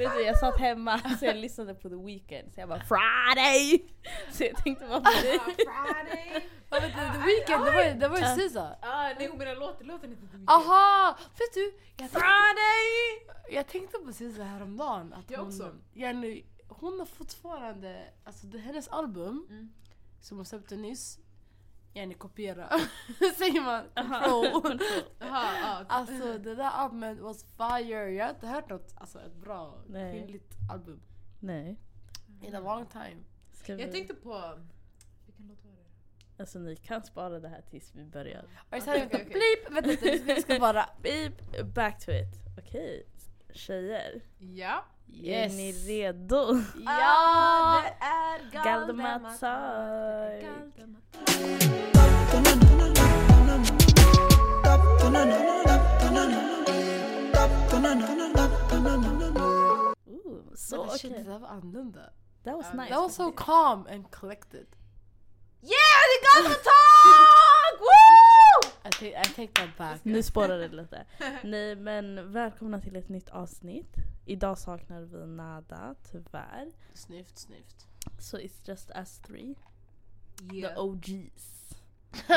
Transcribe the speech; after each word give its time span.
Vet 0.00 0.12
du, 0.14 0.22
jag 0.22 0.38
satt 0.38 0.58
hemma 0.58 0.98
så 1.18 1.24
jag 1.26 1.36
lyssnade 1.36 1.74
på 1.74 1.88
The 1.88 1.94
Weeknd 1.96 2.52
så 2.54 2.60
jag 2.60 2.68
bara 2.68 2.80
Friday! 2.82 3.84
Så 4.32 4.44
jag 4.44 4.56
tänkte 4.56 4.86
bara 4.86 5.00
på 5.00 5.10
dig. 5.10 5.38
Friday. 5.38 6.48
The 7.12 7.18
Weeknd, 7.18 7.64
det 7.64 7.70
var 7.72 7.84
ju, 7.84 7.94
det 7.94 8.08
var 8.08 8.18
ju. 8.18 8.48
SZA. 8.48 8.76
Ah, 8.82 9.12
nej 9.18 9.28
hon 9.28 9.38
menar 9.38 9.54
låten, 9.56 9.86
låten 9.86 10.10
heter 10.10 10.22
The 10.26 10.32
Weeknd. 10.36 10.50
Aha! 10.50 11.18
Vet 11.38 11.54
du? 11.54 11.64
Jag 11.88 11.96
tänkte, 11.96 12.18
Friday! 12.20 13.56
jag 13.56 13.66
tänkte 13.66 13.98
på 13.98 14.12
SZA 14.12 14.44
häromdagen. 14.44 15.12
Att 15.12 15.30
Jag 15.30 15.38
hon, 15.38 15.46
också. 15.48 15.74
Jenny, 15.92 16.44
hon 16.68 16.98
har 16.98 17.06
fortfarande, 17.06 18.04
alltså 18.24 18.46
det, 18.46 18.58
hennes 18.58 18.88
album 18.88 19.46
Mm. 19.50 19.72
som 20.20 20.36
hon 20.36 20.44
släppte 20.46 20.76
nyss, 20.76 21.18
Jenny 21.94 22.14
kopiera. 22.14 22.68
Säger 23.38 23.60
man? 23.60 23.84
Control. 23.94 24.80
Aha, 25.20 25.48
ah, 25.62 25.84
Alltså 25.88 26.38
det 26.38 26.54
där 26.54 26.70
albumet 26.70 27.18
was 27.18 27.44
fire. 27.56 28.10
Jag 28.10 28.24
har 28.24 28.30
inte 28.34 28.46
hört 28.46 28.68
något, 28.70 28.94
alltså 28.96 29.20
ett 29.20 29.34
bra 29.34 29.82
Nej. 29.86 30.12
kvinnligt 30.12 30.54
album. 30.72 31.00
Nej. 31.40 31.76
In 32.42 32.54
a 32.54 32.60
long 32.60 32.86
time. 32.86 33.16
Ska 33.52 33.74
vi... 33.74 33.82
Jag 33.82 33.92
tänkte 33.92 34.14
på... 34.14 34.58
Vilken 35.26 35.46
låt 35.46 35.64
var 35.64 35.70
det? 35.72 36.42
Alltså 36.42 36.58
ni 36.58 36.76
kan 36.76 37.04
spara 37.04 37.40
det 37.40 37.48
här 37.48 37.62
tills 37.70 37.94
vi 37.94 38.04
börjar. 38.04 38.44
Are 38.70 38.78
you 38.78 39.06
okej, 39.06 39.06
okej. 39.06 39.24
Bleep! 39.24 39.70
Vänta 39.74 39.90
lite, 39.90 40.10
vi 40.10 40.18
ska- 40.18 40.34
vi 40.34 40.42
ska 40.42 40.58
bara... 40.58 40.88
Beep, 41.02 41.64
back 41.74 42.04
to 42.04 42.10
it. 42.10 42.58
Okej, 42.58 43.06
tjejer. 43.54 44.22
Ja. 44.38 44.84
Är 45.24 45.48
ni 45.48 45.72
redo? 45.72 46.62
Ja, 46.84 47.82
det 47.82 48.04
är 48.04 48.64
Galdematak! 48.64 49.40
Ooh, 60.06 60.54
så 60.54 60.84
okej. 60.84 61.10
det 61.10 61.22
där 61.22 61.38
var 61.38 61.48
annorlunda. 61.48 62.00
That 62.44 62.56
was 62.56 62.74
nice. 62.74 62.88
That 62.88 63.02
was 63.02 63.14
so 63.14 63.32
calm 63.32 63.86
and 63.86 64.10
collected. 64.10 64.66
Yeah, 65.60 66.00
det 66.08 66.16
är 66.16 66.42
Galdematak! 66.42 66.89
I 68.84 68.90
take, 68.90 69.20
I 69.20 69.24
take 69.24 69.52
that 69.52 69.76
back. 69.78 70.00
Nu 70.04 70.22
spårar 70.22 70.58
det 70.58 70.68
lite. 70.68 71.04
Nej 71.44 71.76
men 71.76 72.32
välkomna 72.32 72.80
till 72.80 72.96
ett 72.96 73.08
nytt 73.08 73.28
avsnitt. 73.28 73.94
Idag 74.26 74.58
saknar 74.58 75.00
vi 75.00 75.26
Nada, 75.26 75.94
tyvärr. 76.12 76.70
Snyft, 76.94 77.38
snyft. 77.38 77.86
So 78.20 78.36
it's 78.38 78.60
just 78.68 78.90
us 78.94 79.18
three. 79.18 79.54
The 80.50 80.56
Yeah. 80.56 80.84
OGs. 80.84 81.56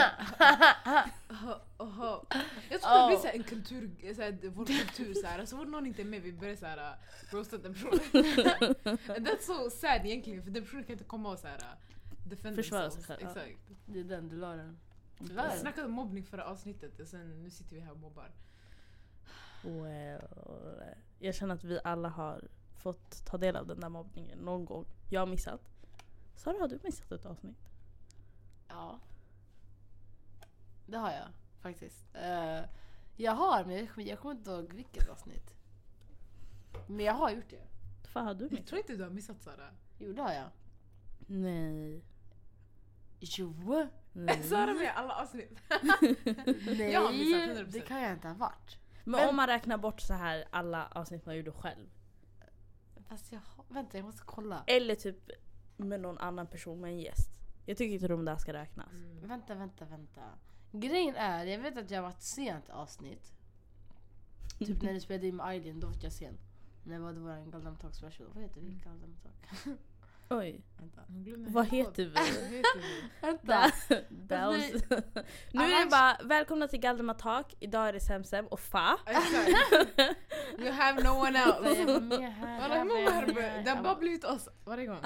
Oho, 1.29 1.53
oho. 1.77 2.25
Jag 2.69 2.81
tror 2.81 2.91
det 2.93 3.03
Oh. 3.03 3.07
blir 3.07 3.17
såhär 3.17 3.33
en 3.33 3.43
kultur, 3.43 4.13
såhär, 4.15 4.37
vår 4.49 4.65
kultur 4.65 5.13
såhär. 5.13 5.45
Så 5.45 5.57
fort 5.57 5.67
någon 5.67 5.85
inte 5.85 6.01
är 6.01 6.05
med 6.05 6.21
vi 6.21 6.33
börjar 6.33 6.55
såhär 6.55 6.77
uh, 6.77 6.93
roasta 7.31 7.57
den 7.57 7.73
personen. 7.73 7.99
And 9.15 9.27
that's 9.27 9.41
so 9.41 9.69
sad 9.69 10.05
egentligen 10.05 10.43
för 10.43 10.51
den 10.51 10.63
personen 10.63 10.83
kan 10.83 10.93
inte 10.93 11.03
komma 11.03 11.31
och 11.31 11.39
såhär 11.39 11.55
uh, 11.57 12.29
defend 12.29 12.55
Försvara 12.55 12.91
sig 12.91 13.03
själv, 13.03 13.19
ja. 13.21 13.27
Exakt. 13.27 13.57
Det 13.85 13.99
är 13.99 14.03
den, 14.03 14.29
du 14.29 14.35
la 14.35 14.55
den. 14.55 14.79
Vi 15.29 15.59
snackade 15.59 15.87
om 15.87 15.93
mobbning 15.93 16.23
förra 16.23 16.45
avsnittet 16.45 16.99
och 16.99 17.07
sen 17.07 17.43
nu 17.43 17.49
sitter 17.49 17.75
vi 17.75 17.81
här 17.81 17.91
och 17.91 17.97
mobbar. 17.99 18.31
Well, 19.63 20.27
jag 21.19 21.35
känner 21.35 21.55
att 21.55 21.63
vi 21.63 21.79
alla 21.83 22.09
har 22.09 22.47
fått 22.77 23.25
ta 23.25 23.37
del 23.37 23.55
av 23.55 23.67
den 23.67 23.79
där 23.79 23.89
mobbningen 23.89 24.39
någon 24.39 24.65
gång. 24.65 24.85
Jag 25.09 25.21
har 25.21 25.27
missat. 25.27 25.61
Sara, 26.35 26.57
har 26.59 26.67
du 26.67 26.79
missat 26.83 27.11
ett 27.11 27.25
avsnitt? 27.25 27.69
Ja. 28.67 28.99
Det 30.87 30.97
har 30.97 31.11
jag 31.11 31.27
faktiskt. 31.59 32.05
Eh, 32.13 32.59
jag 33.17 33.31
har, 33.31 33.65
men 33.65 33.75
jag, 33.77 33.89
kommer- 33.89 34.07
jag 34.07 34.19
kommer 34.19 34.35
inte 34.35 34.51
ihåg 34.51 34.73
vilket 34.73 35.09
avsnitt. 35.09 35.53
Men 36.87 37.05
jag 37.05 37.13
har 37.13 37.29
gjort 37.31 37.49
det. 37.49 37.63
Vad 38.13 38.23
har 38.23 38.33
du 38.33 38.45
Jag 38.45 38.51
missat? 38.51 38.67
tror 38.67 38.79
inte 38.79 38.95
du 38.95 39.03
har 39.03 39.09
missat 39.09 39.41
Sara. 39.41 39.69
Jo, 39.99 40.13
det 40.13 40.21
har 40.21 40.33
jag. 40.33 40.49
Nej. 41.27 42.01
Jo! 43.25 43.87
Nej. 44.13 44.43
Sara 44.43 44.73
med 44.73 44.83
i 44.83 44.87
alla 44.87 45.15
avsnitt. 45.21 45.59
Nej, 46.65 46.91
Jag 46.91 47.01
har 47.01 47.11
missat 47.13 47.65
100%. 47.67 47.71
det 47.71 47.81
kan 47.81 48.01
jag 48.01 48.11
inte 48.11 48.27
ha 48.27 48.35
varit. 48.35 48.77
Men, 49.03 49.11
Men- 49.19 49.29
om 49.29 49.35
man 49.35 49.47
räknar 49.47 49.77
bort 49.77 50.01
så 50.01 50.13
här 50.13 50.45
alla 50.51 50.87
avsnitt 50.91 51.25
man 51.25 51.37
gjorde 51.37 51.51
själv. 51.51 51.87
Fast 53.09 53.31
jag 53.31 53.39
har, 53.39 53.65
vänta 53.69 53.97
jag 53.97 54.05
måste 54.05 54.21
kolla. 54.25 54.63
Eller 54.67 54.95
typ 54.95 55.29
med 55.77 55.99
någon 55.99 56.17
annan 56.17 56.47
person 56.47 56.79
med 56.81 56.89
en 56.91 56.99
gäst. 56.99 57.29
Jag 57.65 57.77
tycker 57.77 57.93
inte 57.93 58.07
de 58.07 58.25
där 58.25 58.37
ska 58.37 58.53
räknas. 58.53 58.91
Mm. 58.93 59.27
Vänta, 59.27 59.55
vänta, 59.55 59.85
vänta. 59.85 60.21
Grejen 60.71 61.15
är, 61.15 61.45
jag 61.45 61.59
vet 61.59 61.77
att 61.77 61.91
jag 61.91 61.97
har 61.97 62.03
varit 62.09 62.21
sent 62.21 62.69
avsnitt. 62.69 63.33
Typ 64.59 64.81
när 64.81 64.93
ni 64.93 64.99
spelade 64.99 65.27
in 65.27 65.35
med 65.35 65.45
Aylin, 65.45 65.79
då 65.79 65.87
var 65.87 65.95
jag 66.01 66.11
sen. 66.13 66.37
När 66.83 66.93
det 66.95 67.01
var 67.01 67.13
vår 67.13 67.51
Galdem 67.51 67.75
Talk 67.75 67.95
special. 67.95 68.29
Vad 68.33 68.43
heter 68.43 68.61
vi? 68.61 68.71
Galdem 68.83 69.15
Talk? 69.23 69.67
Oj. 70.33 70.61
Vänta. 70.77 71.01
Vad 71.51 71.67
heter 71.71 72.03
vi? 72.05 72.63
Vänta. 73.21 73.71
That, 74.29 74.53
vi- 74.53 74.73
was... 74.73 74.81
nu 75.51 75.63
är 75.63 75.85
det 75.85 75.89
bara 75.91 76.17
välkomna 76.23 76.67
till 76.67 76.79
Galdematak. 76.79 77.53
Idag 77.59 77.87
är 77.89 77.93
det 77.93 77.99
Semsem 77.99 78.47
och 78.47 78.59
Fa. 78.59 78.97
You 80.59 80.71
have 80.71 81.03
no 81.03 81.09
one 81.09 81.39
else. 81.39 81.85
det 83.63 83.69
har 83.69 83.83
bara 83.83 83.95
blivit 83.95 84.23
oss 84.23 84.49
varje 84.65 84.85
gång. 84.85 84.97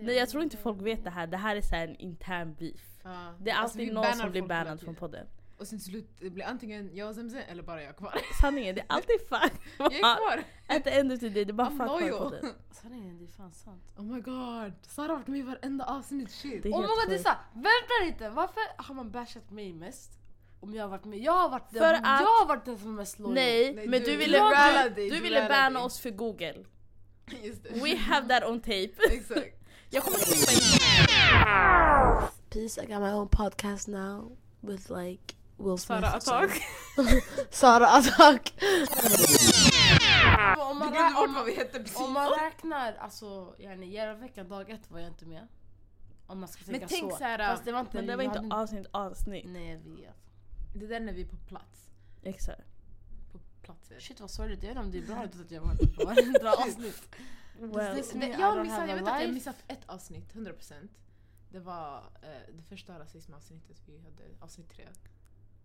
Nej 0.00 0.14
jag 0.16 0.28
tror 0.28 0.42
inte 0.42 0.56
folk 0.56 0.82
vet 0.82 1.04
det 1.04 1.10
här. 1.10 1.26
Det 1.26 1.36
här 1.36 1.56
är 1.56 1.60
så 1.62 1.74
här 1.74 1.88
en 1.88 1.96
intern 1.96 2.54
beef. 2.54 2.80
Det 3.38 3.50
är 3.50 3.54
Alltså, 3.54 3.78
alltid 3.78 3.94
någon 3.94 4.14
som 4.14 4.30
blir 4.30 4.42
bannad 4.42 4.80
från 4.80 4.94
podden. 4.94 5.26
Och 5.58 5.66
sen 5.66 5.80
slut 5.80 6.16
det 6.20 6.30
blir 6.30 6.44
antingen 6.44 6.90
jag 6.96 7.08
och 7.08 7.14
Zemze 7.14 7.42
eller 7.42 7.62
bara 7.62 7.82
jag 7.82 7.96
kvar. 7.96 8.20
Sanningen, 8.40 8.74
det 8.74 8.80
är 8.80 8.86
alltid 8.88 9.16
Fa 9.28 9.50
Jag 9.78 9.92
är 9.94 9.98
kvar! 10.00 10.44
At 10.76 10.84
the 10.84 10.90
end 10.90 11.12
of 11.12 11.20
the 11.20 11.28
day, 11.28 11.44
det 11.44 11.50
är 11.50 11.52
bara 11.52 11.68
I'm 11.68 11.78
Fa 11.78 11.84
kvar 11.84 12.00
loyal. 12.00 12.18
podden. 12.18 12.54
Sanningen, 12.70 13.18
det 13.18 13.24
är 13.24 13.28
fan 13.36 13.52
sant. 13.52 13.82
Oh 13.96 14.04
my 14.04 14.20
god, 14.20 14.72
Sara 14.82 15.08
har 15.08 15.14
varit 15.16 15.26
med 15.26 15.40
i 15.40 15.42
varenda 15.42 15.84
avsnitt, 15.84 16.30
shit. 16.30 16.62
Det 16.62 16.68
är 16.68 16.72
Oh 16.72 16.80
my 16.80 16.86
god, 16.86 17.08
det 17.08 17.14
är 17.14 17.18
sant. 17.18 17.38
Vänta 17.54 17.94
lite, 18.06 18.30
varför 18.30 18.60
har 18.76 18.94
man 18.94 19.10
bashat 19.10 19.50
mig 19.50 19.72
mest? 19.72 20.10
Om 20.60 20.74
jag 20.74 20.84
har 20.84 20.88
varit 20.88 21.04
med. 21.04 21.18
Jag 21.18 21.32
har 21.32 21.48
varit 21.48 21.70
den, 21.70 21.78
För 21.82 21.94
att- 21.94 22.02
jag 22.20 22.26
har 22.26 22.46
varit 22.48 22.64
den 22.64 22.78
som 22.78 22.88
är 22.88 22.92
mest 22.96 23.18
lojal. 23.18 23.34
Nej, 23.34 23.74
Nej, 23.74 23.88
men 23.88 24.00
du- 24.00 24.06
du, 24.06 24.16
ville, 24.16 24.38
du, 24.38 24.88
dig, 24.94 25.10
du 25.10 25.16
du 25.16 25.22
ville 25.22 25.48
banna 25.48 25.80
oss 25.84 26.00
för 26.00 26.10
google. 26.10 26.64
Just 27.42 27.62
det. 27.62 27.68
We 27.70 27.96
have 27.96 28.28
that 28.28 28.50
on 28.50 28.60
tape. 28.60 28.90
Exakt. 29.10 29.54
Jag 29.90 30.02
kommer 30.02 30.18
klippa 30.18 30.52
in 30.52 30.60
Peace, 32.50 32.78
I 32.82 32.86
got 32.86 33.00
my 33.00 33.10
own 33.12 33.28
podcast 33.28 33.88
now. 33.88 34.36
With 34.60 34.90
like 34.90 35.34
Will 35.58 35.78
Smith. 35.78 36.00
Sara 36.00 36.08
Attack. 36.08 36.62
Sara 37.50 37.86
Attack. 37.88 38.54
om, 40.58 40.78
Du 40.78 40.84
man, 40.84 40.94
rä- 40.94 41.24
om, 41.24 42.04
om 42.04 42.12
man 42.12 42.30
räknar, 42.30 42.94
alltså 42.94 43.54
yani, 43.58 43.86
Järvaveckan 43.86 44.48
dag 44.48 44.70
ett 44.70 44.90
var 44.90 44.98
jag 44.98 45.08
inte 45.08 45.26
med. 45.26 45.48
Om 46.26 46.40
man 46.40 46.48
ska 46.48 46.64
tänka 46.64 46.80
Men 46.80 46.88
tänk 46.88 47.12
så. 47.12 47.18
så 47.18 47.24
här, 47.24 47.38
Fast 47.38 47.64
det 47.64 47.72
var 47.72 47.80
inte, 47.80 47.96
Men 47.96 48.06
det 48.06 48.16
var 48.16 48.22
inte 48.24 48.38
hade 48.38 48.52
avsnitt 48.52 48.86
avsnitt. 48.90 49.44
Nej 49.48 49.70
jag 49.70 49.78
vet. 49.78 50.16
Det 50.74 50.86
där 50.86 51.00
när 51.00 51.12
vi 51.12 51.22
är 51.22 51.26
på 51.26 51.36
plats. 51.36 51.90
Exakt. 52.22 52.62
På 53.32 53.38
platser. 53.62 54.00
Shit 54.00 54.20
vad 54.20 54.30
sorgligt, 54.30 54.62
jag 54.62 54.68
vet 54.68 54.76
inte 54.76 54.86
om 54.86 54.90
det 54.92 54.98
är 54.98 55.14
bra 55.14 55.16
att 55.44 55.50
jag 55.50 55.60
var 55.60 55.74
på 55.96 56.04
varenda 56.04 56.52
avsnitt. 56.52 57.08
Well, 57.60 57.96
this 57.96 58.10
Det, 58.12 58.26
jag, 58.26 58.62
missade, 58.62 58.86
jag 58.86 58.96
vet 58.96 59.08
att 59.08 59.22
jag 59.22 59.34
missat 59.34 59.56
ett 59.68 59.82
avsnitt, 59.86 60.34
100%. 60.34 60.88
Det 61.50 61.60
var 61.60 61.96
eh, 62.22 62.28
det 62.56 62.62
första 62.62 62.98
rasismavsnittet 62.98 63.82
vi 63.86 63.98
hade, 63.98 64.22
avsnitt 64.40 64.70
tre. 64.70 64.84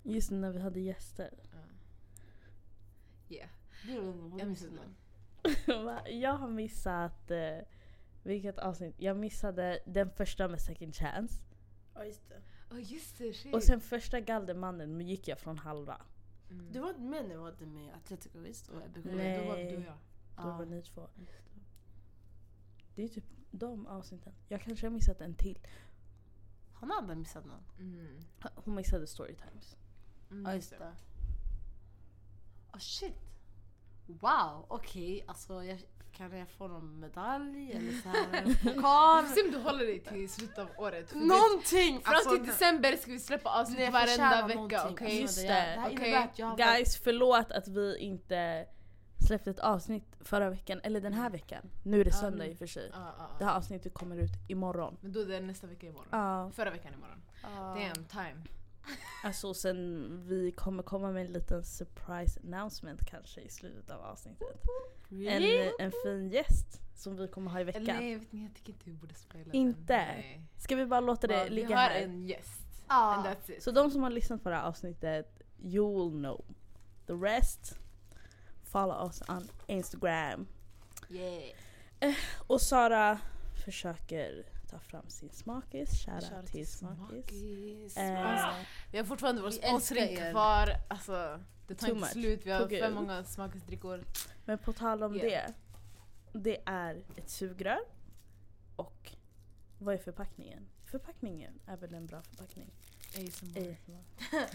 Just 0.04 0.32
när 0.32 0.52
vi 0.52 0.60
hade 0.60 0.80
gäster. 0.80 1.34
Ja. 1.52 1.58
Yeah. 3.36 3.50
Det 3.88 4.00
var 4.00 4.40
jag 4.40 4.58
Jag 5.68 6.12
jag 6.22 6.34
har 6.34 6.48
missat... 6.48 7.32
Eh, 7.32 7.58
vilket 8.24 8.60
avsnitt? 8.60 8.96
Jag 8.98 9.18
missade 9.18 9.80
den 9.86 10.10
första 10.10 10.48
med 10.48 10.62
second 10.62 10.96
chance. 10.96 11.44
Ja 11.94 12.06
just 12.06 12.30
det. 12.30 12.42
Oh 12.76 12.92
just 12.94 13.18
det, 13.18 13.34
shit. 13.34 13.54
Och 13.56 13.64
sen 13.64 13.82
första 13.82 14.20
Galdermannen 14.20 15.02
gick 15.02 15.28
jag 15.28 15.40
från 15.40 15.58
halva. 15.58 16.02
mm. 16.52 16.72
Du 16.72 16.80
var 16.80 16.90
inte 16.90 17.02
med 17.02 17.24
när 17.24 17.30
vi 17.30 17.36
var 17.36 17.66
med 17.66 17.96
Atletico 17.96 18.40
visst? 18.40 18.70
Och? 18.70 18.76
Nej. 19.04 19.38
Då 19.42 19.48
var 19.48 19.58
det 19.58 19.70
du 19.70 19.78
och 19.78 19.84
jag. 19.84 19.98
Då 20.36 20.50
Ja. 20.50 20.58
var 20.58 20.66
ni 20.66 20.82
två. 20.82 21.10
Det 22.96 23.04
är 23.04 23.08
typ 23.08 23.26
de 23.52 23.88
avsnitten. 23.88 24.34
Jag 24.48 24.62
kanske 24.62 24.86
har 24.86 24.92
missat 24.92 25.22
en 25.22 25.36
till. 25.36 25.68
Han 26.74 26.92
hade 26.92 27.16
missat 27.16 27.46
någon. 27.46 27.64
Mm. 27.80 28.22
Hon 28.56 28.76
missade 28.76 29.08
storytimes. 29.08 29.78
Mm, 30.34 30.46
Ja 30.46 30.56
just 30.56 30.70
det. 30.70 30.92
Oh 32.74 32.80
shit. 32.80 33.16
Wow, 34.08 34.66
okej. 34.68 35.24
Alltså 35.28 35.64
jag, 35.64 35.80
kan 36.12 36.38
jag 36.38 36.50
få 36.50 36.68
någon 36.68 37.00
medalj 37.00 37.72
eller 37.72 37.92
så 38.02 38.10
här, 38.10 38.42
en 38.42 38.48
Vi 38.50 38.56
pokal? 38.76 39.26
får 39.26 39.36
se 39.36 39.42
om 39.46 39.52
du 39.52 39.58
håller 39.60 39.86
dig 39.86 40.00
till 40.00 40.30
slutet 40.30 40.58
av 40.58 40.68
året. 40.78 41.10
för 41.10 41.20
det- 41.20 41.26
Någonting! 41.26 42.02
Fram 42.02 42.14
Alltså, 42.16 42.30
till 42.38 42.46
december 42.46 42.96
ska 42.98 43.12
vi 43.12 43.20
släppa 43.20 43.50
avsnitt 43.62 43.94
varenda 43.94 44.48
vecka, 44.48 44.56
någonting. 44.60 44.80
okej? 44.92 45.22
Just 45.22 45.38
Alltså, 45.38 45.54
det. 45.54 46.30
Det 46.38 46.44
har 46.44 46.58
Guys, 46.58 46.98
förlåt 46.98 47.52
att 47.52 47.68
vi 47.68 47.98
inte 47.98 48.66
släppte 49.28 49.50
ett 49.52 49.60
avsnitt 49.60 50.18
förra 50.22 50.50
veckan, 50.50 50.80
eller 50.84 51.02
den 51.02 51.14
här 51.14 51.30
veckan. 51.30 51.70
Nu 51.84 52.02
är 52.02 52.06
det 52.06 52.12
söndag 52.12 52.48
i 52.48 52.54
och 52.54 52.58
för 52.58 52.68
sig. 52.68 52.90
Ja, 52.94 53.14
ja, 53.18 53.24
Det 53.40 53.44
ja. 53.44 53.50
här 53.50 53.58
avsnittet 53.58 53.94
kommer 53.94 54.16
ut 54.18 54.32
imorgon. 54.50 54.98
Men 55.02 55.12
då 55.12 55.20
är 55.20 55.26
det 55.26 55.40
nästa 55.40 55.68
vecka 55.68 55.88
imorgon. 55.88 56.08
Ja. 56.12 56.52
Förra 56.52 56.70
veckan 56.72 56.94
imorgon. 56.94 57.22
Ja. 57.44 57.50
Damn 57.60 58.06
time. 58.06 58.44
Alltså 59.24 59.54
sen 59.54 60.08
vi 60.28 60.52
kommer 60.52 60.84
komma 60.84 61.12
med 61.12 61.26
en 61.26 61.34
liten 61.34 61.64
surprise 61.64 62.40
announcement 62.44 63.06
kanske 63.06 63.42
i 63.42 63.50
slutet 63.50 63.92
av 63.92 64.02
avsnittet. 64.02 64.62
En, 65.10 65.18
Really? 65.20 65.72
en 65.80 65.92
fin 66.04 66.30
gäst 66.30 66.82
som 66.96 67.16
vi 67.16 67.28
kommer 67.28 67.52
ha 67.52 67.60
i 67.62 67.64
veckan. 67.64 67.84
Nej, 67.84 68.16
vet 68.16 68.32
ni, 68.32 68.44
jag 68.44 68.54
tycker 68.56 68.74
inte 68.74 68.90
vi 68.90 68.94
borde 68.96 69.16
spela 69.16 69.44
den. 69.44 69.54
Inte? 69.54 69.98
Nej. 69.98 70.42
Ska 70.58 70.76
vi 70.76 70.86
bara 70.86 71.00
låta 71.00 71.28
det 71.28 71.34
Bara, 71.34 71.44
ligga 71.50 71.68
vi 71.68 71.74
har 71.74 71.82
här? 71.82 72.02
en 72.02 72.28
gäst. 72.28 72.60
Ja. 72.88 73.16
And 73.16 73.26
that's 73.28 73.52
it. 73.52 73.64
Så 73.64 73.72
de 73.72 73.92
som 73.92 74.04
har 74.04 74.10
lyssnat 74.10 74.44
på 74.44 74.50
det 74.50 74.56
här 74.56 74.64
avsnittet, 74.68 75.42
you'll 75.62 76.12
know. 76.20 76.46
The 77.08 77.14
rest, 77.14 77.80
follow 78.64 79.06
us 79.08 79.22
on 79.30 79.48
Instagram. 79.68 80.48
Yeah. 81.10 82.16
Och 82.48 82.62
Sara 82.62 83.20
försöker 83.66 84.46
ta 84.74 84.80
fram 84.80 85.10
sin 85.10 85.30
smakis. 85.30 86.06
Shoutout 86.06 86.48
till 86.52 86.68
smakis. 86.68 87.26
Smakis. 87.26 87.98
Eh, 87.98 88.32
Alltså, 88.32 88.66
vi 88.92 88.98
har 88.98 89.06
fortfarande 89.06 89.42
vår 89.42 89.52
sponsring 89.52 90.18
kvar. 90.32 90.70
Alltså, 90.90 91.40
det 91.68 91.76
tar 91.76 91.88
inte 91.90 92.08
slut. 92.08 92.46
Vi 92.46 92.52
har 92.52 92.68
för 92.68 92.94
många 92.94 93.24
smakisdrickor. 93.24 94.04
Men 94.46 94.58
på 94.58 94.74
tal 94.74 95.04
om 95.04 95.16
Yeah. 95.16 95.52
det. 96.34 96.40
Det 96.40 96.62
är 96.66 97.04
ett 97.16 97.30
sugrör. 97.30 97.80
Och 98.76 99.12
vad 99.80 99.94
är 99.96 99.98
förpackningen? 100.00 100.68
Förpackningen 100.86 101.60
är 101.68 101.78
väl 101.78 101.94
en 101.94 102.06
bra 102.06 102.22
förpackning? 102.22 102.72
ASMR. 103.18 103.76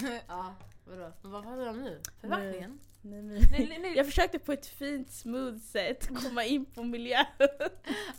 Ja, 0.28 0.55
vadå? 0.84 1.12
Men 1.22 1.31
vad 1.32 1.43
pratar 1.43 1.56
du 1.64 1.69
om 1.69 1.82
nu? 1.82 2.00
Förpackningen? 2.20 2.78
Nej, 3.02 3.22
Nej, 3.22 3.43
nej, 3.69 3.78
nej. 3.78 3.96
Jag 3.96 4.06
försökte 4.06 4.38
på 4.38 4.52
ett 4.52 4.66
fint 4.66 5.10
smooth 5.10 5.58
sätt 5.58 6.08
komma 6.22 6.44
in 6.44 6.64
på 6.64 6.82
miljö. 6.82 7.25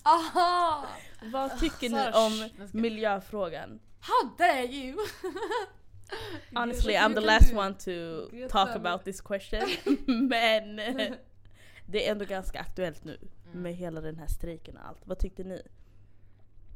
Aha! 0.04 0.86
Vad 1.24 1.60
tycker 1.60 1.90
ni 1.90 2.12
om 2.14 2.50
miljöfrågan? 2.82 3.80
How 4.00 4.30
dare 4.38 4.66
you! 4.66 4.98
Honestly, 6.56 6.94
I'm 6.94 7.14
the 7.16 7.22
last 7.22 7.54
one 7.54 7.74
to 7.74 7.92
talk 8.50 8.70
about 8.76 9.04
this 9.04 9.22
question. 9.22 9.62
Men 10.28 10.76
det 11.88 12.08
är 12.08 12.12
ändå 12.12 12.26
ganska 12.26 12.60
aktuellt 12.60 13.04
nu 13.04 13.18
Mm. 13.52 13.62
med 13.62 13.76
hela 13.76 14.02
den 14.02 14.16
här 14.18 14.28
strejken 14.28 14.78
och 14.78 14.88
allt. 14.88 15.02
Vad 15.08 15.20
tyckte 15.20 15.44
ni? 15.44 15.62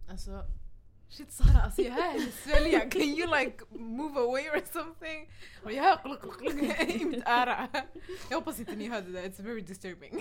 Alltså, 0.10 0.44
shit 1.10 1.32
Sara, 1.32 1.62
alltså 1.66 1.82
jag 1.82 1.92
hör 1.92 2.02
henne 2.12 2.32
svälja. 2.32 2.80
Can 2.90 3.02
you 3.02 3.40
like 3.40 3.58
move 3.70 4.20
away 4.20 4.50
or 4.50 4.62
something? 4.74 5.30
Och 5.64 5.72
jag 5.72 5.84
hör 5.84 5.98
klunk, 5.98 6.22
klunk, 6.22 6.38
klunk 6.60 6.90
i 7.02 7.06
mitt 7.06 7.28
öra. 7.28 7.68
Jag 8.30 8.38
hoppas 8.38 8.60
inte 8.60 8.76
ni 8.76 8.88
hörde 8.90 9.12
det, 9.12 9.22
it's 9.22 9.42
very 9.44 9.62
disturbing. 9.62 10.14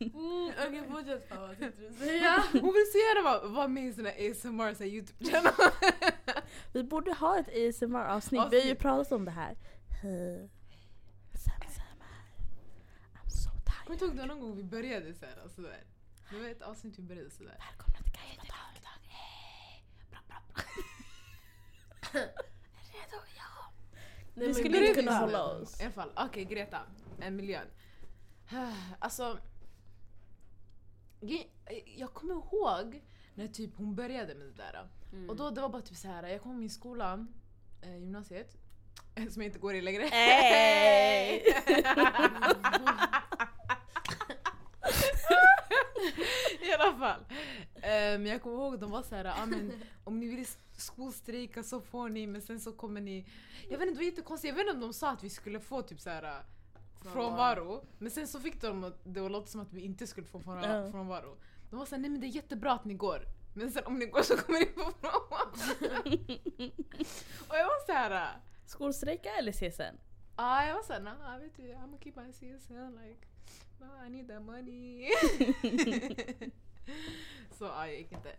Mm, 0.00 0.52
Okej 0.66 0.82
fortsätt 0.90 1.28
fan 1.28 1.40
vad 1.48 1.58
tänkte 1.58 1.82
du 1.82 1.94
säga? 1.94 2.44
Hon 2.52 2.74
vill 2.74 2.86
så 2.92 2.98
gärna 2.98 3.22
vara, 3.22 3.48
vara 3.48 3.68
med 3.68 3.84
i 3.86 3.92
såna 3.92 4.08
ASMR 4.10 4.74
så 4.74 4.82
här 4.84 4.90
youtube-channel. 4.90 5.52
Vi 6.72 6.84
borde 6.84 7.12
ha 7.14 7.38
ett 7.38 7.48
ASMR-avsnitt, 7.48 8.42
vi 8.50 8.60
har 8.60 8.66
ju 8.66 8.74
pratat 8.74 9.12
om 9.12 9.24
det 9.24 9.30
här. 9.30 9.56
Hej. 10.02 10.50
ASMR. 11.34 11.64
I'm 13.14 13.28
so 13.28 13.50
Kommer 13.86 13.98
tired. 13.98 14.14
du 14.16 14.18
ihåg 14.20 14.28
någon 14.28 14.40
gång 14.40 14.56
vi 14.56 14.64
började 14.64 15.14
så 15.14 15.26
här, 15.26 15.44
och 15.44 15.50
sådär? 15.50 15.84
Det 16.30 16.38
var 16.38 16.48
ett 16.48 16.62
avsnitt 16.62 16.98
vi 16.98 17.02
började 17.02 17.30
sådär. 17.30 17.56
Välkomna 17.70 17.98
till 18.02 18.12
Kaja 18.12 18.36
med 18.36 18.46
dag. 18.46 18.54
Vi 24.38 24.54
skulle 24.54 24.78
inte 24.78 25.00
kunna 25.00 25.18
hålla 25.18 25.44
oss. 25.44 25.80
I 25.80 25.84
alla 25.84 25.92
fall, 25.92 26.12
okej 26.16 26.44
Greta. 26.44 26.80
En 27.20 27.36
miljön. 27.36 27.66
Alltså, 28.98 29.38
jag 31.96 32.14
kommer 32.14 32.34
ihåg 32.34 33.02
när 33.34 33.48
typ 33.48 33.76
hon 33.76 33.94
började 33.94 34.34
med 34.34 34.46
det 34.46 34.52
där. 34.52 34.88
Mm. 35.12 35.30
Och 35.30 35.36
då 35.36 35.50
det 35.50 35.60
var 35.60 35.68
bara 35.68 35.82
typ 35.82 35.96
så 35.96 36.08
här. 36.08 36.28
jag 36.28 36.42
kom 36.42 36.52
i 36.52 36.56
min 36.56 36.70
skola, 36.70 37.26
eh, 37.82 37.96
gymnasiet, 37.96 38.56
som 39.30 39.42
jag 39.42 39.44
inte 39.44 39.58
går 39.58 39.74
i 39.74 39.80
längre. 39.80 40.02
Hey! 40.02 41.38
I 46.60 46.72
alla 46.78 46.98
fall. 46.98 47.24
Men 47.82 48.26
jag 48.26 48.42
kommer 48.42 48.56
ihåg 48.56 48.80
de 48.80 48.90
var 48.90 49.02
så 49.02 49.14
här, 49.14 49.24
ah, 49.24 49.46
men, 49.46 49.72
om 50.04 50.20
ni 50.20 50.26
vill 50.26 50.46
skolstrejka 50.80 51.62
så 51.62 51.80
får 51.80 52.08
ni 52.08 52.26
men 52.26 52.42
sen 52.42 52.60
så 52.60 52.72
kommer 52.72 53.00
ni... 53.00 53.26
Jag 53.68 53.78
vet 53.78 53.88
inte, 53.88 54.00
det 54.00 54.04
var 54.04 54.10
jättekonstigt. 54.10 54.48
Jag 54.48 54.56
vet 54.56 54.60
inte 54.62 54.74
om 54.74 54.80
de 54.80 54.92
sa 54.92 55.10
att 55.10 55.24
vi 55.24 55.30
skulle 55.30 55.60
få 55.60 55.82
typ 55.82 56.00
så 56.00 56.10
här 56.10 56.42
frånvaro. 57.12 57.84
Men 57.98 58.10
sen 58.10 58.28
så 58.28 58.40
fick 58.40 58.60
de 58.60 58.84
att- 58.84 59.00
det 59.04 59.20
att 59.20 59.30
låta 59.32 59.46
som 59.46 59.60
att 59.60 59.72
vi 59.72 59.80
inte 59.80 60.06
skulle 60.06 60.26
få 60.26 60.40
frånvaro. 60.40 61.36
De 61.70 61.78
var 61.78 61.86
såhär, 61.86 62.02
nej 62.02 62.10
men 62.10 62.20
det 62.20 62.26
är 62.26 62.28
jättebra 62.28 62.72
att 62.72 62.84
ni 62.84 62.94
går. 62.94 63.22
Men 63.54 63.70
sen 63.70 63.84
om 63.86 63.98
ni 63.98 64.06
går 64.06 64.22
så 64.22 64.36
kommer 64.36 64.58
ni 64.58 64.66
få 64.66 64.92
frånvaro. 65.00 65.48
Och 67.48 67.56
jag 67.56 67.64
var 67.66 67.86
såhär, 67.86 68.36
Skolstrejka 68.66 69.28
eller 69.38 69.52
CSN? 69.52 69.98
ah, 70.36 70.64
jag 70.66 70.74
var 70.74 70.82
såhär, 70.82 71.00
nah, 71.00 71.38
vet 71.38 71.56
du, 71.56 71.62
I'm 71.62 71.80
gonna 71.80 71.98
keep 71.98 72.12
my 72.16 72.32
CSN 72.32 72.98
like, 73.02 73.26
nah, 73.80 74.06
I 74.06 74.10
need 74.10 74.28
that 74.28 74.42
money. 74.42 75.08
så 77.58 77.64
ja, 77.64 77.86
jag 77.86 77.96
gick 77.98 78.12
inte. 78.12 78.32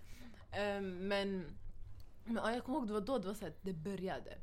Ehm, 0.52 1.08
men 1.08 1.58
men 2.30 2.44
ja, 2.44 2.54
jag 2.54 2.64
kommer 2.64 2.78
ihåg 2.78 2.88
det 2.88 2.94
var 2.94 3.02
då 3.02 3.18
det 3.18 3.28
var 3.28 3.36
så 3.36 3.46
här, 3.46 3.54
det 3.62 3.74
började. 3.74 4.38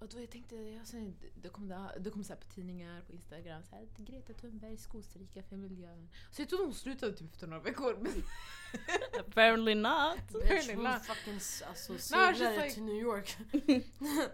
Och 0.00 0.08
då 0.08 0.20
jag 0.20 0.30
tänkte, 0.30 0.56
jag, 0.56 0.86
sen, 0.86 1.16
det 1.42 1.48
kom, 1.48 1.68
det, 1.68 1.88
det 2.00 2.10
kom 2.10 2.24
så 2.24 2.32
här 2.32 2.40
på 2.40 2.46
tidningar, 2.46 3.00
på 3.00 3.12
Instagram, 3.12 3.62
så 3.70 3.76
här, 3.76 3.86
Greta 3.96 4.32
Thunberg 4.32 4.76
skolstrejkar 4.76 5.42
för 5.42 5.56
miljön. 5.56 6.08
Så 6.30 6.42
jag 6.42 6.48
trodde 6.48 6.64
hon 6.64 6.74
slutade 6.74 7.12
typ 7.12 7.32
efter 7.32 7.46
några 7.46 7.62
veckor. 7.62 7.98
Men 8.00 8.12
Apparently 9.20 9.74
not. 9.74 10.16
Bitch, 10.32 10.70
hon 10.74 11.00
fucking 11.00 11.36
s- 11.36 11.62
alltså, 11.68 11.98
seglade 11.98 12.70
till 12.70 12.82
New 12.82 12.94
York. 13.02 13.36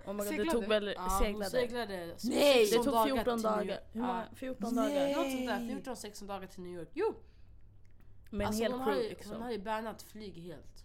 Oh 0.07 0.13
god, 0.13 0.17
det 0.17 0.25
Seglade? 0.25 0.51
tog 0.51 0.65
väl 0.69 0.87
Ja, 0.97 1.03
hon 1.03 1.19
seglade. 1.21 1.51
seglade 1.51 2.17
Nej! 2.25 2.61
Det 2.61 2.67
16 2.67 2.85
tog 2.85 2.95
dagar 2.95 3.15
14 3.17 3.25
till 3.39 3.51
New 3.51 3.57
dagar. 3.57 3.65
York. 3.75 3.81
Hur 3.93 4.01
många? 4.01 4.27
Ja. 4.31 4.37
14 4.37 4.75
Nej. 4.75 4.95
dagar. 5.15 5.17
Något 5.17 5.33
sånt 5.85 5.85
där, 5.85 6.11
14-16 6.11 6.27
dagar 6.27 6.47
till 6.47 6.63
New 6.63 6.73
York. 6.79 6.89
Jo! 6.95 7.15
Men 8.31 8.47
alltså, 8.47 8.63
helt 8.63 8.75
hon, 8.75 8.83
har 8.83 8.97
ju, 8.97 9.09
liksom. 9.09 9.33
hon 9.33 9.43
har 9.43 9.51
ju 9.51 9.59
bannat 9.59 10.03
flyg 10.03 10.35
helt. 10.39 10.80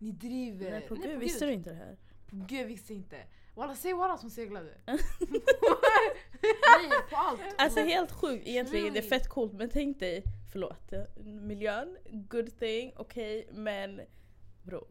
Ni 0.00 0.12
driver. 0.12 0.70
Nej 0.70 0.88
på 0.88 0.94
Nej, 0.94 1.02
gud, 1.02 1.14
på 1.14 1.20
visste 1.20 1.44
gud. 1.44 1.48
du 1.48 1.54
inte 1.54 1.70
det 1.70 1.76
här? 1.76 1.96
Gud 2.30 2.60
jag 2.60 2.66
visste 2.66 2.94
inte. 2.94 3.16
Walla 3.54 3.74
säg 3.74 3.92
Walla 3.92 4.16
som 4.18 4.30
seglade. 4.30 4.74
Nej, 4.86 4.98
på 7.10 7.16
allt. 7.16 7.40
Alltså 7.58 7.80
helt 7.80 8.12
sjukt 8.12 8.46
egentligen, 8.46 8.84
det 8.84 8.90
är 8.90 9.02
Really? 9.02 9.08
fett 9.08 9.28
coolt 9.28 9.52
men 9.52 9.68
tänk 9.70 10.00
dig, 10.00 10.24
förlåt, 10.52 10.92
miljön, 11.24 11.96
good 12.10 12.58
thing, 12.58 12.92
okej 12.96 13.48
men 13.52 14.00
bro. 14.62 14.86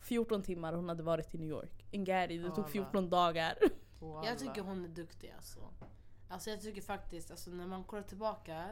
14 0.00 0.42
timmar 0.42 0.72
hon 0.72 0.88
hade 0.88 1.02
varit 1.02 1.34
i 1.34 1.38
New 1.38 1.48
York. 1.48 1.86
En 1.90 2.04
Gary, 2.04 2.38
det 2.38 2.48
tog 2.48 2.58
Alla. 2.58 2.68
14 2.68 3.10
dagar. 3.10 3.58
Walla. 4.00 4.26
Jag 4.28 4.38
tycker 4.38 4.62
hon 4.62 4.84
är 4.84 4.88
duktig 4.88 5.32
alltså. 5.36 5.60
Alltså 6.28 6.50
jag 6.50 6.60
tycker 6.60 6.82
faktiskt, 6.82 7.30
alltså 7.30 7.50
när 7.50 7.66
man 7.66 7.84
kollar 7.84 8.02
tillbaka 8.02 8.66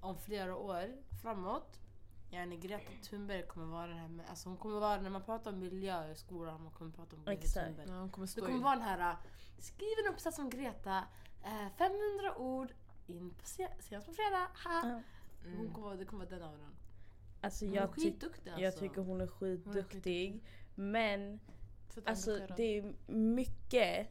om 0.00 0.18
flera 0.18 0.56
år 0.56 0.84
framåt. 1.22 1.80
Yani 2.30 2.56
Greta 2.56 2.90
Thunberg 3.02 3.46
kommer 3.46 3.66
vara 3.66 3.86
den 3.86 3.98
här 3.98 4.08
med, 4.08 4.26
alltså 4.28 4.48
hon 4.48 4.58
kommer 4.58 4.80
vara, 4.80 5.00
när 5.00 5.10
man 5.10 5.22
pratar 5.22 5.52
om 5.52 5.58
miljö 5.58 6.10
i 6.12 6.14
skolan, 6.14 6.62
man 6.62 6.72
kommer 6.72 6.90
prata 6.90 7.16
om 7.16 7.22
Greta 7.24 7.32
Exakt. 7.32 7.66
Thunberg. 7.66 7.88
Ja, 7.88 8.00
hon 8.00 8.10
kommer 8.10 8.26
Det 8.26 8.30
stå 8.32 8.40
kommer 8.44 8.58
i... 8.58 8.62
vara 8.62 8.74
den 8.74 8.84
här, 8.84 9.10
äh, 9.10 9.16
skriv 9.58 9.88
en 10.06 10.12
uppsats 10.12 10.38
om 10.38 10.50
Greta, 10.50 11.04
eh, 11.44 11.68
500 11.78 12.36
ord, 12.38 12.72
in 13.06 13.30
på 13.30 13.46
se, 13.46 13.68
senast 13.80 14.06
på 14.06 14.12
fredag, 14.12 14.48
ha. 14.64 14.88
Ja. 14.88 15.00
Hon 15.44 15.52
Mm. 15.60 15.74
kommer, 15.74 15.96
det 15.96 16.04
kommer 16.04 16.24
vara 16.26 16.38
den 16.38 16.48
auran. 16.48 16.74
Alltså 17.40 17.64
Hon 17.64 17.74
är 17.74 17.80
jag, 17.80 17.94
tyck, 17.94 18.04
skitduktig 18.04 18.50
alltså. 18.50 18.64
jag 18.64 18.76
tycker 18.76 19.00
hon 19.00 19.20
är 19.20 19.26
skitduktig. 19.26 20.44
Men 20.74 21.40
För 21.88 22.00
att 22.00 22.08
alltså 22.08 22.30
engagera. 22.34 22.56
det 22.56 22.78
är 22.78 22.94
mycket, 23.12 24.08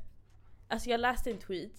alltså 0.67 0.89
jag 0.89 0.99
läste 0.99 1.31
en 1.31 1.37
tweet, 1.39 1.71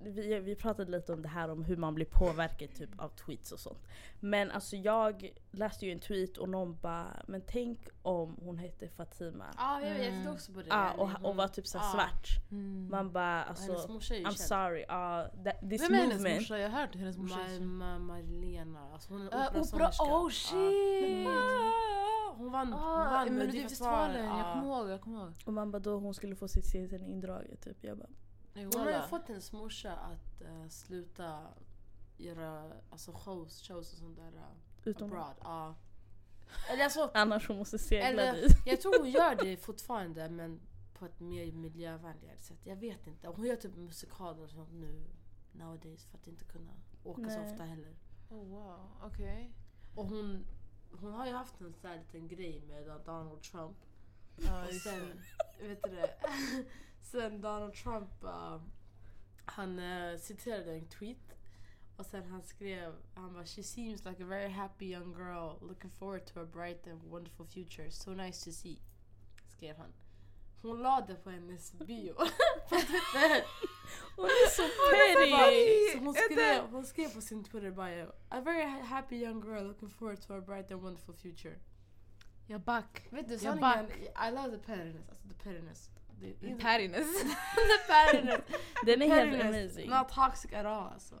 vi, 0.00 0.38
vi 0.40 0.54
pratade 0.54 0.90
lite 0.90 1.12
om 1.12 1.22
det 1.22 1.28
här 1.28 1.48
om 1.50 1.64
hur 1.64 1.76
man 1.76 1.94
blir 1.94 2.06
påverkad 2.06 2.74
typ 2.74 2.90
av 3.00 3.08
tweets 3.08 3.52
och 3.52 3.58
sånt. 3.60 3.86
Men 4.20 4.50
alltså 4.50 4.76
jag 4.76 5.32
läste 5.50 5.86
ju 5.86 5.92
en 5.92 6.00
tweet 6.00 6.36
och 6.38 6.48
någon 6.48 6.76
bara, 6.82 7.22
men 7.26 7.42
tänk 7.46 7.78
om 8.02 8.36
hon 8.42 8.58
hette 8.58 8.88
Fatima. 8.88 9.44
Ja, 9.56 9.80
jag, 9.80 9.90
jag 9.98 10.06
Mm. 10.06 10.32
också 10.32 10.52
på 10.52 10.62
det. 10.62 10.68
Yani 10.68 10.94
och, 10.98 11.10
och 11.24 11.36
var 11.36 11.48
typ 11.48 11.66
så 11.66 11.78
ja. 11.78 11.82
svart. 11.94 12.26
Mm. 12.50 12.88
Man 12.90 13.12
bara 13.12 13.44
alltså, 13.44 13.72
hennes 13.72 14.10
I'm 14.10 14.34
sorry, 14.34 14.82
uh, 14.82 15.44
that, 15.44 15.70
this 15.70 15.82
Vem 15.82 15.94
är 15.94 15.98
hennes 15.98 16.16
movement. 16.18 16.40
morsa? 16.40 16.58
Jag 16.58 16.70
har 16.70 16.80
hört 16.80 16.94
hennes 16.94 17.16
morsa. 17.16 17.34
Ma- 17.38 17.58
Ma- 17.60 17.98
Marlena, 17.98 18.88
alltså 18.92 19.12
hon 19.12 19.22
är 19.22 19.56
Uh, 19.56 19.62
opera, 19.62 19.90
oh 19.98 20.28
shit! 20.30 21.28
Ah, 21.28 22.34
Hon 22.36 22.52
vann, 22.52 22.72
hon 22.72 22.82
Ah, 22.82 23.04
vann 23.10 23.34
Melodifestivalen, 23.34 24.24
jag 24.24 24.38
Ja. 24.38 24.52
kommer 24.52 24.66
ihåg, 24.66 24.90
jag 24.90 25.00
kommer 25.00 25.18
ihåg. 25.22 25.32
Och 25.46 25.52
man 25.52 25.70
bara 25.70 25.78
då 25.78 25.98
hon 25.98 26.14
skulle 26.14 26.36
få 26.36 26.48
sitt 26.48 26.64
CSN 26.64 27.06
indraget 27.06 27.60
typ. 27.62 27.76
Jag 27.80 27.98
bara, 27.98 28.08
Hon 28.64 28.86
har 28.86 29.02
ju 29.02 29.08
fått 29.08 29.28
hennes 29.28 29.52
morsa 29.52 29.92
att 29.96 30.40
eh, 30.42 30.68
sluta 30.68 31.40
göra 32.16 32.72
alltså 32.90 33.12
shows, 33.12 33.62
shows 33.62 33.92
och 33.92 33.98
sånt 33.98 34.16
där 34.16 34.32
uh, 34.32 34.42
utom 34.84 35.10
abroad. 35.10 35.36
Ja. 35.40 35.74
Eller 36.70 36.84
alltså, 36.84 37.10
Annars 37.14 37.48
hon 37.48 37.56
måste 37.56 37.78
segla 37.78 38.06
eller, 38.06 38.32
dit. 38.32 38.56
jag 38.66 38.80
tror 38.80 38.98
hon 38.98 39.10
gör 39.10 39.34
det 39.34 39.56
fortfarande 39.56 40.28
men 40.28 40.60
på 40.94 41.04
ett 41.04 41.20
mer 41.20 41.52
miljövänligare 41.52 42.38
sätt. 42.38 42.58
Jag 42.64 42.76
vet 42.76 43.06
inte. 43.06 43.28
Hon 43.28 43.44
gör 43.44 43.56
typ 43.56 43.76
musikaler 43.76 44.42
och 44.42 44.50
sånt 44.50 44.72
nu 44.72 45.04
nowadays 45.52 46.04
för 46.04 46.18
att 46.18 46.26
inte 46.26 46.44
kunna 46.44 46.72
åka 47.04 47.30
så 47.30 47.40
Nej. 47.40 47.52
ofta 47.52 47.64
heller. 47.64 47.96
Oh 48.30 48.44
wow, 48.44 48.90
okej. 49.02 49.52
Och 49.94 50.06
hon, 50.06 50.46
hon 51.00 51.12
har 51.12 51.26
ju 51.26 51.32
haft 51.32 51.60
en 51.60 51.74
sån 51.74 51.90
här 51.90 51.98
liten 51.98 52.28
grej 52.28 52.62
med 52.68 53.00
Donald 53.04 53.42
Trump. 53.42 53.76
Ja, 54.36 54.66
Och 54.66 54.74
sen, 54.74 55.20
vet 55.60 55.82
du 55.82 55.90
det? 55.90 56.14
Sen 57.10 57.40
Donald 57.40 57.74
Trump, 57.74 58.24
uh, 58.24 58.60
han 59.44 59.78
uh, 59.78 60.18
citerade 60.18 60.74
en 60.74 60.88
tweet 60.88 61.34
och 61.96 62.06
sen 62.06 62.24
han 62.30 62.42
skrev, 62.42 62.94
han 63.14 63.32
bara 63.32 63.46
“She 63.46 63.62
seems 63.62 64.04
like 64.04 64.22
a 64.22 64.26
very 64.26 64.48
happy 64.48 64.86
young 64.86 65.14
girl, 65.14 65.68
looking 65.68 65.90
forward 65.90 66.26
to 66.26 66.40
a 66.40 66.44
bright 66.44 66.86
and 66.86 67.02
wonderful 67.02 67.46
future, 67.46 67.90
so 67.90 68.10
nice 68.10 68.44
to 68.44 68.52
see” 68.52 68.78
skrev 69.56 69.76
han. 69.76 69.92
Hon 70.62 70.82
la 70.82 71.00
det 71.00 71.14
på 71.24 71.30
hennes 71.30 71.72
bio 71.72 72.14
på 72.68 72.76
Twitter. 72.76 73.44
Hon 74.16 74.24
är 74.24 74.50
så 74.50 74.62
petty! 74.90 75.98
Hon 76.04 76.14
skrev, 76.14 76.70
hon 76.70 76.86
skrev 76.86 77.08
på 77.14 77.20
sin 77.20 77.44
Twitter 77.44 77.70
bio 77.70 78.12
“A 78.28 78.40
very 78.40 78.64
ha- 78.64 78.84
happy 78.84 79.16
young 79.16 79.40
girl 79.44 79.66
looking 79.66 79.90
forward 79.90 80.20
to 80.20 80.34
a 80.34 80.40
bright 80.40 80.70
and 80.70 80.82
wonderful 80.82 81.14
future”. 81.14 81.58
Jag 82.46 82.60
back. 82.60 83.08
Vet 83.10 83.28
du 83.28 83.38
sanningen, 83.38 83.90
I 84.28 84.30
love 84.30 84.50
the 84.50 84.58
pettiness, 84.58 85.08
alltså 85.08 85.28
the 85.28 85.34
pettiness. 85.34 85.90
The, 86.20 86.32
the 86.32 86.54
Pattiness. 86.54 87.24
pettiness. 87.88 88.40
Den 88.86 89.02
är 89.02 89.06
helt 89.08 89.32
pettiness. 89.32 89.62
amazing. 89.76 89.90
Not 89.90 90.08
toxic 90.08 90.52
at 90.52 90.66
all 90.66 90.92
alltså. 90.92 91.14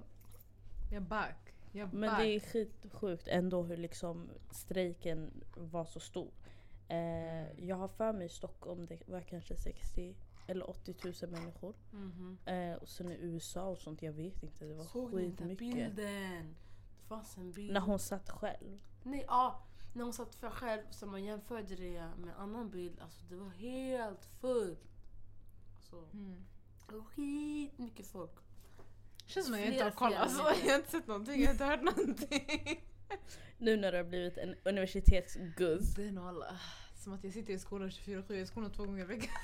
Jag 0.92 1.02
back. 1.02 1.54
Jag 1.72 1.94
Men 1.94 2.10
back. 2.10 2.18
det 2.18 2.26
är 2.28 2.40
skitsjukt 2.40 3.28
ändå 3.28 3.62
hur 3.62 3.76
liksom 3.76 4.30
strejken 4.50 5.44
var 5.56 5.84
så 5.84 6.00
stor. 6.00 6.30
Eh, 6.88 7.64
jag 7.68 7.76
har 7.76 7.88
för 7.88 8.12
mig 8.12 8.26
i 8.26 8.28
Stockholm 8.28 8.86
det 8.86 9.08
var 9.08 9.20
kanske 9.20 9.56
60 9.56 10.16
eller 10.46 10.70
80 10.70 10.94
000 11.22 11.30
människor. 11.30 11.74
Mhm. 11.90 12.38
Eh, 12.44 12.72
och 12.74 12.88
sen 12.88 13.10
i 13.12 13.18
USA 13.20 13.68
och 13.68 13.78
sånt, 13.78 14.02
jag 14.02 14.12
vet 14.12 14.42
inte. 14.42 14.64
Det 14.64 14.74
var 14.74 14.84
Såg 14.84 15.10
skitmycket. 15.10 15.58
bilden? 15.58 15.94
Det 15.96 16.44
fanns 17.08 17.36
en 17.36 17.52
bild. 17.52 17.72
När 17.72 17.80
hon 17.80 17.98
satt 17.98 18.30
själv. 18.30 18.80
Nej, 19.02 19.24
ja. 19.28 19.62
När 19.94 20.04
hon 20.04 20.12
satt 20.12 20.34
för 20.34 20.50
själv, 20.50 20.82
så 20.90 21.06
man 21.06 21.24
jämförde 21.24 21.76
det 21.76 22.00
med 22.16 22.28
en 22.28 22.34
annan 22.38 22.70
bild. 22.70 23.00
Alltså 23.00 23.24
det 23.28 23.36
var 23.36 23.48
helt 23.50 24.24
fullt. 24.40 24.87
Alltså, 25.90 26.16
Mm. 26.16 26.44
skitmycket 27.04 28.06
folk. 28.06 28.30
Känns 29.26 29.46
som 29.46 29.54
att 29.54 29.60
jag 29.60 29.68
inte 29.68 29.84
har 29.84 29.90
och 29.90 29.96
koll. 29.96 30.08
fler 30.10 30.18
Alltså, 30.20 30.42
jag 30.64 30.70
har 30.72 30.78
inte 30.78 30.90
sett 30.90 31.06
någonting, 31.06 31.40
jag 31.40 31.46
har 31.46 31.52
inte 31.52 31.64
hört 31.64 31.82
någonting. 31.82 32.84
Nu 33.58 33.76
när 33.76 33.92
du 33.92 33.98
har 33.98 34.04
blivit 34.04 34.38
en 34.38 34.54
universitetsguzz. 34.64 35.94
Det 35.94 36.08
är 36.08 36.12
nog 36.12 36.24
alla. 36.24 36.60
Som 36.96 37.12
att 37.12 37.24
jag 37.24 37.32
sitter 37.32 37.52
i 37.52 37.58
skolan 37.58 37.88
24-7, 37.90 38.12
jag 38.12 38.30
är 38.30 38.34
i 38.34 38.46
skolan 38.46 38.72
två 38.72 38.84
gånger 38.84 39.02
i 39.02 39.06
veckan. 39.06 39.34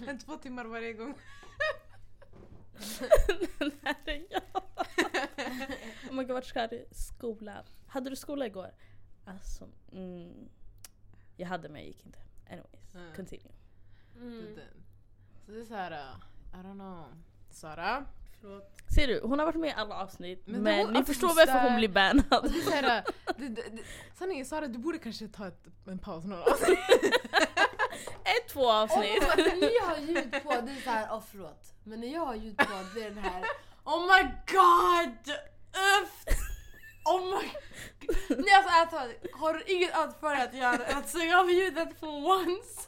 en 0.08 0.18
två 0.18 0.36
timmar 0.36 0.64
varje 0.64 0.92
gång. 0.92 1.14
Den 3.58 3.70
här 3.82 3.96
är 4.04 4.26
jag. 4.30 4.42
oh 6.10 6.14
my 6.14 6.24
god, 6.24 6.30
vart 6.32 6.44
ska 6.44 6.66
du? 6.66 6.86
Skola. 6.90 7.64
Hade 7.86 8.10
du 8.10 8.16
skola 8.16 8.46
igår? 8.46 8.74
Alltså, 9.24 9.68
mm, 9.92 10.48
jag 11.36 11.46
hade 11.48 11.68
men 11.68 11.80
jag 11.80 11.86
gick 11.88 12.06
inte. 12.06 12.18
Anyways, 12.50 12.94
Mm. 12.94 13.14
continue. 13.16 13.52
Mm. 14.16 14.56
Så 15.46 15.52
det 15.52 15.60
är 15.60 15.64
såhär, 15.64 15.90
uh, 15.92 15.98
I 16.60 16.62
don't 16.66 16.72
know. 16.74 17.04
Sara? 17.50 18.04
Förlåt. 18.40 18.76
Ser 18.94 19.06
du, 19.08 19.20
hon 19.24 19.38
har 19.38 19.46
varit 19.46 19.60
med 19.60 19.70
i 19.70 19.72
alla 19.76 19.94
avsnitt 19.94 20.42
Men 20.46 20.62
men, 20.62 20.78
var- 20.86 20.92
ni 20.92 20.98
alltså, 20.98 21.12
förstår 21.12 21.28
varför 21.34 21.68
hon 21.68 21.76
blir 21.76 21.88
bannad. 21.88 22.52
Det, 23.36 23.62
sanningen 24.18 24.46
Sara 24.46 24.66
du 24.66 24.78
borde 24.78 24.98
kanske 24.98 25.28
ta 25.28 25.46
ett, 25.46 25.64
en 25.86 25.98
paus 25.98 26.24
några 26.24 26.42
avsnitt. 26.52 26.78
Ett, 28.24 28.48
två 28.48 28.70
avsnitt. 28.72 29.22
Oh, 29.22 29.36
när 29.36 29.56
ni 29.56 29.78
har 29.86 29.96
ljud 30.08 30.32
på, 30.42 30.50
det 30.66 30.72
är 30.72 30.80
såhär, 30.84 31.08
oh, 31.08 31.22
förlåt. 31.30 31.74
Men 31.84 32.00
när 32.00 32.08
jag 32.08 32.26
har 32.26 32.34
ljud 32.34 32.56
på, 32.56 32.64
det 32.94 33.00
är 33.04 33.10
den 33.10 33.18
här 33.24 33.44
Oh 33.84 34.00
my 34.06 34.22
god! 34.46 35.36
Uff! 36.02 36.24
Oh 37.04 37.20
my 37.24 37.50
god. 38.06 38.16
Nej 38.38 38.54
alltså 38.54 38.70
ärligt 38.74 38.90
talat, 38.90 39.40
har 39.40 39.54
du 39.54 39.62
inget 39.74 39.94
annat 39.94 40.20
för 40.20 40.34
att 40.34 40.54
göra 40.54 40.84
än 40.86 40.98
att 40.98 41.08
stänga 41.08 41.40
av 41.40 41.50
ljudet 41.50 41.88
for 42.00 42.32
once? 42.32 42.80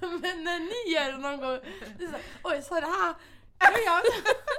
Men 0.00 0.44
när 0.44 0.58
ni 0.58 0.92
gör 0.94 1.12
det 1.12 1.18
någon 1.18 1.40
gång, 1.40 1.58
det 1.98 2.04
är 2.04 2.08
såhär, 2.08 2.22
oj 2.44 2.62
sa 2.62 2.74
det 2.80 2.86
här? 2.86 3.14
Jag- 3.60 4.02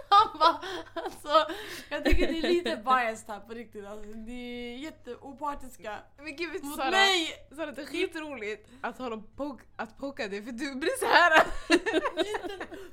Han 0.10 0.40
bara, 0.40 0.62
alltså 0.96 1.54
jag 1.90 2.06
tycker 2.06 2.32
ni 2.32 2.38
är 2.40 2.42
lite 2.50 2.76
biased 2.78 3.30
här 3.30 3.40
på 3.40 3.54
riktigt. 3.54 3.86
Alltså, 3.86 4.08
ni 4.10 4.74
är 4.74 4.78
jätteopartiska 4.84 6.00
Men 6.18 6.36
gud 6.36 6.52
vet 6.54 6.64
mot 6.64 6.76
Sara, 6.76 6.92
mig! 6.92 7.34
Sara 7.56 7.72
det 7.72 7.82
är 7.82 7.86
skitroligt 7.86 8.68
att 8.82 8.98
hålla 8.98 9.18
poke, 9.38 9.64
att 9.76 9.98
poka 9.98 10.28
dig 10.28 10.44
för 10.46 10.52
du 10.52 10.76
blir 10.76 11.00
såhär. 11.00 11.44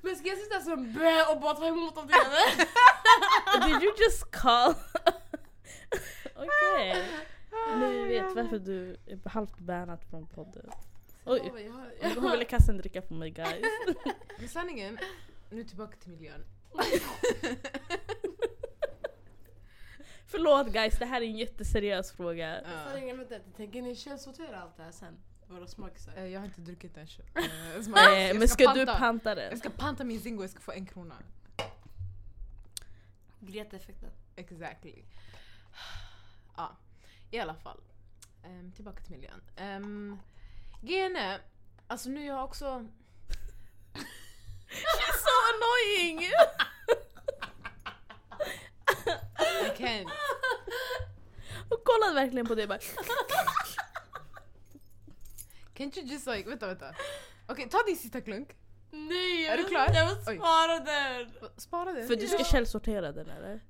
Men 0.00 0.16
ska 0.16 0.28
jag 0.28 0.38
sitta 0.38 0.60
som 0.60 0.72
en 0.72 0.92
bö 0.92 1.22
och 1.24 1.40
bara 1.40 1.54
ta 1.54 1.66
emot 1.66 1.94
det 1.94 2.14
eller? 2.14 3.66
Did 3.66 3.82
you 3.82 3.94
just 3.98 4.30
call? 4.32 4.74
Okej. 6.36 7.04
Nu 7.76 8.08
vet 8.08 8.34
varför 8.34 8.58
du 8.58 8.96
är 9.06 9.28
halvt 9.28 9.58
bannad 9.58 10.02
från 10.10 10.26
podden. 10.26 10.70
Oj, 11.24 11.52
jag, 12.02 12.10
hon 12.14 12.30
ville 12.30 12.44
kasta 12.44 12.72
en 12.72 12.78
dricka 12.78 13.02
på 13.02 13.14
mig 13.14 13.30
guys. 13.30 13.64
Men 14.38 14.48
sanningen, 14.48 14.98
nu 15.50 15.64
tillbaka 15.64 15.96
till 15.96 16.10
miljön. 16.10 16.44
Förlåt 20.26 20.72
guys, 20.72 20.98
det 20.98 21.04
här 21.06 21.20
är 21.20 21.26
en 21.26 21.36
jätteseriös 21.36 22.12
fråga. 22.12 22.60
Ja. 22.62 22.84
Sanningen 22.84 23.18
vänta, 23.18 23.34
tänker 23.56 23.82
ni 23.82 23.94
källsortera 23.96 24.60
allt 24.60 24.76
det 24.76 24.82
här 24.82 24.92
sen? 24.92 25.16
Våra 25.48 25.66
smakisar? 25.66 26.12
Eh, 26.16 26.26
Jag 26.26 26.40
har 26.40 26.46
inte 26.46 26.60
druckit 26.60 26.96
än. 26.96 27.06
Eh, 27.34 27.44
Eh. 28.14 28.26
Jag 28.28 28.38
men 28.38 28.48
ska 28.48 28.72
du 28.72 28.86
panta. 28.86 28.98
panta 28.98 29.28
Jag 29.30 29.36
den? 29.36 29.58
ska 29.58 29.70
panta 29.70 30.04
min 30.04 30.20
Zingo, 30.20 30.42
jag 30.42 30.50
ska 30.50 30.60
få 30.60 30.72
en 30.72 30.86
krona. 30.86 31.14
Greta-effekten. 33.40 34.10
Exactly. 34.36 35.04
Ja, 36.56 36.76
i 37.30 37.38
alla 37.38 37.54
fall. 37.54 37.80
Ehm, 38.44 38.72
tillbaka 38.72 39.02
till 39.02 39.12
miljön. 39.12 39.42
Um, 39.60 40.20
är, 41.16 41.40
alltså 41.86 42.08
nu 42.08 42.24
jag 42.26 42.34
har 42.34 42.42
också... 42.44 42.64
She's 44.68 45.18
so 45.18 45.32
annoying! 45.52 46.20
I 49.66 49.76
can. 49.78 50.10
Hon 51.68 51.78
kollade 51.84 52.14
verkligen 52.14 52.46
på 52.46 52.54
det 52.54 52.62
och 52.62 52.68
bara 52.68 52.78
Can't 55.74 55.98
you 55.98 56.06
just 56.06 56.26
like, 56.26 56.48
vänta 56.48 56.66
vänta. 56.66 56.94
Okej, 57.46 57.68
ta 57.70 57.82
din 57.86 57.96
sista 57.96 58.20
klunk. 58.20 58.56
Nej! 58.90 59.42
Jag 59.44 59.52
Är 59.52 59.56
du 59.56 59.62
vill- 59.62 59.70
klar? 59.72 59.90
Jag 59.94 60.06
vill 60.06 60.38
spara 60.38 60.78
den! 60.80 61.30
Spara 61.56 61.92
den. 61.92 62.06
För 62.08 62.16
du 62.16 62.26
ska 62.26 62.38
Ja. 62.38 62.44
källsortera 62.44 63.12
den 63.12 63.30
eller? 63.30 63.60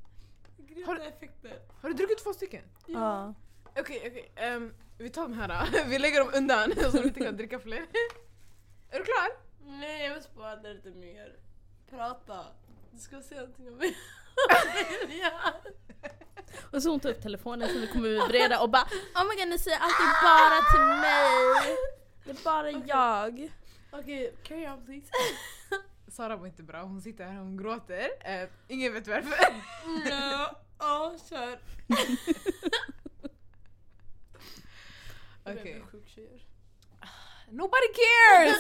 Greta-effekten. 0.77 1.53
Har 1.83 1.89
du 1.89 1.95
druckit 1.95 2.19
två 2.25 2.33
stycken? 2.33 2.63
Ja. 2.87 3.35
Okej, 3.79 4.03
okej. 4.07 4.33
ehm, 4.37 4.75
vi 4.99 5.11
tar 5.11 5.23
de 5.23 5.33
här 5.33 5.49
då. 5.49 5.79
Vi 5.89 5.99
lägger 5.99 6.21
dem 6.21 6.31
undan 6.35 6.73
så 6.83 6.91
vi 6.91 7.09
inte 7.09 7.21
kan 7.21 7.37
dricka 7.37 7.59
fler. 7.59 7.87
Är 8.91 8.99
du 8.99 9.05
klar? 9.05 9.29
Nej 9.81 10.07
jag 10.07 10.15
vill 10.15 10.23
spara 10.23 10.55
lite 10.57 10.91
mer. 10.91 11.37
Prata. 11.91 12.45
Du 12.91 12.99
ska 12.99 13.23
säga 13.23 13.41
någonting 13.41 13.69
om 13.69 13.75
mig. 13.75 13.97
ja. 15.21 15.53
Och 16.73 16.83
så 16.83 16.91
hon 16.91 17.01
tar 17.01 17.11
upp 17.11 17.23
telefonen 17.23 17.69
så 17.69 17.79
det 17.79 17.87
kommer 17.87 18.09
vibrera 18.09 18.61
och 18.61 18.71
bara 18.71 18.83
Oh 19.15 19.25
my 19.29 19.35
god 19.41 19.49
ni 19.49 19.59
säger 19.59 19.79
alltid 19.79 20.07
bara 20.23 20.61
till 20.73 21.01
mig! 21.01 21.77
Det 22.25 22.31
är 22.31 22.45
bara 22.45 22.71
jag. 22.71 23.53
Okej, 23.91 24.35
carry 24.43 24.67
on 24.69 24.85
please. 24.87 25.07
Sara 26.09 26.37
var 26.37 26.47
inte 26.47 26.63
bra, 26.63 26.83
hon 26.83 27.03
sitter 27.03 27.25
här 27.25 27.39
och 27.39 27.45
hon 27.45 27.57
gråter. 27.57 28.09
Eh, 28.25 28.49
ingen 28.69 28.93
vet 28.93 29.09
varför. 29.09 29.55
No. 29.87 30.57
Ja, 30.79 31.15
kör. 31.29 31.59
Okej. 35.45 35.83
Nobody 37.51 37.87
cares! 37.95 38.57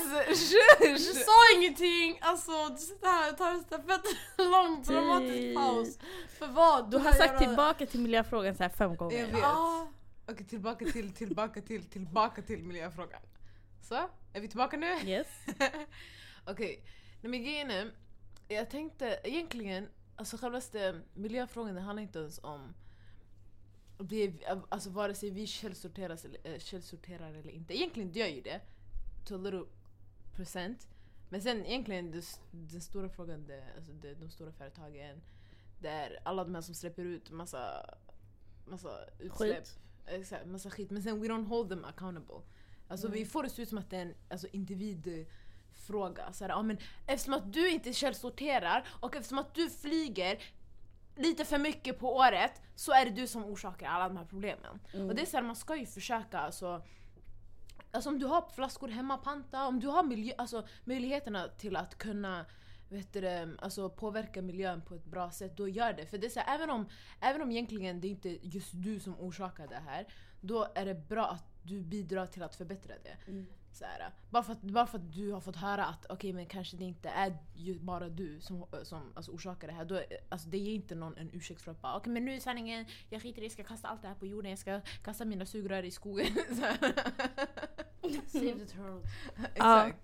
Du 0.80 0.98
sa 0.98 1.32
ingenting! 1.56 2.18
Alltså 2.20 2.68
du 2.68 2.76
sitter 2.78 3.06
här 3.06 3.32
och 3.32 3.38
tar 3.38 3.50
en 3.50 3.60
stafett 3.62 4.02
lång 4.38 4.82
dramatisk 4.82 5.56
paus. 5.56 5.98
För 6.38 6.46
vad? 6.46 6.90
Du 6.90 6.98
har 6.98 7.12
sagt 7.12 7.32
göra- 7.32 7.38
tillbaka 7.38 7.86
till 7.86 8.00
miljöfrågan 8.00 8.54
så 8.54 8.62
här 8.62 8.70
fem 8.70 8.90
Jag 8.90 8.98
gånger. 8.98 9.26
vet. 9.26 9.38
Ja. 9.38 9.88
Okej, 10.28 10.46
tillbaka 10.46 10.84
till, 10.84 11.14
tillbaka 11.14 11.60
till, 11.60 11.84
tillbaka 11.90 12.42
till 12.42 12.64
miljöfrågan. 12.64 13.20
Så, 13.82 13.94
är 14.32 14.40
vi 14.40 14.48
tillbaka 14.48 14.76
nu? 14.76 14.86
Yes. 15.04 15.26
Okej, 16.46 16.84
nej 17.20 17.30
men 17.30 17.42
grejen 17.42 17.70
är, 17.70 17.92
jag 18.48 18.70
tänkte 18.70 19.20
egentligen, 19.24 19.88
alltså 20.16 20.36
självaste 20.36 21.00
miljöfrågan 21.14 21.74
det 21.74 21.80
handlar 21.80 22.02
inte 22.02 22.18
ens 22.18 22.40
om 22.42 22.74
det, 23.98 24.32
alltså 24.68 24.90
vare 24.90 25.14
sig 25.14 25.30
vi 25.30 25.46
källsorteras 25.46 26.24
eller, 26.24 26.40
äh, 26.44 26.58
källsorterar 26.58 27.34
eller 27.34 27.50
inte. 27.50 27.76
Egentligen 27.76 28.12
gör 28.12 28.26
ju 28.26 28.40
det, 28.40 28.60
to 29.24 29.34
a 29.34 29.38
little 29.38 29.64
percent. 30.36 30.88
Men 31.28 31.42
sen 31.42 31.66
egentligen 31.66 32.10
det, 32.10 32.24
den 32.50 32.80
stora 32.80 33.08
frågan, 33.08 33.46
det, 33.46 33.64
alltså 33.76 33.92
det, 33.92 34.14
de 34.14 34.30
stora 34.30 34.52
företagen, 34.52 35.20
där 35.80 36.18
alla 36.24 36.44
de 36.44 36.54
här 36.54 36.62
som 36.62 36.74
släpper 36.74 37.04
ut 37.04 37.30
massa, 37.30 37.94
massa 38.66 38.98
utsläpp. 39.18 39.56
Skit. 39.66 39.78
Exakt, 40.06 40.46
massa 40.46 40.70
skit. 40.70 40.90
Men 40.90 41.02
sen 41.02 41.20
we 41.20 41.28
don't 41.28 41.46
hold 41.46 41.68
them 41.68 41.84
accountable. 41.84 42.40
Alltså 42.88 43.06
Mm. 43.06 43.18
vi 43.18 43.24
får 43.26 43.42
det 43.42 43.50
se 43.50 43.62
ut 43.62 43.68
som 43.68 43.78
att 43.78 43.90
det 43.90 43.96
är 43.96 44.02
en 44.02 44.14
alltså, 44.28 44.48
fråga. 45.86 46.32
Så 46.32 46.44
här, 46.44 46.52
ah, 46.58 46.62
men 46.62 46.78
eftersom 47.06 47.34
att 47.34 47.52
du 47.52 47.70
inte 47.70 47.92
källsorterar 47.92 48.86
och 49.00 49.16
eftersom 49.16 49.38
att 49.38 49.54
du 49.54 49.70
flyger 49.70 50.42
lite 51.16 51.44
för 51.44 51.58
mycket 51.58 51.98
på 51.98 52.16
året 52.16 52.62
så 52.74 52.92
är 52.92 53.04
det 53.04 53.10
du 53.10 53.26
som 53.26 53.44
orsakar 53.44 53.86
alla 53.88 54.08
de 54.08 54.16
här 54.16 54.24
problemen. 54.24 54.80
Mm. 54.94 55.08
Och 55.08 55.14
det 55.14 55.22
är 55.22 55.26
så 55.26 55.36
här, 55.36 55.44
man 55.44 55.56
ska 55.56 55.76
ju 55.76 55.86
försöka 55.86 56.38
alltså, 56.38 56.82
Alltså 57.90 58.10
om 58.10 58.18
du 58.18 58.26
har 58.26 58.44
flaskor 58.54 58.88
hemma, 58.88 59.18
panta. 59.18 59.66
Om 59.66 59.80
du 59.80 59.86
har 59.86 60.02
miljö, 60.02 60.34
alltså, 60.38 60.66
möjligheterna 60.84 61.48
till 61.48 61.76
att 61.76 61.98
kunna 61.98 62.46
vet 62.88 63.12
du, 63.12 63.56
alltså, 63.58 63.90
påverka 63.90 64.42
miljön 64.42 64.82
på 64.82 64.94
ett 64.94 65.04
bra 65.04 65.30
sätt, 65.30 65.56
då 65.56 65.68
gör 65.68 65.92
det. 65.92 66.06
För 66.06 66.18
det 66.18 66.26
är 66.26 66.30
så 66.30 66.40
här, 66.40 66.54
även, 66.54 66.70
om, 66.70 66.88
även 67.20 67.42
om 67.42 67.50
egentligen 67.50 68.00
det 68.00 68.08
inte 68.08 68.28
är 68.28 68.38
just 68.42 68.70
du 68.72 69.00
som 69.00 69.20
orsakar 69.20 69.66
det 69.66 69.82
här, 69.86 70.06
då 70.40 70.68
är 70.74 70.86
det 70.86 70.94
bra 70.94 71.26
att 71.26 71.44
du 71.62 71.80
bidrar 71.80 72.26
till 72.26 72.42
att 72.42 72.56
förbättra 72.56 72.94
det. 73.02 73.30
Mm. 73.30 73.46
Så 73.76 73.84
här, 73.84 74.10
bara, 74.30 74.42
för 74.42 74.52
att, 74.52 74.62
bara 74.62 74.86
för 74.86 74.98
att 74.98 75.12
du 75.12 75.32
har 75.32 75.40
fått 75.40 75.56
höra 75.56 75.84
att 75.86 76.06
okej 76.08 76.32
men 76.32 76.46
kanske 76.46 76.76
det 76.76 76.84
inte 76.84 77.08
är 77.08 77.36
ju 77.54 77.78
bara 77.78 78.08
du 78.08 78.40
som, 78.40 78.66
som 78.82 79.12
alltså, 79.14 79.32
orsakar 79.32 79.68
det 79.68 79.74
här. 79.74 79.84
Då, 79.84 79.94
är- 79.94 80.06
alltså, 80.28 80.48
det 80.48 80.58
ger 80.58 80.74
inte 80.74 80.94
någon 80.94 81.16
en 81.16 81.30
ursäkt 81.32 81.62
för 81.62 81.70
att 81.70 81.80
bara 81.82 81.96
okej 81.96 82.12
men 82.12 82.24
nu 82.24 82.34
är 82.34 82.40
sanningen, 82.40 82.86
jag 83.10 83.22
skiter 83.22 83.38
i 83.38 83.40
det, 83.40 83.44
jag 83.44 83.52
ska 83.52 83.64
kasta 83.64 83.88
allt 83.88 84.02
det 84.02 84.08
här 84.08 84.14
på 84.14 84.26
jorden, 84.26 84.50
jag 84.50 84.58
ska 84.58 84.80
kasta 85.04 85.24
mina 85.24 85.46
sugrör 85.46 85.82
i 85.82 85.90
skogen. 85.90 86.26
Så 86.48 86.62
här. 86.62 86.76
Save 88.26 88.52
the 88.58 88.66
turtle. 88.66 89.00
Exakt. 89.54 89.98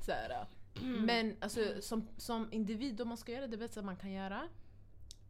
Så 0.00 0.12
här, 0.12 0.46
Mm. 0.82 1.04
Men 1.04 1.36
alltså, 1.40 1.60
som, 1.82 2.08
som 2.16 2.48
individ 2.52 2.94
då 2.96 3.04
man 3.04 3.16
ska 3.16 3.32
göra 3.32 3.46
det 3.46 3.56
bästa 3.56 3.82
man 3.82 3.96
kan 3.96 4.12
göra. 4.12 4.48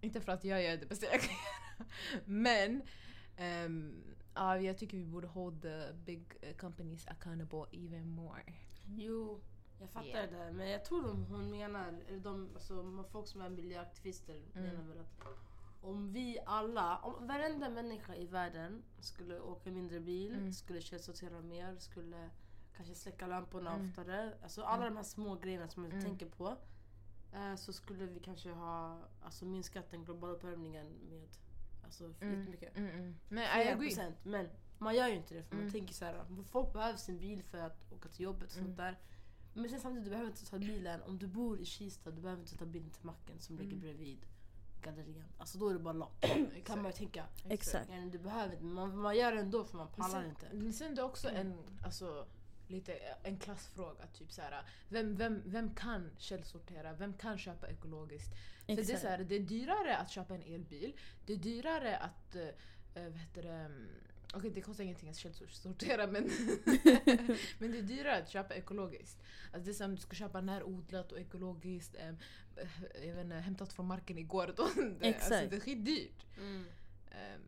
Inte 0.01 0.21
för 0.21 0.33
att 0.33 0.45
jag 0.45 0.63
gör 0.63 0.77
det 0.77 0.87
bästa 0.87 1.07
jag 1.07 1.21
kan 1.21 1.31
göra. 1.79 1.89
Men 2.25 2.83
ehm, 3.37 4.03
ja, 4.41 4.59
jag 4.59 4.79
tycker 4.79 4.97
vi 4.97 5.05
borde 5.05 5.27
hold 5.27 5.63
the 5.63 5.93
big 5.93 6.23
eh, 6.43 6.57
companies 6.57 7.07
accountable 7.09 7.65
even 7.73 8.09
more. 8.11 8.43
Jo, 8.87 9.41
jag 9.81 9.91
fattar 9.91 10.07
Yeah. 10.07 10.31
det 10.31 10.37
där. 10.37 10.53
Men 10.53 10.69
jag 10.71 10.85
tror 10.85 11.03
de, 11.03 11.25
hon 11.25 11.51
menar, 11.51 12.01
de, 12.23 12.49
alltså, 12.55 13.05
folk 13.13 13.27
som 13.27 13.41
är 13.41 13.49
miljöaktivister 13.51 14.35
Mm. 14.55 14.69
menar 14.69 14.83
väl 14.89 14.99
att 15.01 15.25
om 15.83 16.13
vi 16.13 16.39
alla, 16.47 16.99
om 16.99 17.27
varenda 17.27 17.69
människa 17.69 18.15
i 18.15 18.27
världen 18.27 18.83
skulle 19.01 19.41
åka 19.41 19.71
mindre 19.71 20.01
bil, 20.01 20.35
Mm. 20.35 20.53
skulle 20.53 20.81
källsortera 20.81 21.41
mer, 21.41 21.77
skulle 21.79 22.31
kanske 22.77 22.95
släcka 22.95 23.27
lamporna 23.27 23.75
Mm. 23.75 23.89
oftare. 23.91 24.35
Alltså 24.43 24.63
alla 24.63 24.83
Mm. 24.83 24.95
de 24.95 24.97
här 24.97 25.05
små 25.05 25.35
grejerna 25.35 25.69
som 25.69 25.85
jag 25.85 25.93
Mm. 25.93 26.05
tänker 26.05 26.27
på. 26.27 26.57
Eh, 27.33 27.55
så 27.57 27.73
skulle 27.73 28.07
vi 28.07 28.21
kanske 28.21 28.51
ha 28.53 28.99
alltså, 29.23 29.45
minskat 29.45 29.91
den 29.91 30.05
globala 30.05 30.33
uppvärmningen 30.33 30.87
med 31.11 31.29
alltså, 31.91 32.25
Mm. 32.25 32.39
jättemycket. 32.39 32.77
Mm, 32.77 32.91
mm. 32.91 33.15
Men 33.29 33.49
Flera 33.63 33.77
procent. 33.77 34.17
Men 34.23 34.49
man 34.79 34.95
gör 34.97 35.09
ju 35.09 35.15
inte 35.15 35.35
det 35.35 35.43
för 35.43 35.55
man 35.55 35.63
Mm. 35.63 35.73
tänker 35.73 35.95
så 35.95 36.05
här, 36.05 36.25
folk 36.51 36.73
behöver 36.73 36.99
sin 36.99 37.19
bil 37.19 37.43
för 37.43 37.59
att 37.59 37.93
åka 37.93 38.09
till 38.09 38.25
jobbet 38.25 38.51
och 38.51 38.57
Mm. 38.57 38.65
sånt 38.67 38.77
där. 38.77 38.99
Men 39.55 39.69
sen 39.71 39.81
samtidigt, 39.81 40.05
du 40.05 40.11
behöver 40.11 40.31
inte 40.31 40.47
ta 40.51 40.59
bilen. 40.59 41.03
Om 41.03 41.19
du 41.19 41.27
bor 41.27 41.61
i 41.61 41.65
Kista, 41.65 42.11
du 42.11 42.21
behöver 42.21 42.43
inte 42.43 42.57
ta 42.57 42.65
bilen 42.67 42.91
till 42.91 43.07
macken 43.07 43.39
som 43.41 43.57
ligger 43.57 43.71
Mm. 43.73 43.81
bredvid 43.81 44.27
gallerian. 44.83 45.25
Alltså 45.39 45.59
då 45.59 45.69
är 45.69 45.73
det 45.75 45.81
bara 45.81 45.93
lock. 45.95 46.25
kan 46.65 46.83
man 46.83 46.87
ju 46.91 46.97
tänka. 46.97 47.25
Exakt. 47.49 47.91
Du 48.13 48.19
behöver 48.19 48.61
man, 48.61 48.97
man 48.99 49.17
gör 49.17 49.33
det 49.33 49.41
ändå 49.41 49.65
för 49.65 49.77
man 49.77 49.89
pallar 49.89 50.21
sen, 50.21 50.29
inte. 50.31 50.47
men 50.53 50.73
sen 50.73 50.95
det 50.95 51.01
är 51.01 51.05
också 51.05 51.29
en, 51.29 51.59
alltså, 51.85 52.27
lite, 52.71 52.93
en 53.23 53.39
klassfråga. 53.39 54.07
Typ 54.12 54.33
så 54.33 54.43
här, 54.43 54.62
vem, 54.89 55.17
vem, 55.17 55.43
vem 55.45 55.75
kan 55.75 56.11
källsortera? 56.19 56.93
Vem 56.93 57.12
kan 57.12 57.39
köpa 57.39 57.69
ekologiskt? 57.69 58.31
För 58.67 58.77
det, 58.77 58.93
är 58.93 58.97
så 58.97 59.09
här, 59.09 59.19
det 59.19 59.35
är 59.35 59.41
dyrare 59.41 59.97
att 59.97 60.11
köpa 60.11 60.35
en 60.35 60.43
elbil. 60.43 60.93
Det 61.27 61.33
är 61.33 61.37
dyrare 61.37 61.97
att... 61.97 62.37
Uh, 62.37 62.49
vad 62.95 63.19
heter 63.19 63.43
det? 63.43 63.53
mm, 63.53 63.89
Okej, 64.35 64.50
det 64.50 64.61
kostar 64.61 64.85
ingenting 64.85 65.09
att 65.09 65.17
källsortera 65.17 66.07
men, 66.07 66.25
men 67.59 67.73
det 67.73 67.79
är 67.79 67.83
dyrare 67.83 68.23
att 68.23 68.29
köpa 68.29 68.55
ekologiskt. 68.55 69.23
Alltså 69.53 69.65
det 69.65 69.71
är 69.71 69.75
som 69.75 69.95
du 69.95 70.00
ska 70.00 70.15
köpa 70.15 70.41
närodlat 70.41 71.12
och 71.12 71.21
ekologiskt, 71.21 71.97
um, 72.09 72.17
jag 73.05 73.15
vet 73.15 73.25
inte, 73.25 73.37
hämtat 73.37 73.73
från 73.73 73.87
marken 73.87 74.19
igår. 74.19 74.55
Då. 74.57 74.69
Det, 75.00 75.09
Exakt. 75.09 75.33
Alltså, 75.33 75.50
det 75.50 75.57
är 75.57 75.61
skitdyrt. 75.61 76.27
Mm. 76.39 76.65
Ehm, 77.11 77.41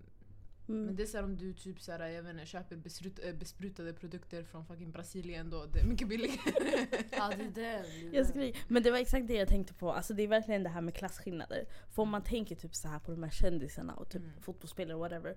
Mm. 0.72 0.84
men 0.86 0.96
det 0.96 1.02
är 1.02 1.06
så 1.06 1.16
här 1.16 1.24
om 1.24 1.36
du 1.36 1.52
typ 1.54 1.80
så 1.80 1.92
här, 1.92 2.06
jag 2.08 2.22
vet 2.22 2.32
inte, 2.34 2.46
köper 2.46 2.76
besprut, 2.76 3.18
äh, 3.24 3.34
besprutade 3.34 3.92
produkter 3.92 4.42
från 4.44 4.66
fucking 4.66 4.90
Brasilien 4.90 5.50
då, 5.50 5.66
det 5.66 5.80
är 5.80 5.84
mycket 5.86 6.08
billigare. 6.08 6.36
Ja, 7.10 7.30
det 7.54 7.64
är 7.64 7.82
det. 8.12 8.32
det, 8.34 8.48
är 8.48 8.72
men 8.72 8.82
det 8.82 8.90
var 8.90 8.98
exakt 8.98 9.28
det 9.28 9.34
jag 9.34 9.48
tänkte 9.48 9.74
på, 9.74 9.92
alltså 9.92 10.14
det 10.14 10.22
är 10.22 10.28
verkligen 10.28 10.62
det 10.62 10.68
här 10.68 10.80
med 10.80 10.94
klasskillnader. 10.94 11.66
För 11.90 12.02
om 12.02 12.08
man 12.08 12.22
tänker 12.22 12.54
typ 12.56 12.74
så 12.74 12.88
här 12.88 12.98
på 12.98 13.10
de 13.10 13.22
här 13.22 13.30
kändisarna 13.30 13.94
och 13.94 14.10
typ 14.10 14.22
Mm. 14.22 14.40
fotbollsspelare 14.40 14.94
och 14.94 15.00
whatever. 15.00 15.36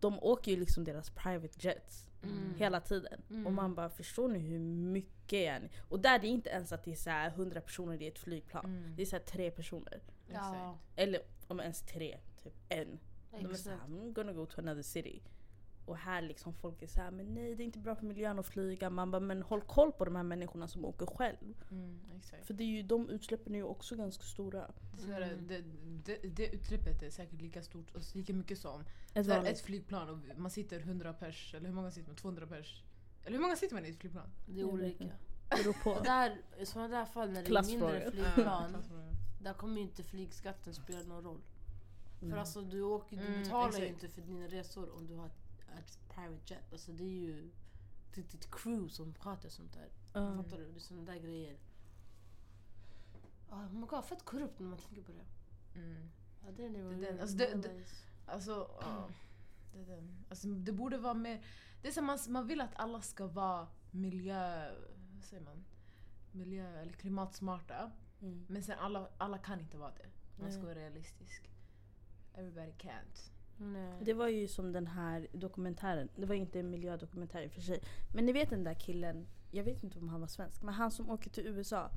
De 0.00 0.18
åker 0.22 0.50
ju 0.52 0.56
liksom 0.60 0.84
deras 0.84 1.10
private 1.10 1.54
jets 1.68 2.08
Mm. 2.22 2.54
hela 2.58 2.80
tiden. 2.80 3.22
Mm. 3.30 3.46
Och 3.46 3.52
man 3.52 3.74
bara 3.74 3.90
förstår 3.90 4.28
ni 4.28 4.38
hur 4.38 4.58
mycket 4.58 5.32
är 5.32 5.60
ni? 5.60 5.70
Och 5.88 6.00
där 6.00 6.14
är 6.14 6.18
det 6.18 6.26
inte 6.26 6.50
ens 6.50 6.72
att 6.72 6.84
det 6.84 6.92
är 6.92 6.96
så 6.96 7.10
här 7.10 7.30
100 7.30 7.60
personer 7.60 8.02
i 8.02 8.06
ett 8.06 8.18
flygplan. 8.18 8.64
Mm. 8.64 8.96
Det 8.96 9.02
är 9.02 9.06
så 9.06 9.16
här 9.16 9.22
tre 9.22 9.50
personer. 9.50 10.00
Ja, 10.32 10.78
Eller 10.96 11.20
om 11.48 11.60
ens 11.60 11.82
tre, 11.82 12.18
typ 12.42 12.52
en. 12.68 12.98
De 13.40 13.46
är 13.46 13.50
exakt. 13.50 13.64
såhär, 13.64 13.78
I'm 13.78 14.12
gonna 14.12 14.32
go 14.32 14.46
to 14.46 14.60
another 14.60 14.82
city. 14.82 15.22
Och 15.86 15.96
här 15.96 16.22
liksom 16.22 16.54
folk 16.54 16.82
är 16.82 16.86
såhär, 16.86 17.10
men 17.10 17.34
nej 17.34 17.54
det 17.54 17.62
är 17.62 17.64
inte 17.64 17.78
bra 17.78 17.94
för 17.96 18.06
miljön 18.06 18.38
att 18.38 18.46
flyga. 18.46 18.90
Man 18.90 19.10
bara, 19.10 19.20
men 19.20 19.42
håll 19.42 19.60
koll 19.60 19.92
på 19.92 20.04
de 20.04 20.16
här 20.16 20.22
människorna 20.22 20.68
som 20.68 20.84
åker 20.84 21.06
själv. 21.06 21.54
Mm. 21.70 22.00
För 22.42 22.54
det 22.54 22.64
är 22.64 22.66
ju, 22.66 22.82
de 22.82 23.10
utsläppen 23.10 23.54
är 23.54 23.58
ju 23.58 23.64
också 23.64 23.96
ganska 23.96 24.24
stora. 24.24 24.70
Så 24.98 25.06
här, 25.06 25.22
Mm. 25.22 25.46
det, 25.46 25.64
det, 26.04 26.28
det 26.28 26.54
utsläppet 26.54 27.02
är 27.02 27.10
säkert 27.10 27.40
lika 27.40 27.62
stort, 27.62 27.94
och 27.94 28.02
lika 28.14 28.32
mycket 28.32 28.58
som 28.58 28.84
Ett 29.14 29.26
här, 29.26 29.44
ett 29.44 29.60
flygplan 29.60 30.08
och 30.08 30.38
man 30.38 30.50
sitter 30.50 30.80
100 30.80 31.12
pers, 31.12 31.54
eller 31.54 31.66
hur 31.66 31.74
många 31.74 31.90
sitter 31.90 32.08
man? 32.08 32.16
200 32.16 32.46
pers? 32.46 32.82
Eller 33.24 33.36
hur 33.36 33.42
många 33.42 33.56
sitter 33.56 33.74
man 33.74 33.86
i 33.86 33.88
ett 33.88 33.98
flygplan? 33.98 34.28
Det 34.46 34.60
är 34.60 34.64
olika. 34.64 35.04
inte. 35.04 35.16
beror 35.48 35.72
på. 35.84 35.90
Och 35.90 36.02
där, 36.04 36.40
I 36.58 36.66
sådana 36.66 36.88
där 36.88 37.04
fall 37.04 37.30
när 37.30 37.42
det 37.42 37.50
är 37.56 37.62
mindre 37.66 38.10
flygplan, 38.10 38.76
där 39.40 39.52
kommer 39.54 39.76
ju 39.76 39.82
inte 39.82 40.02
flygskatten 40.02 40.74
spela 40.74 41.02
någon 41.02 41.24
roll. 41.24 41.40
För 42.22 42.26
Mm. 42.26 42.38
alltså 42.38 42.62
du, 42.62 42.82
åker, 42.82 43.16
du 43.16 43.26
Mm, 43.26 43.42
betalar 43.42 43.78
ju 43.78 43.84
exakt. 43.84 44.02
inte 44.04 44.08
för 44.14 44.22
dina 44.22 44.46
resor 44.48 44.90
om 44.96 45.06
du 45.06 45.14
har 45.14 45.26
ett, 45.26 45.38
ett 45.78 45.98
private 46.08 46.54
jet. 46.54 46.72
Alltså 46.72 46.92
det 46.92 47.04
är 47.04 47.20
ju 47.20 47.50
ditt, 48.14 48.30
ditt 48.30 48.50
crew 48.50 48.88
som 48.88 49.14
sköter 49.14 49.48
sånt 49.48 49.72
där. 49.72 49.88
Ja. 50.12 50.36
Fattar 50.36 50.58
du? 50.58 50.64
Det 50.72 50.76
är 50.78 50.80
såna 50.80 51.02
där 51.02 51.18
grejer. 51.18 51.56
Oh 53.50 53.72
my 53.72 53.86
god, 53.86 54.04
fett 54.04 54.24
korrupt 54.24 54.58
när 54.58 54.66
man 54.68 54.78
tänker 54.78 55.02
på 55.02 55.12
det. 55.12 55.24
Mm. 55.80 56.08
Ja, 56.44 56.50
det 56.56 56.64
är 56.64 56.70
det, 56.70 56.82
Det 56.82 57.06
är 57.08 57.12
den. 57.12 57.20
Alltså, 57.20 57.36
det- 57.36 57.54
det- 57.62 57.84
Alltså, 58.26 58.70
ja. 58.80 59.08
det, 59.74 59.84
det. 59.84 60.02
Alltså, 60.28 60.48
det 60.48 60.72
borde 60.72 60.98
vara 60.98 61.14
mer... 61.14 61.44
Det 61.82 61.88
är 61.88 61.92
som 61.92 62.04
man, 62.04 62.18
man 62.28 62.46
vill 62.46 62.60
att 62.60 62.74
alla 62.76 63.00
ska 63.00 63.26
vara 63.26 63.66
miljö... 63.90 64.70
Vad 65.14 65.24
säger 65.24 65.42
man? 65.42 65.64
Miljö 66.32 66.80
eller 66.80 66.92
klimatsmarta. 66.92 67.92
Mm. 68.20 68.46
Men 68.48 68.62
sen 68.62 68.78
alla, 68.78 69.08
alla 69.18 69.38
kan 69.38 69.60
inte 69.60 69.76
vara 69.78 69.90
det. 69.90 70.06
Man 70.42 70.52
ska 70.52 70.62
vara 70.62 70.74
realistisk. 70.74 71.48
Everybody 72.34 72.72
can't. 72.78 73.30
Nej. 73.56 73.98
Det 74.02 74.14
var 74.14 74.28
ju 74.28 74.48
som 74.48 74.72
den 74.72 74.86
här 74.86 75.26
dokumentären, 75.32 76.08
det 76.16 76.26
var 76.26 76.34
inte 76.34 76.60
en 76.60 76.70
miljödokumentär 76.70 77.42
i 77.42 77.46
och 77.48 77.52
för 77.52 77.60
sig. 77.60 77.80
Men 78.14 78.26
ni 78.26 78.32
vet 78.32 78.50
den 78.50 78.64
där 78.64 78.74
killen, 78.74 79.26
jag 79.50 79.64
vet 79.64 79.82
inte 79.82 79.98
om 79.98 80.08
han 80.08 80.20
var 80.20 80.28
svensk, 80.28 80.62
men 80.62 80.74
han 80.74 80.90
som 80.90 81.10
åker 81.10 81.30
till 81.30 81.46
USA 81.46 81.90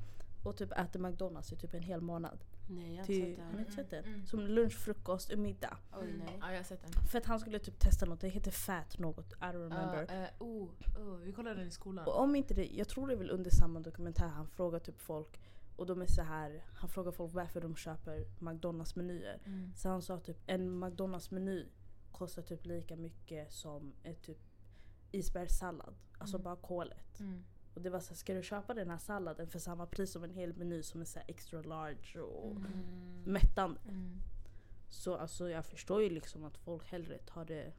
och 0.44 0.56
typ 0.56 0.72
äter 0.72 1.00
McDonalds 1.00 1.52
i 1.52 1.56
typ 1.56 1.74
en 1.74 1.82
hel 1.82 2.00
månad. 2.00 2.44
Nej, 2.68 2.94
jag 2.94 3.04
har 3.04 3.12
inte 3.12 3.12
Till, 3.12 3.36
sett 3.36 3.44
har 3.44 3.52
ni 3.52 3.58
inte 3.58 3.72
sett 3.72 3.90
den? 3.90 4.04
Mm. 4.04 4.26
Som 4.26 4.40
lunch, 4.40 4.72
frukost 4.72 5.32
och 5.32 5.38
middag. 5.38 5.76
Oj 5.92 6.14
nej. 6.18 6.38
Ja, 6.40 6.50
jag 6.50 6.56
har 6.56 6.64
sett 6.64 6.82
den. 6.82 6.92
För 6.92 7.18
att 7.18 7.26
han 7.26 7.40
skulle 7.40 7.58
typ 7.58 7.78
testa 7.78 8.06
något, 8.06 8.20
det 8.20 8.28
heter 8.28 8.50
fat 8.50 8.98
något, 8.98 9.32
I 9.32 9.36
don't 9.36 9.52
remember. 9.52 10.02
Uh, 10.02 10.22
uh, 10.22 10.28
oh, 10.38 10.68
oh, 10.98 11.16
vi 11.16 11.32
kollade 11.32 11.56
den 11.56 11.68
i 11.68 11.70
skolan. 11.70 12.06
Och 12.06 12.20
om 12.20 12.36
inte 12.36 12.54
det, 12.54 12.66
jag 12.66 12.88
tror 12.88 13.06
det 13.06 13.14
är 13.14 13.18
väl 13.18 13.30
under 13.30 13.50
samma 13.50 13.80
dokumentär 13.80 14.26
han 14.26 14.46
frågar 14.46 14.78
typ 14.78 15.00
folk 15.00 15.40
och 15.76 15.86
de 15.86 16.02
är 16.02 16.06
så 16.06 16.22
här, 16.22 16.64
han 16.74 16.88
frågar 16.88 17.12
folk 17.12 17.34
varför 17.34 17.60
de 17.60 17.76
köper 17.76 18.26
McDonalds 18.38 18.96
menyer. 18.96 19.40
Mm. 19.44 19.72
Så 19.74 19.88
han 19.88 20.02
sa 20.02 20.20
typ 20.20 20.38
en 20.46 20.78
McDonalds 20.78 21.30
meny 21.30 21.66
kostar 22.12 22.42
typ 22.42 22.66
lika 22.66 22.96
mycket 22.96 23.52
som 23.52 23.92
ett 24.02 24.22
typ 24.22 24.38
isbergssallad. 25.12 25.94
Alltså 26.18 26.36
Mm. 26.36 26.44
bara 26.44 26.56
kolet. 26.56 27.20
Mm. 27.20 27.44
Och 27.74 27.82
det 27.82 27.90
var 27.90 28.00
så 28.00 28.08
här, 28.08 28.16
ska 28.16 28.34
du 28.34 28.42
köpa 28.42 28.74
den 28.74 28.90
här 28.90 28.98
salladen 28.98 29.48
för 29.48 29.58
samma 29.58 29.86
pris 29.86 30.12
som 30.12 30.24
en 30.24 30.30
hel 30.30 30.54
meny 30.56 30.82
som 30.82 31.00
är 31.00 31.04
så 31.04 31.20
extra 31.28 31.62
large 31.62 32.20
och 32.20 32.50
Mm. 32.56 33.22
Mättande. 33.24 33.80
Mm. 33.88 34.18
Så 34.88 35.16
alltså 35.16 35.50
jag 35.50 35.66
förstår 35.66 36.02
ju 36.02 36.10
liksom 36.10 36.44
att 36.44 36.56
folk 36.56 36.86
hellre 36.86 37.18
tar 37.18 37.44
det 37.44 37.72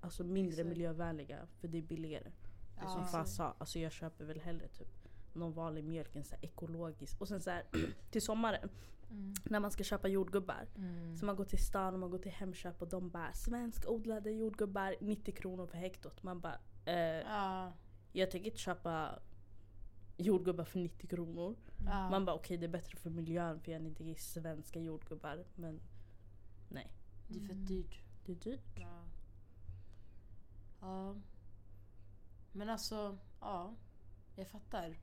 alltså 0.00 0.24
mindre 0.24 0.52
Exakt. 0.52 0.68
miljövänliga 0.68 1.46
för 1.60 1.68
det 1.68 1.78
är 1.78 1.82
billigare. 1.82 2.32
Det 2.74 2.80
är 2.84 2.86
som 2.88 3.00
Ja. 3.00 3.06
Fas 3.06 3.34
sa, 3.36 3.54
alltså 3.58 3.78
jag 3.78 3.92
köper 3.92 4.24
väl 4.24 4.40
hellre 4.40 4.68
typ 4.68 5.01
någon 5.34 5.52
vanlig 5.52 5.84
mjölk 5.84 6.16
än 6.16 6.24
så 6.24 6.34
här 6.34 6.44
ekologisk. 6.44 7.20
Och 7.20 7.28
sen 7.28 7.40
så 7.40 7.50
här 7.50 7.64
till 8.10 8.22
sommaren 8.22 8.68
Mm. 9.10 9.34
när 9.44 9.60
man 9.60 9.70
ska 9.70 9.84
köpa 9.84 10.08
jordgubbar. 10.08 10.68
Mm. 10.76 11.16
Så 11.16 11.26
man 11.26 11.36
går 11.36 11.44
till 11.44 11.64
stan 11.66 11.94
och 11.94 12.00
man 12.00 12.10
går 12.10 12.18
till 12.18 12.30
Hemköp 12.32 12.82
och 12.82 12.88
de 12.88 13.10
bara 13.10 13.32
svenskodlade 13.32 14.30
jordgubbar 14.30 14.94
90 15.00 15.34
kronor 15.34 15.66
per 15.66 15.78
hektot. 15.78 16.22
Man 16.22 16.40
bara 16.40 16.58
eh, 16.84 16.94
Ja. 16.96 17.72
jag 18.12 18.30
tänker 18.30 18.46
inte 18.46 18.58
köpa 18.60 19.18
jordgubbar 20.16 20.64
för 20.64 20.78
90 20.78 21.06
kronor. 21.08 21.56
Ja. 21.86 22.10
Man 22.10 22.24
bara 22.24 22.36
okej 22.36 22.56
det 22.58 22.66
är 22.66 22.68
bättre 22.68 22.96
för 22.98 23.10
miljön 23.10 23.60
för 23.60 23.72
jag 23.72 23.86
inte 23.86 24.04
är 24.04 24.14
svenska 24.14 24.80
jordgubbar. 24.80 25.44
Men 25.54 25.80
nej, 26.68 26.92
Det 27.28 27.34
är 27.38 27.42
Mm. 27.44 27.48
fett 27.58 27.68
dyrt. 27.68 28.00
det 28.26 28.32
är 28.32 28.36
dyrt. 28.36 28.78
Ja. 28.80 29.02
ja. 30.80 31.16
Men 32.52 32.68
alltså, 32.68 33.18
ja. 33.40 33.74
Jag 34.36 34.48
fattar. 34.48 34.96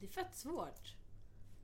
Det 0.00 0.06
är 0.06 0.10
fett 0.10 0.34
svårt. 0.34 0.96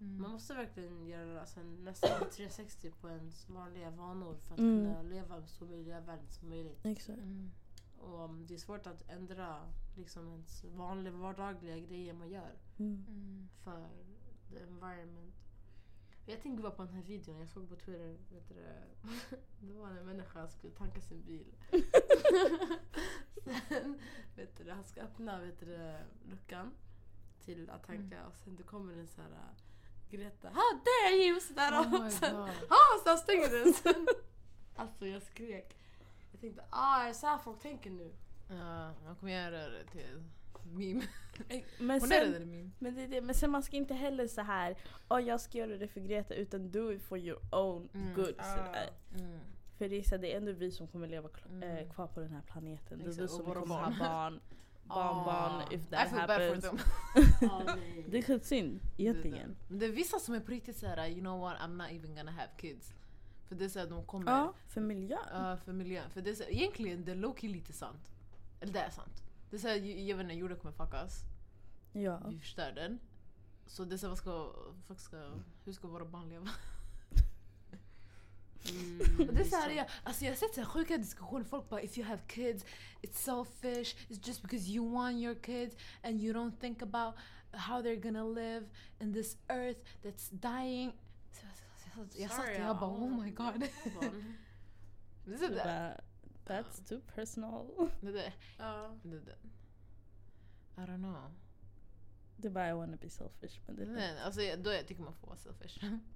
Mm. 0.00 0.22
Man 0.22 0.30
måste 0.30 0.54
verkligen 0.54 1.06
göra 1.06 1.40
alltså, 1.40 1.60
nästan 1.62 2.30
360 2.30 2.90
på 3.00 3.08
ens 3.08 3.48
vanliga 3.48 3.90
vanor 3.90 4.36
för 4.36 4.54
att 4.54 4.60
Mm. 4.60 4.84
kunna 4.84 5.02
leva 5.02 5.46
så 5.46 5.64
miljövänligt 5.64 6.32
som 6.32 6.48
möjligt. 6.48 6.84
Exakt. 6.84 7.18
Mm. 7.18 7.50
Och 7.98 8.24
um, 8.24 8.46
det 8.46 8.54
är 8.54 8.58
svårt 8.58 8.86
att 8.86 9.08
ändra 9.10 9.72
liksom 9.96 10.28
ens 10.32 10.64
vanliga 10.64 11.14
vardagliga 11.14 11.78
grejer 11.78 12.12
man 12.12 12.28
gör 12.30 12.52
Mm. 12.78 13.48
för 13.64 13.88
the 14.50 14.58
environment. 14.62 15.34
Jag 16.26 16.42
tänkte 16.42 16.62
bara 16.62 16.72
på 16.72 16.84
den 16.84 16.94
här 16.94 17.02
videon 17.02 17.38
jag 17.38 17.48
såg 17.48 17.68
på 17.68 17.76
Twitter. 17.76 18.16
Vet 18.32 18.48
du, 18.48 18.54
det, 18.54 18.82
det 19.60 19.72
var 19.74 19.90
en 19.90 20.06
människa 20.06 20.48
som 20.48 20.58
skulle 20.58 20.72
tanka 20.72 21.00
sin 21.00 21.22
bil. 21.24 21.54
sen, 23.68 23.98
vet 24.36 24.56
du, 24.56 24.70
han 24.70 24.84
ska 24.84 25.00
öppna 25.02 25.40
vet 25.40 25.60
du, 25.60 25.96
luckan 26.30 26.70
till 27.46 27.70
att 27.70 27.86
tanka 27.86 28.26
och 28.26 28.34
sen 28.44 28.56
det 28.56 28.62
kommer 28.62 28.92
en 28.92 29.06
sån 29.08 29.24
här 29.24 29.30
uh, 29.30 29.36
Greta, 30.10 30.48
how 30.48 30.80
dare 30.84 31.16
you! 31.26 31.40
Sådär, 31.40 31.72
Oh 31.72 32.06
och 32.06 32.12
sen, 32.12 32.36
ha, 32.36 32.48
så 33.04 33.16
stänger 33.16 33.64
den. 33.64 33.72
Sen, 33.74 34.06
alltså 34.76 35.06
jag 35.06 35.22
skrek. 35.22 35.76
Jag 36.32 36.40
tänkte, 36.40 36.64
ah 36.70 37.02
är 37.02 37.08
det 37.08 37.14
så 37.14 37.26
här 37.26 37.38
folk 37.38 37.62
tänker 37.62 37.90
nu? 37.90 38.12
Ja, 38.48 38.92
man 39.04 39.16
kommer 39.16 39.32
göra 39.32 39.68
det 39.68 39.84
till 39.92 40.22
meme. 40.72 41.02
Men 41.78 42.00
Hon 42.00 42.12
är 42.12 42.20
sen, 42.22 42.32
det 42.32 42.40
meme. 42.46 42.70
men, 42.78 42.94
det, 42.94 43.06
det, 43.06 43.20
men 43.22 43.34
sen 43.34 43.50
man 43.50 43.62
ska 43.62 43.76
inte 43.76 43.94
heller 43.94 44.26
så 44.26 44.40
här, 44.40 44.76
oh, 45.08 45.20
jag 45.20 45.40
ska 45.40 45.58
göra 45.58 45.76
det 45.78 45.88
för 45.88 46.00
Greta 46.00 46.34
utan 46.34 46.70
do 46.70 46.92
it 46.92 47.02
for 47.02 47.18
your 47.18 47.38
own 47.54 47.88
Mm. 47.94 48.14
good. 48.14 48.34
Ah. 48.38 48.56
sådär. 48.56 48.90
Mm. 49.18 49.38
För 49.78 49.88
det 49.88 49.96
är, 49.96 50.02
så 50.02 50.10
här, 50.10 50.18
det 50.18 50.32
är 50.32 50.36
ändå 50.36 50.52
vi 50.52 50.70
som 50.72 50.88
kommer 50.88 51.06
leva 51.08 51.28
Mm. 51.50 51.62
eh, 51.62 51.92
kvar 51.92 52.06
på 52.06 52.20
den 52.20 52.32
här 52.32 52.42
planeten. 52.42 52.98
Det 52.98 53.04
är 53.04 53.08
vi 53.12 53.28
som 53.28 53.44
kommer 53.44 53.76
ha 53.76 53.90
barn, 53.98 54.40
barnbarn 54.88 55.62
Ah. 55.62 55.72
if 55.72 55.80
I 55.80 55.90
that 55.90 56.08
feel 56.10 56.26
bad 56.26 56.36
for 56.36 56.54
happens. 56.54 56.64
them. 56.64 56.78
Nej. 57.76 58.06
Det 58.10 58.18
är 58.18 58.22
skitsynd 58.22 58.80
egentligen. 58.96 59.56
Men 59.68 59.78
det 59.78 59.86
är 59.86 59.90
vissa 59.90 60.18
som 60.18 60.34
är 60.34 60.40
på 60.40 60.50
riktigt 60.50 60.76
såhär, 60.76 61.06
you 61.08 61.20
know 61.20 61.40
what, 61.40 61.56
I'm 61.60 61.76
not 61.76 61.90
even 61.90 62.14
gonna 62.16 62.30
have 62.30 62.48
kids. 62.56 62.92
För 63.48 63.54
det 63.54 63.64
är 63.64 63.68
såhär, 63.68 63.86
de 63.86 64.06
kommer 64.06 64.32
Ja, 64.32 64.54
för 64.68 64.80
miljön. 64.80 65.18
Ja, 65.32 65.56
för 65.64 65.72
miljön. 65.72 66.10
För 66.10 66.20
det 66.22 66.30
är 66.30 66.34
så, 66.34 66.42
egentligen 66.42 67.04
det 67.04 67.12
är 67.12 67.16
low-key 67.16 67.48
lite 67.48 67.72
sant. 67.72 68.10
Eller 68.60 68.72
det 68.72 68.80
är 68.80 68.90
sant. 68.90 69.22
Det 69.50 69.56
är 69.56 69.60
såhär, 69.60 69.76
jag 69.76 70.00
jag 70.00 70.16
vet 70.16 70.24
inte, 70.24 70.34
jorden 70.34 70.56
kommer 70.58 70.72
fuckas. 70.74 71.20
Ja. 71.92 72.20
Vi 72.28 72.38
förstör 72.38 72.72
den. 72.72 72.98
Så 73.66 73.84
det 73.84 73.94
är 73.94 73.98
så, 73.98 74.08
vad 74.08 74.18
ska, 74.18 74.52
folk 74.86 75.00
ska, 75.00 75.16
hur 75.64 75.72
ska 75.72 75.88
våra 75.88 76.04
barn 76.04 76.28
leva? 76.28 76.48
Mm, 78.70 79.28
Och 79.28 79.34
det 79.34 79.40
är 79.40 79.44
såhär, 79.44 79.68
så. 79.70 79.74
jag, 79.76 79.86
alltså 80.04 80.24
jag 80.24 80.30
har 80.32 80.36
sett 80.36 80.54
så 80.54 80.60
här 80.60 80.68
sjuka 80.68 80.96
diskussioner, 80.98 81.44
folk 81.44 81.68
bara 81.68 81.80
if 81.82 81.98
you 81.98 82.06
have 82.08 82.22
kids, 82.26 82.64
it's 83.02 83.12
selfish, 83.16 83.96
it's 84.08 84.26
just 84.26 84.42
because 84.42 84.70
you 84.70 84.92
want 84.92 85.16
your 85.16 85.34
kids 85.34 85.76
and 86.02 86.20
you 86.22 86.34
don't 86.34 86.56
think 86.60 86.82
about 86.82 87.14
how 87.52 87.82
they're 87.82 88.00
gonna 88.02 88.24
live 88.24 88.66
in 88.98 89.12
this 89.12 89.36
earth 89.48 89.80
that's 90.02 90.30
dying. 90.30 90.92
Så 91.32 91.46
jag, 91.94 92.06
jag, 92.14 92.20
jag 92.22 92.30
satt 92.30 92.48
och 92.48 92.54
jag 92.54 92.78
bara 92.78 92.90
oh 92.90 93.22
my 93.22 93.30
god. 93.30 93.60
Barn. 94.00 94.34
Det 95.24 95.32
är 95.32 95.38
Så 95.38 95.46
så 95.46 95.52
där. 95.54 95.64
bara, 95.64 95.96
That's 96.62 96.88
too 96.88 97.00
personal. 97.14 97.90
Det 98.00 98.12
där. 98.12 98.34
Det 99.02 99.20
där. 99.20 99.36
I 100.76 100.80
don't 100.80 100.96
know. 100.98 101.32
Det 102.36 102.48
är 102.48 102.52
bara 102.52 102.68
I 102.70 102.72
wanna 102.72 102.96
be 102.96 103.10
selfish. 103.10 103.60
Men 103.66 103.76
det 103.76 103.82
är 103.82 103.86
Men, 103.86 104.18
alltså, 104.18 104.42
jag- 104.42 104.58
då 104.62 104.72
jag 104.72 104.86
tycker 104.86 105.02
man 105.02 105.14
får 105.14 105.26
vara 105.26 105.36
selfish. 105.38 105.84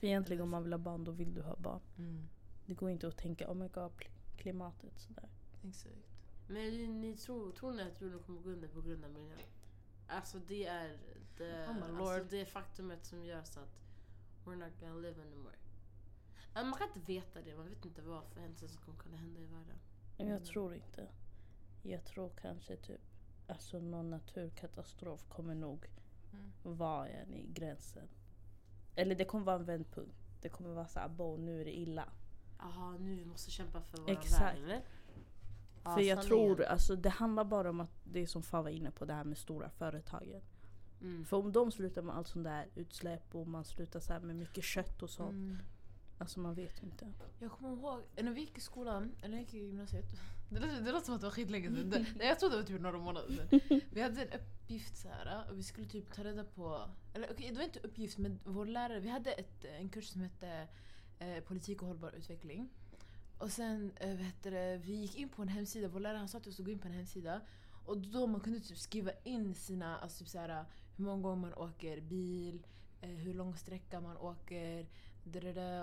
För 0.00 0.06
egentligen 0.06 0.42
om 0.42 0.50
man 0.50 0.62
vill 0.62 0.72
ha 0.72 0.78
barn 0.78 1.04
då 1.04 1.12
vill 1.12 1.34
du 1.34 1.42
ha 1.42 1.56
barn. 1.56 1.80
Mm. 1.98 2.28
Det 2.66 2.74
går 2.74 2.90
inte 2.90 3.08
att 3.08 3.16
tänka 3.16 3.50
oh 3.50 3.54
my 3.54 3.68
god 3.68 3.92
klimatet 4.36 4.98
sådär. 4.98 5.28
Exakt. 5.68 5.94
Men 6.46 6.62
ni, 6.70 6.86
ni 6.86 7.16
tror, 7.16 7.52
tror 7.52 7.72
ni 7.72 7.82
att 7.82 8.00
jorden 8.00 8.18
kommer 8.22 8.40
gå 8.40 8.50
under 8.50 8.68
på 8.68 8.80
grund 8.80 9.04
av 9.04 9.10
miljön? 9.10 9.38
Alltså 10.06 10.38
det 10.38 10.66
är 10.66 10.98
det, 11.38 11.68
Oh 11.68 12.00
alltså 12.00 12.24
det 12.30 12.44
faktumet 12.46 13.04
som 13.04 13.24
gör 13.24 13.42
så 13.42 13.60
att 13.60 13.80
we're 14.44 14.56
not 14.56 14.80
gonna 14.80 14.94
live 14.94 15.22
anymore. 15.22 15.54
Man 16.54 16.72
kan 16.72 16.86
inte 16.88 17.00
veta 17.12 17.42
det, 17.42 17.56
man 17.56 17.68
vet 17.68 17.84
inte 17.84 18.02
vad 18.02 18.24
för 18.24 18.40
händelser 18.40 18.66
som 18.68 18.82
kommer 18.82 18.98
kunna 18.98 19.16
hända 19.16 19.40
i 19.40 19.44
världen. 19.44 19.78
Men 20.16 20.26
Mm. 20.26 20.38
jag 20.38 20.44
tror 20.44 20.74
inte. 20.74 21.08
Jag 21.82 22.04
tror 22.04 22.30
kanske 22.40 22.76
typ 22.76 23.00
alltså 23.46 23.80
någon 23.80 24.10
naturkatastrof 24.10 25.28
kommer 25.28 25.54
nog 25.54 25.86
Mm. 26.32 26.52
vara 26.62 27.08
en 27.08 27.34
i 27.34 27.46
gränsen. 27.52 28.08
Eller 29.00 29.14
det 29.14 29.24
kommer 29.24 29.44
vara 29.44 29.56
en 29.56 29.64
vändpunkt. 29.64 30.16
Det 30.40 30.48
kommer 30.48 30.70
vara 30.70 30.88
såhär, 30.88 31.08
bo 31.08 31.36
nu 31.36 31.60
är 31.60 31.64
det 31.64 31.78
illa. 31.78 32.08
Jaha, 32.58 32.96
nu 32.98 33.14
vi 33.14 33.24
måste 33.24 33.50
kämpa 33.50 33.80
för 33.80 33.98
våran 33.98 34.16
Exakt. 34.16 34.58
Ja, 35.84 35.94
För 35.94 36.00
jag 36.00 36.18
sanningen. 36.18 36.56
tror, 36.56 36.62
alltså 36.62 36.96
det 36.96 37.08
handlar 37.08 37.44
bara 37.44 37.70
om 37.70 37.80
att 37.80 38.00
det 38.04 38.20
är 38.20 38.26
som 38.26 38.42
Fan 38.42 38.64
var 38.64 38.70
inne 38.70 38.90
på, 38.90 39.04
det 39.04 39.14
här 39.14 39.24
med 39.24 39.38
stora 39.38 39.70
företagen. 39.70 40.42
Mm. 41.00 41.24
För 41.24 41.36
om 41.36 41.52
de 41.52 41.72
slutar 41.72 42.02
med 42.02 42.16
allt 42.16 42.28
sånt 42.28 42.44
där 42.44 42.66
utsläpp 42.74 43.34
och 43.34 43.46
man 43.46 43.64
slutar 43.64 44.00
så 44.00 44.12
här 44.12 44.20
med 44.20 44.36
mycket 44.36 44.64
kött 44.64 45.02
och 45.02 45.10
sånt. 45.10 45.30
Mm. 45.30 45.58
Alltså 46.18 46.40
man 46.40 46.54
vet 46.54 46.82
inte. 46.82 47.12
Jag 47.38 47.52
kommer 47.52 47.72
ihåg 47.72 48.02
när 48.22 48.30
vi 48.30 48.40
gick 48.40 48.58
i 48.58 48.60
skolan, 48.60 49.12
eller 49.18 49.28
när 49.28 49.36
jag 49.36 49.44
gick 49.44 49.54
i 49.54 49.58
gymnasiet. 49.58 50.04
Det 50.50 50.60
låter, 50.60 50.80
det 50.80 50.92
låter 50.92 51.06
som 51.06 51.14
att 51.14 51.20
det 51.20 51.26
var 51.26 51.32
skitlänge 51.32 51.70
sedan. 51.70 51.90
Det, 51.90 52.06
nej, 52.16 52.26
jag 52.28 52.38
tror 52.38 52.50
det 52.50 52.56
var 52.56 52.62
typ 52.62 52.80
några 52.80 52.98
månader 52.98 53.28
sedan. 53.36 53.80
Vi 53.90 54.00
hade 54.00 54.22
en 54.22 54.40
uppgift 54.40 54.96
så 54.96 55.08
här, 55.08 55.50
och 55.50 55.58
vi 55.58 55.62
skulle 55.62 55.86
typ 55.86 56.12
ta 56.12 56.24
reda 56.24 56.44
på... 56.44 56.90
Eller 57.14 57.30
okej, 57.32 57.48
det 57.50 57.56
var 57.56 57.64
inte 57.64 57.78
uppgift 57.78 58.18
men 58.18 58.38
vår 58.44 58.66
lärare, 58.66 59.00
vi 59.00 59.08
hade 59.08 59.32
ett, 59.32 59.64
en 59.64 59.88
kurs 59.88 60.08
som 60.08 60.20
hette 60.20 60.68
eh, 61.18 61.40
politik 61.44 61.82
och 61.82 61.88
hållbar 61.88 62.14
utveckling. 62.16 62.70
Och 63.38 63.50
sen 63.50 63.92
eh, 63.96 64.08
heter 64.08 64.50
det, 64.50 64.80
vi 64.84 64.92
gick 64.92 65.16
in 65.16 65.28
på 65.28 65.42
en 65.42 65.48
hemsida, 65.48 65.88
vår 65.88 66.00
lärare 66.00 66.18
han 66.18 66.28
sa 66.28 66.40
till 66.40 66.50
oss 66.50 66.60
att 66.60 66.66
gå 66.66 66.72
in 66.72 66.78
på 66.78 66.88
en 66.88 66.94
hemsida. 66.94 67.40
Och 67.84 67.98
då 67.98 68.26
man 68.26 68.40
kunde 68.40 68.60
typ 68.60 68.78
skriva 68.78 69.10
in 69.24 69.54
sina, 69.54 69.98
alltså 69.98 70.18
typ 70.18 70.28
så 70.28 70.38
här, 70.38 70.64
hur 70.96 71.04
många 71.04 71.22
gånger 71.22 71.40
man 71.40 71.54
åker 71.54 72.00
bil, 72.00 72.66
eh, 73.00 73.08
hur 73.08 73.34
lång 73.34 73.56
sträcka 73.56 74.00
man 74.00 74.16
åker, 74.16 74.86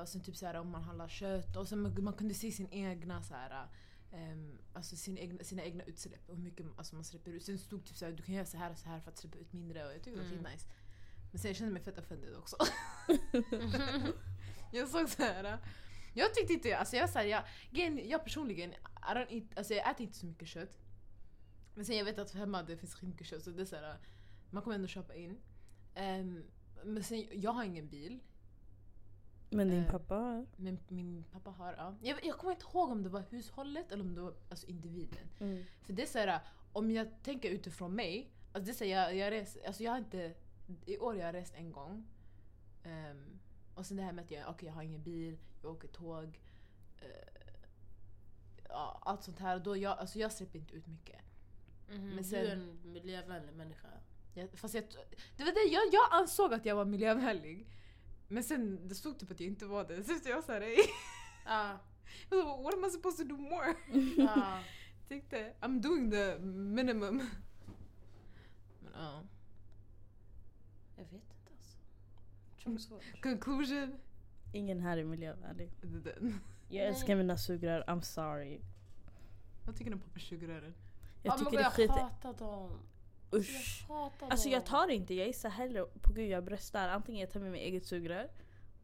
och 0.01 0.07
sen 0.07 0.21
typ 0.21 0.35
så 0.35 0.45
här, 0.45 0.55
om 0.55 0.69
man 0.69 0.83
handlar 0.83 1.07
kött. 1.07 1.57
Och 1.57 1.67
sen 1.67 1.81
man, 1.81 2.03
man 2.03 2.13
kunde 2.13 2.33
se 2.33 2.51
sin 2.51 2.67
egna 2.71 3.23
så 3.23 3.33
här, 3.33 3.67
ehm, 4.11 4.57
alltså 4.73 4.95
sin 4.95 5.17
egna, 5.17 5.43
sina 5.43 5.63
egna 5.63 5.83
utsläpp 5.83 6.29
och 6.29 6.35
hur 6.35 6.43
mycket 6.43 6.65
alltså, 6.77 6.95
man 6.95 7.03
släpper 7.03 7.31
ut. 7.31 7.43
Sen 7.43 7.59
stod 7.59 7.85
typ 7.85 7.97
så 7.97 8.05
här, 8.05 8.11
du 8.11 8.23
kan 8.23 8.35
göra 8.35 8.45
så 8.45 8.57
här 8.57 8.71
och 8.71 8.77
så 8.77 8.89
här 8.89 8.99
för 8.99 9.11
att 9.11 9.17
släppa 9.17 9.37
ut 9.37 9.53
mindre 9.53 9.85
och 9.85 9.91
jag 9.93 10.03
tyckte 10.03 10.19
det 10.19 10.25
var 10.25 10.31
Mm. 10.31 10.43
skitnice. 10.43 10.67
Men 11.31 11.39
sen 11.39 11.49
jag 11.49 11.55
kände 11.55 11.73
mig 11.73 11.81
fett 11.81 11.97
offended 11.97 12.35
också. 12.35 12.55
jag 14.71 14.87
såg 14.89 15.09
så 15.09 15.23
här. 15.23 15.59
Jag 16.13 16.33
tyckte 16.33 16.53
inte, 16.53 16.77
alltså 16.77 16.95
jag, 16.95 17.09
så 17.09 17.19
här, 17.19 17.25
jag, 17.25 17.43
jag 18.05 18.23
personligen, 18.23 18.71
I 18.73 19.13
don't 19.15 19.27
eat, 19.29 19.57
alltså 19.57 19.73
jag 19.73 19.91
äter 19.91 20.01
inte 20.05 20.17
så 20.17 20.25
mycket 20.25 20.47
kött. 20.47 20.77
Men 21.75 21.85
sen 21.85 21.97
jag 21.97 22.05
vet 22.05 22.19
att 22.19 22.31
hemma 22.31 22.63
det 22.63 22.77
finns 22.77 22.95
skitmycket 22.95 23.27
kött 23.27 23.43
så 23.43 23.49
det 23.49 23.61
är 23.61 23.65
så 23.65 23.75
här, 23.75 23.97
man 24.49 24.63
kommer 24.63 24.75
ändå 24.75 24.87
köpa 24.87 25.15
in. 25.15 25.37
Ehm, 25.95 26.43
men 26.83 27.03
sen, 27.03 27.27
jag 27.31 27.51
har 27.51 27.63
ingen 27.63 27.89
bil. 27.89 28.19
Men 29.49 29.69
din 29.69 29.83
Eh. 29.83 29.91
pappa 29.91 30.15
har. 30.15 30.45
Men 30.55 30.79
min 30.87 31.23
pappa 31.31 31.49
har, 31.49 31.73
ja. 31.73 31.95
Jag, 32.01 32.25
jag 32.25 32.37
kommer 32.37 32.53
inte 32.53 32.65
ihåg 32.73 32.89
om 32.91 33.03
det 33.03 33.09
var 33.09 33.23
hushållet 33.29 33.91
eller 33.91 34.03
om 34.03 34.15
det 34.15 34.21
var 34.21 34.33
alltså 34.49 34.67
individen. 34.67 35.27
Mm. 35.39 35.63
För 35.81 35.93
det 35.93 36.01
är 36.01 36.07
såhär, 36.07 36.39
om 36.73 36.91
jag 36.91 37.07
tänker 37.23 37.49
utifrån 37.49 37.95
mig, 37.95 38.31
alltså 38.53 38.65
det 38.65 38.71
är 38.71 38.73
så 38.73 38.83
här, 38.83 38.91
jag, 38.91 39.15
jag, 39.15 39.31
res, 39.31 39.57
alltså 39.67 39.83
jag 39.83 39.91
har 39.91 39.97
inte, 39.97 40.33
i 40.85 40.97
år 40.97 41.13
har 41.13 41.19
jag 41.21 41.33
rest 41.35 41.53
en 41.55 41.71
gång. 41.71 42.07
Ehm, 42.83 43.39
och 43.75 43.85
sen 43.85 43.97
det 43.97 44.03
här 44.03 44.11
med 44.11 44.23
att 44.25 44.31
jag, 44.31 44.49
okay, 44.49 44.67
jag 44.67 44.73
har 44.73 44.81
ingen 44.83 45.03
bil, 45.03 45.37
jag 45.61 45.71
åker 45.71 45.87
tåg. 45.87 46.39
eh, 47.01 47.07
ja, 48.69 48.99
allt 49.01 49.23
sånt 49.23 49.39
här. 49.39 49.59
Då 49.59 49.77
jag, 49.77 49.99
alltså 49.99 50.19
jag 50.19 50.31
släpper 50.31 50.59
inte 50.59 50.73
ut 50.75 50.87
mycket. 50.87 51.19
Mhm, 51.89 52.07
Men 52.07 52.17
Du 52.17 52.23
sen- 52.23 52.45
är 52.45 52.51
en 52.51 52.91
miljövänlig 52.91 53.53
människa. 53.55 53.87
Jag, 54.33 54.49
fast 54.59 54.73
jag, 54.73 54.83
det 55.37 55.43
var 55.43 55.51
det, 55.51 55.73
jag, 55.73 55.83
jag 55.91 56.21
ansåg 56.21 56.53
att 56.53 56.65
jag 56.65 56.75
var 56.75 56.85
miljövänlig. 56.85 57.67
Men 58.27 58.43
sen 58.43 58.87
det 58.87 58.95
stod 58.95 59.19
typ 59.19 59.31
att 59.31 59.39
jag 59.39 59.47
inte 59.47 59.65
var 59.65 59.85
det. 59.85 60.03
Så 60.03 60.29
jag 60.29 60.59
hey. 60.61 60.77
Ja. 61.45 61.77
Jag 62.29 62.45
bara, 62.45 62.61
what 62.61 62.73
am 62.73 62.85
I 62.85 62.89
supposed 62.89 63.29
to 63.29 63.35
do 63.35 63.41
more? 63.41 63.75
ja. 64.17 64.59
Tänkte, 65.07 65.53
I'm 65.61 65.81
doing 65.81 66.11
the 66.11 66.39
minimum. 66.39 67.17
Men 68.79 68.93
ja. 68.93 69.23
Jag 70.95 71.03
vet 71.03 71.13
inte 71.13 71.51
alltså. 71.51 71.77
Trångt 72.63 72.81
svårt. 72.81 73.21
Conclusion. 73.21 73.99
Ingen 74.53 74.79
här 74.79 74.97
är 74.97 75.03
miljövänlig. 75.03 75.71
Det. 75.81 76.33
Jag 76.69 76.87
älskar 76.87 77.15
mina 77.15 77.37
sugrör, 77.37 77.83
I'm 77.87 78.01
sorry. 78.01 78.61
Vad 79.65 79.75
tycker 79.75 79.91
ni 79.91 79.95
om 79.95 80.01
pappas 80.01 80.23
sugrören? 80.23 80.73
Jag 81.23 81.37
tycker 81.37 81.51
det 81.51 81.57
är 81.57 81.61
jag 81.61 81.73
skit... 81.73 81.89
hatar 81.89 82.33
dem. 82.33 82.79
Usch. 83.33 83.85
Jag 83.89 83.95
hatar 83.95 84.27
Alltså 84.29 84.49
jag 84.49 84.65
tar 84.65 84.87
inte, 84.87 85.13
jag 85.13 85.27
gissar 85.27 85.49
hellre 85.49 85.85
på 86.01 86.13
gud 86.13 86.29
jag 86.29 86.43
bröstar. 86.43 86.89
Antingen 86.89 87.21
jag 87.21 87.31
tar 87.31 87.39
med 87.39 87.51
mig 87.51 87.61
eget 87.61 87.85
sugrör. 87.85 88.29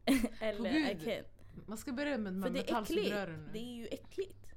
eller. 0.40 0.70
I 0.70 0.94
can't. 0.94 1.24
Man 1.66 1.78
ska 1.78 1.92
börja 1.92 2.18
med 2.18 2.42
För 2.42 2.50
det 2.50 2.70
är 2.70 2.82
äckligt. 2.82 3.14
Det 3.52 3.58
är 3.58 3.74
ju 3.74 3.86
äckligt. 3.86 4.54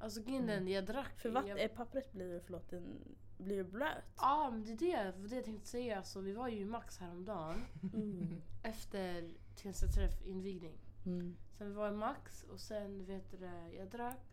Alltså 0.00 0.22
grinden, 0.22 0.68
jag 0.68 0.86
drack. 0.86 1.20
För 1.20 1.30
vatten, 1.30 1.50
jag, 1.50 1.62
eh, 1.62 1.68
pappret 1.68 2.12
blir, 2.12 2.40
förlåt, 2.40 2.70
den 2.70 3.16
blir 3.38 3.64
blöt. 3.64 4.04
Ja 4.16 4.50
men 4.50 4.64
det 4.64 4.92
är 4.92 5.04
det, 5.04 5.28
det, 5.28 5.34
jag 5.36 5.44
tänkte 5.44 5.68
säga. 5.68 5.96
Alltså, 5.96 6.20
vi 6.20 6.32
var 6.32 6.48
ju 6.48 6.60
i 6.60 6.64
Max 6.64 6.98
häromdagen. 6.98 7.64
Mm. 7.94 8.42
Efter 8.62 9.30
Tensta 9.56 9.86
träff 9.86 10.26
invigning. 10.26 10.78
Mm. 11.06 11.36
Sen 11.58 11.68
vi 11.68 11.74
var 11.74 11.88
i 11.88 11.92
Max 11.92 12.42
och 12.42 12.60
sen 12.60 13.04
vet 13.04 13.30
du 13.30 13.50
jag 13.76 13.88
drack. 13.88 14.24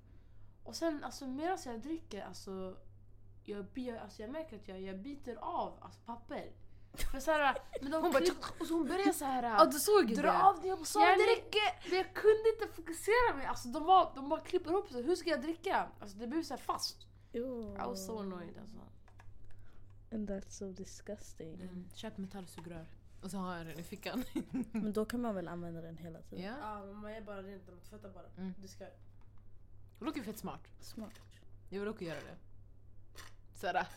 Och 0.63 0.76
sen 0.76 1.04
alltså 1.04 1.28
medan 1.28 1.58
jag 1.65 1.82
dricker 1.82 2.22
alltså 2.22 2.78
jag, 3.45 3.65
bi- 3.65 3.97
alltså 3.97 4.21
jag 4.21 4.31
märker 4.31 4.55
att 4.55 4.67
jag, 4.67 4.81
jag 4.81 4.99
biter 4.99 5.36
av 5.36 5.77
alltså, 5.81 5.99
papper. 6.05 6.51
För 7.12 7.19
såhär, 7.19 7.58
men 7.81 7.91
de 7.91 8.01
Hon 8.03 8.12
bara 8.12 8.23
och 8.60 8.67
så 8.67 8.73
hon 8.73 8.88
börjar 8.88 9.13
såhär 9.13 9.43
Ja 9.43 9.65
du 9.65 9.79
såg 9.79 10.15
dra 10.15 10.21
det! 10.31 10.43
av 10.43 10.62
det, 10.62 10.67
jag 10.67 10.77
bara 10.77 10.86
sa 10.86 11.10
Jag 11.10 11.19
det 11.19 11.23
räcker! 11.23 11.89
Men 11.89 11.97
jag 11.97 12.13
kunde 12.13 12.49
inte 12.53 12.75
fokusera 12.75 13.38
mig, 13.38 13.45
alltså 13.45 13.67
de, 13.67 13.84
var, 13.84 14.12
de 14.15 14.29
bara 14.29 14.41
klipper 14.41 14.71
ihop 14.71 14.89
sig, 14.89 15.03
hur 15.03 15.15
ska 15.15 15.29
jag 15.29 15.41
dricka? 15.41 15.88
Alltså 15.99 16.17
det 16.17 16.27
blev 16.27 16.43
såhär 16.43 16.62
fast. 16.62 17.08
Ew. 17.34 17.73
I 17.75 17.77
was 17.77 18.05
so 18.05 18.19
annoyed 18.19 18.58
alltså. 18.62 18.79
And 20.12 20.29
that's 20.29 20.49
so 20.49 20.71
disgusting. 20.71 21.53
Mm, 21.53 21.89
köp 21.93 22.17
metallsugrör. 22.17 22.86
Och 23.21 23.31
så 23.31 23.38
har 23.38 23.58
jag 23.58 23.65
den 23.67 23.79
i 23.79 23.84
fickan. 23.84 24.23
Men 24.71 24.93
då 24.93 25.05
kan 25.05 25.21
man 25.21 25.36
väl 25.36 25.47
använda 25.47 25.81
den 25.81 25.97
hela 25.97 26.21
tiden? 26.21 26.45
ja. 26.45 26.55
Ja 26.62 26.86
men 26.86 26.95
man 26.95 27.12
är 27.12 27.21
bara 27.21 27.43
rent 27.43 27.67
man 27.67 27.79
tvättar 27.79 28.10
bara. 28.10 28.27
Mm. 28.38 28.53
Du 28.62 28.67
ska... 28.67 28.86
Det 29.99 30.05
låter 30.05 30.21
fett 30.21 30.38
smart. 30.38 30.62
Smart. 30.79 31.13
Jag 31.69 31.79
vill 31.79 31.89
också 31.89 32.03
göra 32.03 32.19
det. 32.19 32.38
Såhär, 33.56 33.88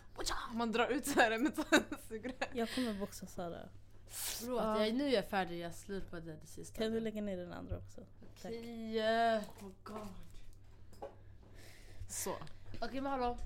man 0.54 0.72
drar 0.72 0.88
ut 0.88 1.06
såhär 1.06 1.30
en 1.30 1.42
metallsugrör. 1.42 2.48
Jag 2.52 2.74
kommer 2.74 2.94
boxa 2.94 3.26
Sara. 3.26 3.68
Förlåt, 4.08 4.62
Ja. 4.62 4.84
jag, 4.86 4.94
nu 4.94 5.04
är 5.04 5.12
jag 5.14 5.28
färdig, 5.28 5.58
jag 5.58 5.74
slurpade 5.74 6.32
det 6.40 6.46
sista. 6.46 6.82
Kan 6.82 6.92
du 6.92 7.00
lägga 7.00 7.22
ner 7.22 7.36
den 7.36 7.52
andra 7.52 7.76
också? 7.78 8.00
Okej, 8.36 8.98
eh, 8.98 9.42
oh 9.60 9.70
god. 9.82 10.08
Så. 12.08 12.36
Okej 12.80 13.00
men 13.00 13.12
hallå. 13.12 13.38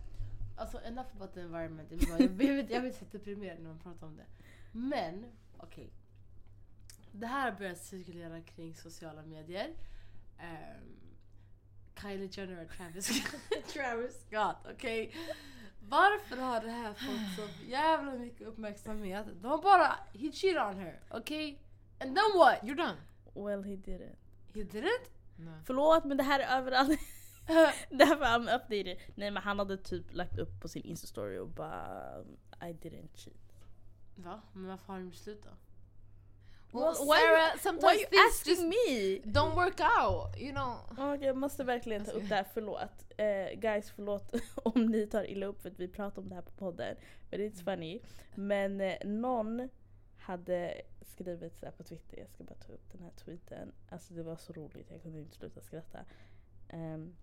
Alltså 0.57 0.81
enough 0.81 1.09
about 1.17 1.35
the 1.35 1.41
environment. 1.41 1.89
Jag 1.91 2.31
blir, 2.31 2.73
jag 2.73 2.83
blir, 2.83 2.93
så 2.93 3.05
deprimerad 3.13 3.59
när 3.61 3.69
man 3.69 3.79
pratar 3.79 4.07
om 4.07 4.17
det. 4.17 4.27
Men, 4.73 5.27
okej. 5.59 5.91
Det 7.13 7.27
här 7.27 7.51
har 7.51 7.59
börjat 7.59 7.79
cirkulera 7.79 8.41
kring 8.41 8.75
sociala 8.75 9.23
medier. 9.23 9.71
Ehm, 10.39 10.99
Kylie 12.01 12.29
Jenner 12.33 12.65
och 12.65 12.71
Travis, 12.77 13.23
Travis 13.73 14.25
Scott, 14.27 14.57
okej? 14.75 15.15
Varför 15.93 16.37
har 16.37 16.61
det 16.61 16.71
här 16.71 16.95
fått 16.95 17.37
så 17.37 17.65
jävla 17.71 18.13
mycket 18.13 18.47
uppmärksamhet? 18.47 19.27
De 19.43 19.51
har 19.51 19.63
bara, 19.63 19.97
he 20.13 20.33
cheated 20.33 20.63
on 20.63 20.77
her, 20.77 21.01
okej? 21.11 21.63
And 22.01 22.17
then 22.17 22.39
what? 22.39 22.59
Gjorde 22.63 22.83
han? 22.83 22.97
Well 23.35 23.63
he 23.63 23.77
didn't. 23.77 24.17
He 24.55 24.61
didn't? 24.61 25.09
Nej. 25.37 25.61
Förlåt 25.65 26.05
men 26.05 26.17
det 26.17 26.23
här 26.23 26.41
är 26.41 26.59
överallt. 26.59 27.01
Därför 27.91 28.25
I'm 28.25 28.57
updated. 28.57 28.97
Nej 29.15 29.31
men 29.31 29.43
han 29.43 29.59
hade 29.59 29.77
typ 29.77 30.15
lagt 30.15 30.39
upp 30.39 30.61
på 30.61 30.69
sin 30.69 30.83
instastory 30.83 31.39
och 31.39 31.49
bara 31.49 32.21
I 32.61 32.73
didn't 32.73 33.17
cheat. 33.17 33.37
Va? 34.17 34.43
Men 34.53 34.67
varför 34.67 34.93
har 34.93 35.01
de 35.01 35.13
slutat? 35.13 35.53
Well, 35.53 35.72
Well, 36.73 36.95
why- 37.07 37.21
Sarah, 37.21 37.53
Why 37.55 37.59
sometimes 37.59 37.85
are 37.85 37.95
you 37.97 38.07
things 38.07 38.23
asking 38.31 38.55
just 38.55 38.63
me? 38.63 39.33
don't 39.33 39.55
work 39.55 39.81
out, 39.81 40.37
you 40.41 40.53
know. 40.53 40.77
Okej, 40.93 41.27
jag 41.27 41.37
måste 41.37 41.65
verkligen 41.65 42.05
ta 42.05 42.11
upp 42.13 42.29
det 42.29 42.35
här, 42.35 42.47
förlåt. 42.55 43.13
Eh, 43.17 43.59
guys 43.61 43.91
förlåt 43.91 44.35
om 44.55 44.87
ni 44.87 45.07
tar 45.07 45.31
illa 45.31 45.47
upp 45.47 45.63
för 45.63 45.69
att 45.71 45.81
vi 45.81 45.89
pratar 45.89 46.23
om 46.23 46.29
det 46.29 46.35
här 46.35 46.43
på 46.43 46.51
podden. 46.53 46.97
Men 47.31 47.41
it's 47.41 47.65
funny. 47.65 48.01
Men 48.35 48.81
eh, 48.81 48.95
någon 49.05 49.69
hade 50.19 50.83
skrivit 51.03 51.59
så 51.59 51.67
här 51.67 51.73
på 51.73 51.83
Twitter, 51.83 52.19
jag 52.19 52.29
ska 52.29 52.45
bara 52.45 52.55
ta 52.55 52.73
upp 52.73 52.93
den 52.93 53.03
här 53.03 53.11
tweeten. 53.25 53.73
Alltså 53.91 54.15
det 54.15 54.23
var 54.23 54.37
så 54.37 54.53
roligt, 54.53 54.91
jag 54.91 55.03
kunde 55.03 55.19
inte 55.19 55.37
sluta 55.37 55.61
skratta. 55.61 55.99
Ehm, 56.69 57.15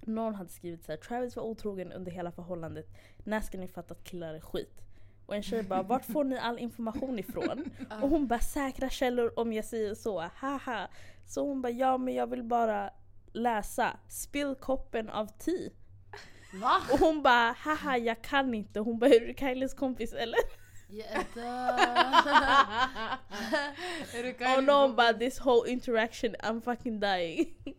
någon 0.00 0.34
hade 0.34 0.50
skrivit 0.50 0.84
så 0.84 0.92
här: 0.92 0.96
Travis 0.96 1.36
var 1.36 1.42
otrogen 1.42 1.92
under 1.92 2.12
hela 2.12 2.32
förhållandet. 2.32 2.86
När 3.24 3.40
ska 3.40 3.58
ni 3.58 3.68
fatta 3.68 3.94
att 3.94 4.04
killar 4.04 4.34
är 4.34 4.40
skit? 4.40 4.80
Och 5.26 5.34
en 5.34 5.42
tjej 5.42 5.62
bara, 5.62 5.82
vart 5.82 6.04
får 6.04 6.24
ni 6.24 6.38
all 6.38 6.58
information 6.58 7.18
ifrån? 7.18 7.64
Och 8.02 8.08
hon 8.08 8.26
bara, 8.26 8.40
säkra 8.40 8.90
källor 8.90 9.38
om 9.38 9.52
jag 9.52 9.64
säger 9.64 9.94
så, 9.94 10.20
haha. 10.34 10.88
Så 11.26 11.48
hon 11.48 11.62
bara, 11.62 11.72
ja 11.72 11.98
men 11.98 12.14
jag 12.14 12.30
vill 12.30 12.42
bara 12.42 12.90
läsa. 13.32 13.96
Spill 14.08 14.54
koppen 14.54 15.10
av 15.10 15.26
te. 15.26 15.70
Va? 16.54 16.76
Och 16.92 16.98
hon 16.98 17.22
bara, 17.22 17.52
haha 17.58 17.96
jag 17.98 18.22
kan 18.22 18.54
inte. 18.54 18.80
Hon 18.80 18.98
bara, 18.98 19.10
är 19.10 19.20
du 19.20 19.34
Kylies 19.38 19.74
kompis 19.74 20.12
eller? 20.12 20.40
Jag 20.88 21.24
du 24.38 24.56
Och 24.56 24.64
någon 24.64 24.96
bara, 24.96 25.12
this 25.12 25.40
whole 25.40 25.70
interaction 25.70 26.34
I'm 26.34 26.60
fucking 26.60 27.00
dying. 27.00 27.54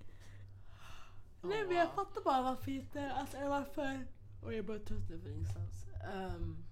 Nej 1.41 1.65
men 1.67 1.77
jag 1.77 1.93
fattar 1.93 2.21
bara 2.21 2.41
varför 2.41 2.71
inte, 2.71 3.11
alltså 3.11 3.37
varför... 3.47 4.07
Och 4.43 4.53
jag 4.53 4.65
bara 4.65 4.79
tröttnar 4.79 5.17
för 5.17 5.29
ingenstans. 5.29 5.85
Um, 6.13 6.64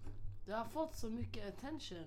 det 0.45 0.51
har 0.51 0.65
fått 0.65 0.95
så 0.95 1.09
mycket 1.09 1.47
attention. 1.57 2.05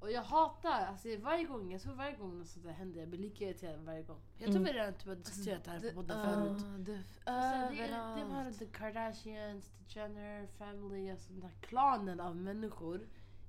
Och 0.00 0.10
jag 0.12 0.22
hatar, 0.22 0.86
alltså 0.86 1.08
varje 1.22 1.44
gång, 1.44 1.72
jag 1.72 1.82
tror 1.82 1.94
varje 1.94 2.16
gång 2.16 2.38
något 2.38 2.48
sånt 2.48 2.64
där 2.66 2.72
händer, 2.72 3.00
jag 3.00 3.08
blir 3.08 3.18
lika 3.20 3.44
irriterad 3.44 3.80
varje 3.80 4.02
gång. 4.02 4.20
Jag 4.38 4.46
tror 4.46 4.56
Mm. 4.60 4.72
vi 4.72 4.78
redan 4.78 4.94
typ 4.94 5.06
har 5.08 5.14
diskuterat 5.14 5.64
det 5.64 5.70
här 5.70 5.80
på 5.80 5.94
podden 5.94 6.18
Ja, 6.18 6.24
förut. 6.34 6.64
det- 6.86 7.02
Alltså, 7.30 7.74
det, 8.16 8.24
var 8.24 8.52
the 8.58 8.66
Kardashians, 8.66 9.64
the 9.64 9.98
Jenner 10.00 10.46
family, 10.58 11.10
alltså 11.10 11.32
den 11.32 11.42
här 11.42 11.52
klanen 11.60 12.20
av 12.20 12.36
människor 12.36 13.00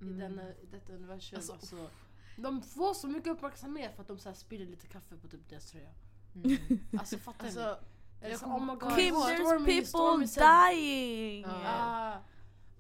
i, 0.02 0.04
Mm. 0.04 0.20
denna, 0.20 0.50
i 0.50 0.66
detta 0.72 0.94
universum. 0.94 1.38
Alltså, 1.38 1.54
Alltså, 1.54 1.90
de 2.38 2.62
får 2.62 2.94
så 2.94 3.08
mycket 3.08 3.32
uppmärksamhet 3.34 3.96
för 3.96 4.02
att 4.02 4.08
de 4.08 4.18
så 4.20 4.30
här 4.30 4.36
spiller 4.36 4.66
lite 4.66 4.88
kaffe 4.88 5.16
på 5.18 5.28
typ 5.28 5.50
deras 5.50 5.72
tröja. 5.72 5.90
Mm. 6.36 6.58
Alltså 7.00 7.18
fattar 7.18 7.42
ni? 7.44 7.48
Alltså, 7.48 7.78
Eller 8.22 8.30
jag 8.32 8.40
så, 8.40 8.46
kommer 8.46 8.58
oh 8.60 8.76
my 8.76 8.80
god, 8.80 8.96
Kim, 8.96 9.16
Stormy- 9.16 9.68
there's 9.68 9.92
people 10.36 10.74
dying! 10.74 11.42
Ja. 11.42 11.62
Ah, 11.66 12.18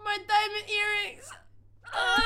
my 0.03 0.17
diamond 0.33 0.67
earrings! 0.79 1.27
Ah! 1.93 2.23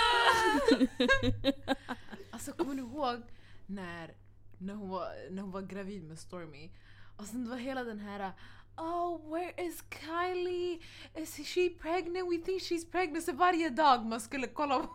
Alltså 2.31 2.51
kommer 2.51 2.75
du 2.75 2.81
ihåg 2.81 3.21
när, 3.65 4.13
när, 4.57 4.73
hon 4.73 4.89
var, 4.89 5.31
när 5.31 5.41
hon 5.41 5.51
var 5.51 5.61
gravid 5.61 6.03
med 6.03 6.19
Stormy? 6.19 6.71
Och 7.17 7.25
sen 7.25 7.43
det 7.43 7.49
var 7.49 7.57
hela 7.57 7.83
den 7.83 7.99
här 7.99 8.31
Oh, 8.79 9.19
where 9.31 9.53
is 9.57 9.81
Kylie? 9.89 10.79
Is 11.15 11.35
she 11.47 11.69
pregnant? 11.69 12.29
We 12.29 12.37
think 12.37 12.61
she's 12.61 12.85
pregnant. 12.91 13.25
Så 13.25 13.31
varje 13.33 13.69
dag 13.69 14.05
man 14.05 14.19
skulle 14.21 14.47
kolla 14.47 14.79
på... 14.79 14.89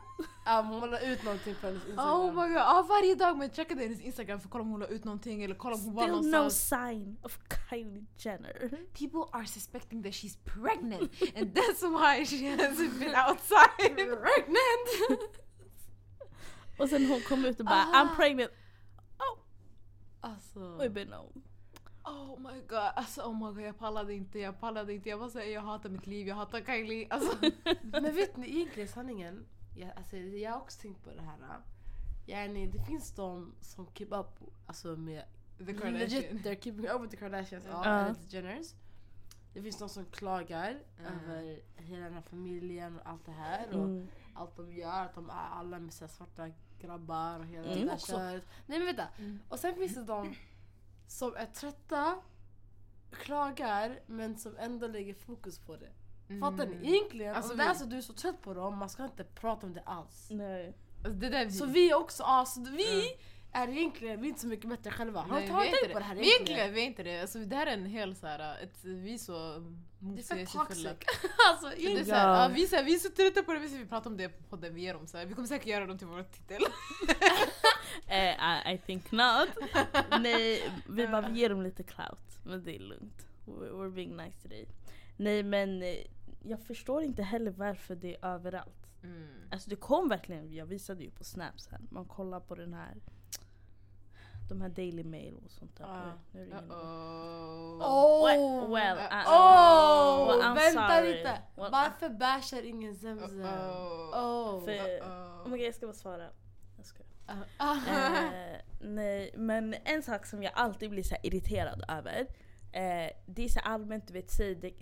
Ja, 0.45 0.61
hon 0.63 0.91
la 0.91 0.99
ut 1.01 1.25
någonting 1.25 1.55
på 1.61 1.67
hennes 1.67 1.83
instagram. 1.87 2.21
Oh 2.21 2.27
my 2.35 2.49
god, 2.49 2.57
ja, 2.57 2.87
varje 2.89 3.15
dag 3.15 3.37
man 3.39 3.51
checkade 3.51 3.83
hennes 3.83 4.01
instagram 4.01 4.41
för 4.41 4.47
att 4.47 4.51
kolla 4.53 4.63
om 4.63 4.71
hon 4.71 4.81
la 4.81 4.87
ut 4.87 5.05
någonting 5.05 5.43
eller 5.43 5.55
kolla 5.55 5.75
om 5.75 5.81
hon 5.85 5.95
var 5.95 6.03
Still 6.03 6.15
no 6.31 6.37
någonstans. 6.37 6.69
sign 6.69 7.17
of 7.23 7.39
Kylie 7.71 8.07
Jenner. 8.19 8.71
People 8.99 9.39
are 9.39 9.47
suspecting 9.47 10.03
that 10.03 10.13
she's 10.13 10.37
pregnant 10.45 11.11
and 11.37 11.55
that's 11.55 11.83
why 11.83 12.25
she 12.27 12.37
hasn't 12.57 12.99
been 12.99 13.15
outside. 13.29 13.97
pregnant! 13.97 15.21
Och 16.79 16.89
sen 16.89 17.07
hon 17.07 17.21
kom 17.21 17.45
ut 17.45 17.61
och 17.61 17.67
bara 17.67 17.85
Ah. 17.93 18.05
I'm 18.05 18.17
pregnant. 18.17 18.51
alltså. 20.21 20.59
We've 20.61 20.89
been 20.93 21.09
known. 21.09 21.43
Oh 22.05 22.39
my 22.41 22.61
god, 22.69 22.79
alltså 22.97 23.23
oh 23.23 23.35
my 23.35 23.55
god 23.55 23.63
jag 23.63 23.79
pallade 23.79 24.15
inte, 24.15 24.39
jag 24.39 24.61
pallade 24.61 24.95
inte. 24.95 25.09
Jag 25.09 25.19
var 25.19 25.29
såhär, 25.29 25.47
jag 25.47 25.61
hatar 25.61 25.89
mitt 25.91 26.07
liv, 26.07 26.29
jag 26.29 26.35
hatar 26.37 26.61
Kylie. 26.61 27.07
Alltså. 27.11 27.37
Men 27.83 28.15
vet 28.15 28.37
ni 28.37 28.49
egentligen 28.57 28.89
sanningen? 28.89 29.47
Jag, 29.77 29.91
alltså, 29.97 30.17
jag 30.17 30.51
har 30.53 30.59
också 30.61 30.81
tänkt 30.81 31.05
på 31.05 31.11
det 31.11 31.23
här. 31.23 31.39
Yani, 32.27 32.67
det 32.67 32.85
finns 32.85 33.13
de 33.15 33.55
som 33.61 33.87
keep 33.95 34.09
up 34.11 34.27
alltså, 34.67 34.97
med 34.97 35.25
The 35.59 35.65
Legit, 35.65 35.81
Kardashian. 35.83 36.39
they're 36.39 36.61
keeping 36.61 36.89
up 36.89 37.03
with 37.03 37.11
the 37.11 37.17
Kardashians, 37.17 37.65
ja, 37.71 37.83
Ja. 37.85 37.91
eller 38.01 38.15
the 38.15 38.37
Jenners. 38.37 38.75
Det 39.55 39.63
finns 39.63 39.79
de 39.79 39.89
som 39.89 40.05
klagar 40.05 40.79
Mm. 40.99 41.13
över 41.31 41.61
hela 41.77 42.05
den 42.05 42.15
här 42.15 42.23
familjen 42.23 42.99
och 43.01 43.07
allt 43.09 43.27
det 43.27 43.33
här. 43.33 43.69
Och 43.69 43.85
Mm. 43.85 44.09
allt 44.35 44.57
de 44.57 44.73
gör, 44.73 45.05
att 45.05 45.15
de 45.15 45.31
är 45.31 45.49
alla 45.53 45.79
med 45.79 45.93
svarta 45.95 46.49
grabbar 46.81 47.39
och 47.39 47.47
hela 47.47 47.67
Mm. 47.67 47.79
det 47.81 47.85
där 47.87 47.95
Också. 47.95 48.13
köret. 48.13 48.45
Nej 48.67 48.79
men 48.79 48.87
vänta. 48.87 49.09
Mm. 49.19 49.39
Och 49.49 49.59
sen 49.59 49.75
finns 49.75 49.95
det 49.95 50.05
de 50.05 50.35
som 51.13 51.37
är 51.37 51.47
trötta, 51.47 52.17
klagar 53.11 54.01
men 54.07 54.37
som 54.39 54.57
ändå 54.57 54.87
lägger 54.87 55.15
fokus 55.15 55.59
på 55.59 55.77
det. 55.77 55.91
Fattar 56.41 56.67
ni? 56.67 56.89
Egentligen, 56.89 57.35
Alltså, 57.35 57.53
om 57.53 57.59
det 57.59 57.65
är 57.65 57.73
vi- 57.73 57.79
så 57.79 57.85
du 57.85 57.97
är 57.97 58.01
så 58.01 58.13
trött 58.13 58.43
på 58.43 58.55
dem, 58.55 58.79
man 58.79 58.89
ska 58.91 59.05
inte 59.05 59.25
prata 59.25 59.67
om 59.67 59.73
det 59.75 59.83
alls. 59.83 60.27
Nej. 60.31 60.75
Alltså, 61.05 61.13
det 61.21 61.29
där 61.29 61.49
Så 61.51 61.67
vi 61.67 61.91
är 61.91 61.95
också, 61.95 62.23
alltså, 62.23 62.61
vi 62.61 63.03
är 63.53 63.69
egentligen, 63.69 64.21
vi 64.21 64.27
är 64.27 64.29
inte 64.29 64.41
så 64.41 64.47
mycket 64.47 64.71
bättre 64.71 64.91
själva. 64.91 65.21
Har 65.21 65.29
Nej, 65.29 65.47
du 65.49 65.53
vi 65.53 65.59
tänkt 65.61 65.77
inte 65.83 65.93
på 65.93 65.99
det. 65.99 66.05
här 66.05 66.15
Vi 66.15 66.21
är 66.21 66.35
egentligen, 66.35 66.73
vi 66.75 66.83
är 66.83 66.87
inte 66.87 67.03
det. 67.03 67.21
Alltså, 67.21 67.39
det 67.39 67.57
här 67.57 67.67
är 67.67 67.71
en 67.73 67.87
hel 67.87 68.17
såhär, 68.17 68.63
ett, 68.63 68.79
vi 68.85 69.15
är 69.15 69.19
så 69.19 69.59
Det 69.99 70.21
är 70.21 70.47
för 70.47 70.59
toxic. 70.59 70.87
alltså, 71.51 71.67
Det 71.69 71.75
är 71.75 71.79
egentligen. 71.81 72.07
så 72.07 72.15
här, 72.15 72.29
Ja. 72.29 72.43
ja, 72.43 72.49
vi, 72.55 72.63
är 72.63 72.67
så 72.67 72.77
här, 72.77 72.85
vi 72.85 72.95
är 72.95 72.99
så 72.99 73.11
trötta 73.11 73.43
på 73.43 73.53
det, 73.53 73.59
vi 73.59 73.87
pratar 73.87 74.11
om 74.11 74.17
det 74.17 74.29
på 74.29 74.43
podden, 74.43 74.75
vi 74.75 74.81
ger 74.83 74.95
dem 74.95 75.07
så 75.07 75.17
här. 75.19 75.27
Vi 75.27 75.35
kommer 75.35 75.49
säkert 75.49 75.67
göra 75.67 75.87
dem 75.87 75.99
till 75.99 76.07
vår 76.07 76.23
titel. 76.23 76.63
Eh, 78.13 78.71
I, 78.71 78.75
I 78.75 78.79
think 78.79 79.13
not. 79.13 79.49
Nej, 80.21 80.73
vi 80.89 81.07
bara 81.07 81.29
vi 81.29 81.41
ger 81.41 81.49
dem 81.49 81.63
lite 81.63 81.83
clout. 81.83 82.39
Men 82.45 82.65
det 82.65 82.77
är 82.77 82.81
lugnt. 82.81 83.27
We're, 83.47 83.71
we're 83.73 83.91
being 83.95 84.17
nice 84.17 84.43
today. 84.43 84.69
Nej 85.17 85.43
men 85.43 85.83
eh, 85.83 85.97
jag 86.43 86.61
förstår 86.61 87.03
inte 87.03 87.23
heller 87.23 87.51
varför 87.51 87.95
det 87.95 88.17
är 88.17 88.27
överallt. 88.27 88.89
Mm. 89.03 89.29
Alltså 89.51 89.71
det 89.71 89.77
kom 89.77 90.09
verkligen, 90.09 90.53
jag 90.55 90.67
visade 90.67 91.05
ju 91.05 91.11
på 91.11 91.25
snap 91.25 91.61
sen. 91.61 91.89
Man 91.91 92.05
kollar 92.05 92.41
på 92.41 92.55
den 92.55 92.75
här 92.75 92.95
de 94.49 94.61
här 94.61 94.69
Daily 94.69 95.05
Mail 95.05 95.39
och 95.45 95.51
sånt 95.51 95.77
där. 95.77 95.87
Oj, 95.89 96.13
nu 96.33 96.45
ringer 96.45 96.63
det. 96.63 96.75
Uh-oh. 96.75 97.83
Oh. 97.83 98.27
Well, 98.27 98.71
well, 98.71 98.97
Uh, 98.99 99.03
uh, 99.03 99.25
Åh! 99.27 100.27
well, 100.29 100.43
I'm 100.43 100.55
vänta 100.55 100.89
sorry. 100.89 101.13
lite! 101.13 101.43
Well, 101.57 101.71
Varför 101.73 102.09
bashar 102.09 102.63
ingen 102.63 102.95
Zemzem? 102.97 103.41
Uh-oh. 103.43 104.11
Oh. 104.15 104.65
För, 104.65 104.73
Uh-oh. 104.73 105.43
oh 105.45 105.49
my 105.49 105.57
God, 105.59 105.67
jag 105.67 105.75
ska 105.75 105.87
bara 105.87 105.93
svara. 105.95 106.29
Jag 106.77 106.87
skojar. 106.87 107.12
Eh, 107.33 108.61
nej, 108.81 109.35
men 109.37 109.75
en 109.85 110.03
sak 110.03 110.27
som 110.27 110.43
jag 110.43 110.53
alltid 110.55 110.91
blir 110.91 111.03
så 111.03 111.17
irriterad 111.23 111.85
över. 111.89 112.27
Eh, 112.73 113.11
det 113.27 113.45
är 113.45 113.49
så 113.49 113.61
allmänt, 113.61 114.07
du 114.07 114.13
vet, 114.13 114.31
säg 114.31 114.55
det, 114.55 114.73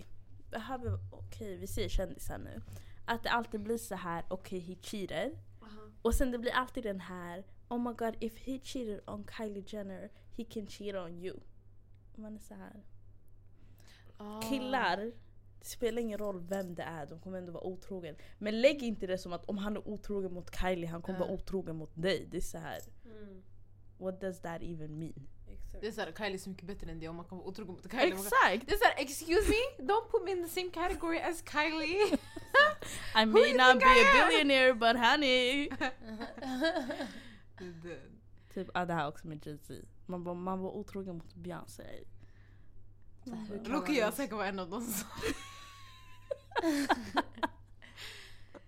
behöver, 0.51 0.99
okej 1.11 1.57
vi 1.57 1.67
säger 1.67 1.89
kändisar 1.89 2.37
nu. 2.37 2.61
Att 3.05 3.23
det 3.23 3.29
alltid 3.29 3.61
blir 3.63 3.77
så 3.77 3.95
här, 3.95 4.25
okej 4.27 4.59
he 4.59 4.75
cheated. 4.81 5.37
Och 6.01 6.15
sen 6.15 6.31
det 6.31 6.39
blir 6.39 6.51
alltid 6.51 6.83
den 6.83 6.99
här 6.99 7.43
Oh 7.69 7.79
my 7.79 7.93
god 7.93 8.15
if 8.19 8.37
he 8.47 8.59
cheated 8.63 8.99
on 9.07 9.25
Kylie 9.37 9.63
Jenner 9.67 10.09
he 10.37 10.43
can 10.43 10.67
cheat 10.67 10.95
on 10.95 11.19
you. 11.19 11.39
Man 12.15 12.35
är 12.35 12.39
så 12.39 12.53
här. 12.53 12.83
Ah. 14.17 14.41
Killar, 14.41 15.11
det 15.61 15.67
spelar 15.67 16.01
ingen 16.01 16.17
roll 16.19 16.39
vem 16.49 16.75
det 16.75 16.83
är, 16.83 17.05
de 17.05 17.19
kommer 17.19 17.37
ändå 17.37 17.51
vara 17.51 17.63
otrogen. 17.63 18.15
Men 18.37 18.61
lägg 18.61 18.83
inte 18.83 19.07
det 19.07 19.17
som 19.17 19.33
att 19.33 19.45
om 19.45 19.57
han 19.57 19.75
är 19.77 19.87
otrogen 19.87 20.33
mot 20.33 20.55
Kylie, 20.59 20.87
han 20.87 21.01
kommer 21.01 21.19
vara 21.19 21.29
otrogen 21.31 21.75
mot 21.75 21.91
dig. 21.95 22.27
Det 22.31 22.37
är 22.37 22.41
så 22.41 22.57
här. 22.57 22.79
Mm. 23.05 23.43
what 23.97 24.21
does 24.21 24.41
that 24.41 24.61
even 24.61 24.99
mean? 24.99 25.27
Det 25.81 25.87
är 25.87 25.91
såhär, 25.91 26.11
Kylie 26.17 26.33
är 26.33 26.37
så 26.37 26.49
mycket 26.49 26.67
bättre 26.67 26.91
än 26.91 26.99
det 26.99 27.09
och 27.09 27.15
man 27.15 27.25
kan 27.25 27.37
vara 27.37 27.47
otrogen 27.47 27.73
mot 27.73 27.91
Kylie. 27.91 28.11
Kan- 28.11 28.19
Exakt! 28.19 28.67
Det 28.67 28.73
är 28.73 28.77
såhär, 28.77 28.95
excuse 28.97 29.49
me, 29.49 29.85
don't 29.85 30.09
put 30.11 30.23
me 30.25 30.31
in 30.31 30.43
the 30.43 30.49
same 30.49 30.69
category 30.69 31.19
as 31.19 31.43
Kylie. 31.51 32.17
I 33.21 33.25
may 33.25 33.53
not 33.53 33.79
be 33.79 33.85
I 33.85 34.01
a 34.01 34.27
billionaire 34.29 34.73
but 34.73 34.97
honey! 35.09 35.69
Typ, 38.53 38.69
ja 38.73 38.85
det 38.85 38.93
här 38.93 39.07
också 39.07 39.27
med 39.27 39.45
Jay-Z. 39.47 39.73
Man, 40.05 40.23
var- 40.23 40.33
man 40.35 40.59
var 40.59 40.71
otrogen 40.71 41.15
mot 41.17 41.35
Beyoncé. 41.35 41.83
Loki 43.65 43.99
jag 43.99 44.13
säkert 44.13 44.35
var 44.37 44.45
en 44.45 44.59
av 44.59 44.69
dem 44.69 44.81
som... 44.81 45.07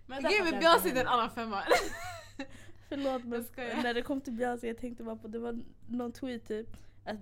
Men 0.06 0.22
med 0.22 0.32
därför 0.32 0.60
Beyoncé 0.60 0.90
är 0.90 1.00
en 1.00 1.06
annan 1.06 1.30
femma. 1.30 1.62
Förlåt 2.88 3.24
men 3.24 3.46
när 3.82 3.94
det 3.94 4.02
kom 4.02 4.20
till 4.20 4.32
Beyoncé 4.32 4.66
jag 4.66 4.78
tänkte 4.78 5.04
bara 5.04 5.16
på 5.16 5.28
det 5.28 5.38
var 5.38 5.58
någon 5.88 6.12
tweet 6.12 6.48
typ 6.48 6.76
att 7.04 7.16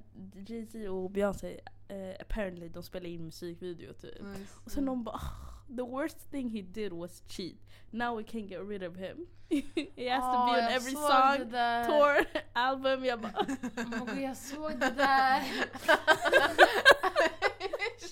Jay-Z 0.48 0.88
och 0.88 1.11
Beyoncé 1.11 1.61
eh, 1.88 2.11
apparently 2.20 2.68
de 2.68 2.83
spelar 2.83 3.07
in 3.07 3.25
musikvideo 3.25 3.92
typ. 3.92 4.20
Och 4.64 4.70
sen 4.70 4.85
någon 4.85 5.05
bara 5.05 5.16
"Ah, 5.16 5.31
the 5.77 5.83
worst 5.83 6.31
thing 6.31 6.51
he 6.51 6.62
did 6.62 6.92
was 6.92 7.22
cheat. 7.29 7.57
Now 7.90 8.16
we 8.16 8.22
can't 8.22 8.48
get 8.48 8.61
rid 8.68 8.83
of 8.83 8.96
him. 8.96 9.27
he 9.96 10.09
has 10.11 10.22
to 10.22 10.38
Åh, 10.38 10.55
be 10.55 10.59
on 10.62 10.68
every 10.72 10.92
song, 10.92 11.51
tour, 11.87 12.25
album. 12.53 13.05
Jag 13.05 13.20
bara 13.20 13.46
Oh 13.77 13.98
God, 13.98 14.18
jag 14.18 14.37
såg 14.37 14.70
det 14.79 14.90
där. 14.96 15.42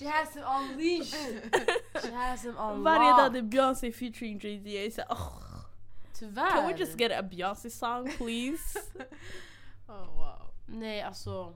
She 0.01 0.07
has 0.07 0.33
him 0.33 0.43
on 0.43 0.77
leash. 0.77 1.13
She 2.01 2.11
has 2.11 2.43
him 2.43 2.57
on 2.57 2.83
varje 2.89 3.11
dag 3.11 3.33
det 3.33 3.39
är 3.39 3.43
Beyoncé 3.43 3.91
featuring 3.91 4.39
Jay-Z. 4.39 4.69
Jag 4.69 4.85
är 4.85 4.91
såhär 4.91 5.07
oh, 5.09 5.33
Tyvärr. 6.13 6.51
can 6.51 6.67
we 6.67 6.77
just 6.77 6.99
get 6.99 7.11
a 7.19 7.23
Beyoncé 7.23 7.69
song 7.69 8.11
please? 8.17 8.79
oh, 9.87 10.15
wow. 10.15 10.53
Nej 10.67 11.01
alltså. 11.01 11.53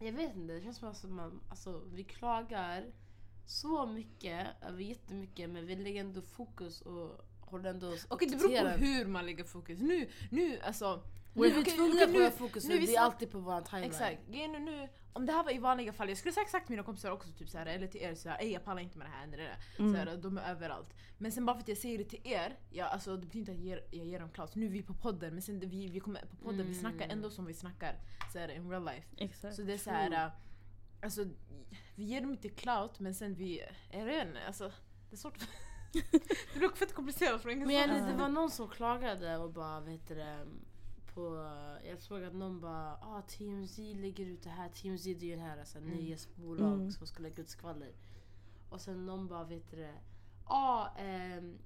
Jag 0.00 0.12
vet 0.12 0.36
inte, 0.36 0.52
det 0.52 0.60
känns 0.60 0.78
som 0.78 0.88
att 0.88 1.04
man, 1.04 1.40
alltså, 1.48 1.82
vi 1.92 2.04
klagar 2.04 2.84
så 3.46 3.86
mycket 3.86 4.46
över 4.62 4.82
jättemycket 4.82 5.50
men 5.50 5.66
vi 5.66 5.76
lägger 5.76 6.00
ändå 6.00 6.22
fokus 6.22 6.80
och 6.80 7.26
håller 7.40 7.70
ändå 7.70 7.96
Okej 8.08 8.28
det 8.28 8.36
beror 8.36 8.72
på 8.72 8.78
hur 8.78 9.06
man 9.06 9.26
lägger 9.26 9.44
fokus. 9.44 9.80
Nu, 9.80 10.08
nu 10.30 10.60
alltså... 10.60 11.02
Nu 11.34 11.46
är 11.46 11.54
vi 11.54 11.64
tvungna 11.64 12.06
nu- 12.06 12.12
våra 12.12 12.30
fokus 12.30 12.64
nu 12.64 12.74
nu, 12.74 12.82
är 12.82 12.86
vi 12.86 12.96
är 12.96 13.00
alltid 13.00 13.30
på 13.30 13.38
våran 13.38 13.64
timeline. 13.64 13.90
Exakt. 13.90 14.18
Är 14.32 14.48
nu, 14.48 14.88
om 15.12 15.26
det 15.26 15.32
här 15.32 15.44
var 15.44 15.54
i 15.54 15.58
vanliga 15.58 15.92
fall, 15.92 16.08
jag 16.08 16.18
skulle 16.18 16.32
säga 16.32 16.44
exakt 16.44 16.66
till 16.66 16.72
mina 16.72 16.82
kompisar 16.82 17.10
också, 17.10 17.32
typ 17.32 17.48
såhär, 17.48 17.66
eller 17.66 17.86
till 17.86 18.00
er 18.02 18.14
såhär, 18.14 18.38
"Ey, 18.42 18.52
jag 18.52 18.64
pallar 18.64 18.82
inte 18.82 18.98
med 18.98 19.06
det 19.06 19.10
här 19.10 19.24
eller 19.24 19.36
det 19.36 19.42
där. 19.42 19.58
Mm. 19.78 19.92
Såhär, 19.92 20.16
de 20.16 20.38
är 20.38 20.50
överallt. 20.50 20.94
Men 21.18 21.32
sen 21.32 21.46
bara 21.46 21.56
för 21.56 21.62
att 21.62 21.68
jag 21.68 21.78
säger 21.78 21.98
det 21.98 22.04
till 22.04 22.20
er, 22.24 22.58
ja, 22.70 22.84
alltså, 22.86 23.16
det 23.16 23.26
betyder 23.26 23.38
inte 23.40 23.52
att 23.52 23.58
jag 23.58 23.66
ger, 23.66 23.98
jag 24.00 24.06
ger 24.06 24.20
dem 24.20 24.30
clout. 24.30 24.54
Nu 24.54 24.66
är 24.66 24.70
vi 24.70 24.82
på 24.82 24.94
podden, 24.94 25.32
men 25.32 25.42
sen 25.42 25.60
vi, 25.60 25.86
vi 25.88 26.00
kommer 26.00 26.20
på 26.26 26.36
podden, 26.36 26.56
vi 26.66 26.78
Mm. 26.78 26.80
snackar 26.80 27.08
ändå 27.12 27.30
som 27.30 27.46
vi 27.46 27.54
snackar 27.54 27.96
såhär, 28.32 28.48
in 28.48 28.70
real 28.70 28.84
life. 28.84 29.08
Exakt. 29.16 29.56
Så 29.56 29.62
det 29.62 29.72
är 29.72 29.78
såhär, 29.78 30.12
äh, 30.26 30.32
alltså 31.02 31.24
vi 31.94 32.04
ger 32.04 32.20
dem 32.20 32.30
inte 32.30 32.48
clout 32.48 33.00
men 33.00 33.14
sen 33.14 33.34
vi, 33.34 33.62
jag 33.92 34.04
vet 34.04 34.26
inte, 34.26 34.46
alltså 34.46 34.72
det 35.10 35.14
är 35.14 35.18
svårt. 35.18 35.38
det 36.52 36.58
blir 36.58 36.68
fett 36.68 36.94
komplicerat 36.94 37.42
från 37.42 37.58
Men 37.58 37.70
ingenstans. 37.70 38.00
jag, 38.00 38.08
det 38.08 38.22
var 38.22 38.28
någon 38.28 38.50
som 38.50 38.68
klagade 38.68 39.36
och 39.36 39.52
bara 39.52 39.80
vet 39.80 40.08
du 40.08 40.14
det, 40.14 40.46
på, 41.14 41.50
jag 41.84 42.02
såg 42.02 42.24
att 42.24 42.34
någon 42.34 42.60
bara 42.60 42.92
ah, 42.94 43.22
TMZ 43.22 43.78
lägger 43.78 44.26
ut 44.26 44.42
det 44.42 44.50
här, 44.50 44.68
TMZ 44.68 45.04
det 45.04 45.10
är 45.10 45.24
ju 45.24 45.30
den 45.36 45.44
här 45.44 45.58
alltså, 45.58 45.78
Mm. 45.78 45.90
nyhetsbolag 45.90 46.72
Mm. 46.74 46.90
som 46.90 47.06
ska 47.06 47.22
lägga 47.22 47.42
ut 47.42 47.48
skvaller. 47.48 47.92
Och 48.68 48.80
sen 48.80 49.06
någon 49.06 49.28
bara 49.28 49.44
vet 49.44 49.70
du 49.70 49.76
det, 49.76 49.94
ah, 50.44 50.88
ehm, 50.98 51.58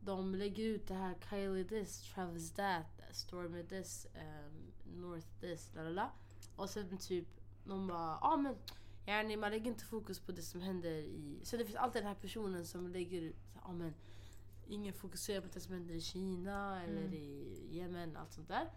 de 0.00 0.34
lägger 0.34 0.64
ut 0.64 0.86
det 0.88 0.94
här 0.94 1.14
Kylie 1.30 1.64
this, 1.64 2.12
Travis 2.14 2.50
that, 2.52 2.86
Stormy 3.12 3.62
this, 3.62 4.06
ehm, 4.14 4.72
North 5.00 5.26
this, 5.40 5.70
lalala. 5.74 6.10
Och 6.56 6.70
sen 6.70 6.98
typ 6.98 7.28
någon 7.64 7.86
bara 7.86 8.18
ah 8.20 8.36
men 8.36 8.54
yani, 9.06 9.36
man 9.36 9.50
lägger 9.50 9.70
inte 9.70 9.84
fokus 9.84 10.20
på 10.20 10.32
det 10.32 10.42
som 10.42 10.60
händer 10.60 10.90
i... 10.90 11.40
Så 11.42 11.56
det 11.56 11.64
finns 11.64 11.76
alltid 11.76 12.02
den 12.02 12.08
här 12.08 12.14
personen 12.20 12.66
som 12.66 12.88
lägger 12.88 13.20
ut 13.22 13.36
ah, 13.62 13.72
men 13.72 13.94
ingen 14.66 14.94
fokuserar 14.94 15.40
på 15.40 15.48
det 15.54 15.60
som 15.60 15.74
händer 15.74 15.94
i 15.94 16.00
Kina 16.00 16.82
eller 16.82 17.00
Mm. 17.02 17.14
i 17.14 17.58
Yemen 17.72 18.16
allt 18.16 18.32
sånt 18.32 18.48
där. 18.48 18.70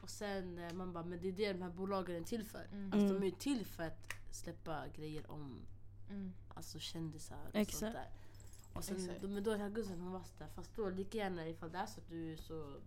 Och 0.00 0.10
sen 0.10 0.58
eh, 0.58 0.72
man 0.72 0.92
bara 0.92 1.04
men 1.04 1.20
det 1.20 1.28
är 1.28 1.32
det 1.32 1.52
de 1.52 1.62
här 1.62 1.70
bolagen 1.70 2.16
är 2.16 2.20
till 2.24 2.44
för. 2.44 2.64
Mm. 2.72 2.84
Alltså, 2.92 2.98
Mm. 3.08 3.14
de 3.14 3.22
är 3.26 3.30
ju 3.30 3.36
till 3.36 3.66
för 3.66 3.82
att 3.82 4.12
släppa 4.30 4.88
grejer 4.96 5.30
om 5.30 5.60
Mm. 6.10 6.32
alltså, 6.48 6.78
kändisar 6.78 7.38
och 7.48 7.54
Exakt. 7.56 7.78
sånt 7.78 7.92
där. 7.92 8.08
Och 8.72 8.84
sen, 8.84 8.96
Exakt. 8.96 9.20
då, 9.22 9.28
men 9.28 9.42
då 9.44 9.54
här 9.56 9.70
guzzen 9.70 10.00
hon 10.00 10.12
var 10.12 10.22
sådär, 10.22 10.48
fast 10.54 10.76
då 10.76 10.90
lika 10.90 11.18
gärna 11.18 11.48
ifall 11.48 11.72
det 11.72 11.78
är 11.78 11.86
så 11.86 12.00
att 12.00 12.08
du 12.08 12.32
är 12.32 12.36
så 12.36 12.80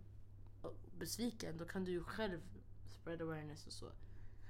besviken 0.98 1.58
då 1.58 1.66
kan 1.66 1.84
du 1.86 1.92
ju 1.92 2.04
själv 2.04 2.40
spread 2.88 3.22
awareness 3.22 3.66
och 3.68 3.74
så. 3.74 3.92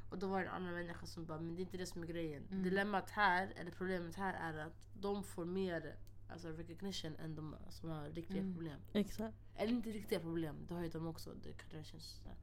Och 0.09 0.17
då 0.19 0.27
var 0.27 0.39
det 0.41 0.45
en 0.47 0.53
annan 0.53 0.73
människa 0.73 1.05
som 1.05 1.25
bara, 1.25 1.39
men 1.39 1.55
det 1.55 1.61
är 1.61 1.63
inte 1.63 1.77
det 1.77 1.85
som 1.85 2.03
är 2.03 2.07
grejen. 2.07 2.43
Mm. 2.51 2.63
Dilemmat 2.63 3.09
här, 3.09 3.53
eller 3.55 3.71
problemet 3.71 4.15
här 4.15 4.33
är 4.53 4.65
att 4.65 4.73
de 4.93 5.23
får 5.23 5.45
mer 5.45 5.95
alltså, 6.29 6.47
recognition 6.47 7.15
än 7.15 7.35
de 7.35 7.55
som 7.69 7.89
har 7.89 8.09
riktiga 8.09 8.39
Mm. 8.41 8.53
problem. 8.53 8.79
Exakt. 8.93 9.35
Eller 9.55 9.71
inte 9.73 9.89
riktiga 9.89 10.19
problem, 10.19 10.55
det 10.67 10.73
har 10.73 10.81
ju 10.83 10.89
de 10.89 11.07
också. 11.07 11.33
Det 11.43 11.53
Kardashians. 11.53 12.19
så 12.23 12.27
här. 12.27 12.37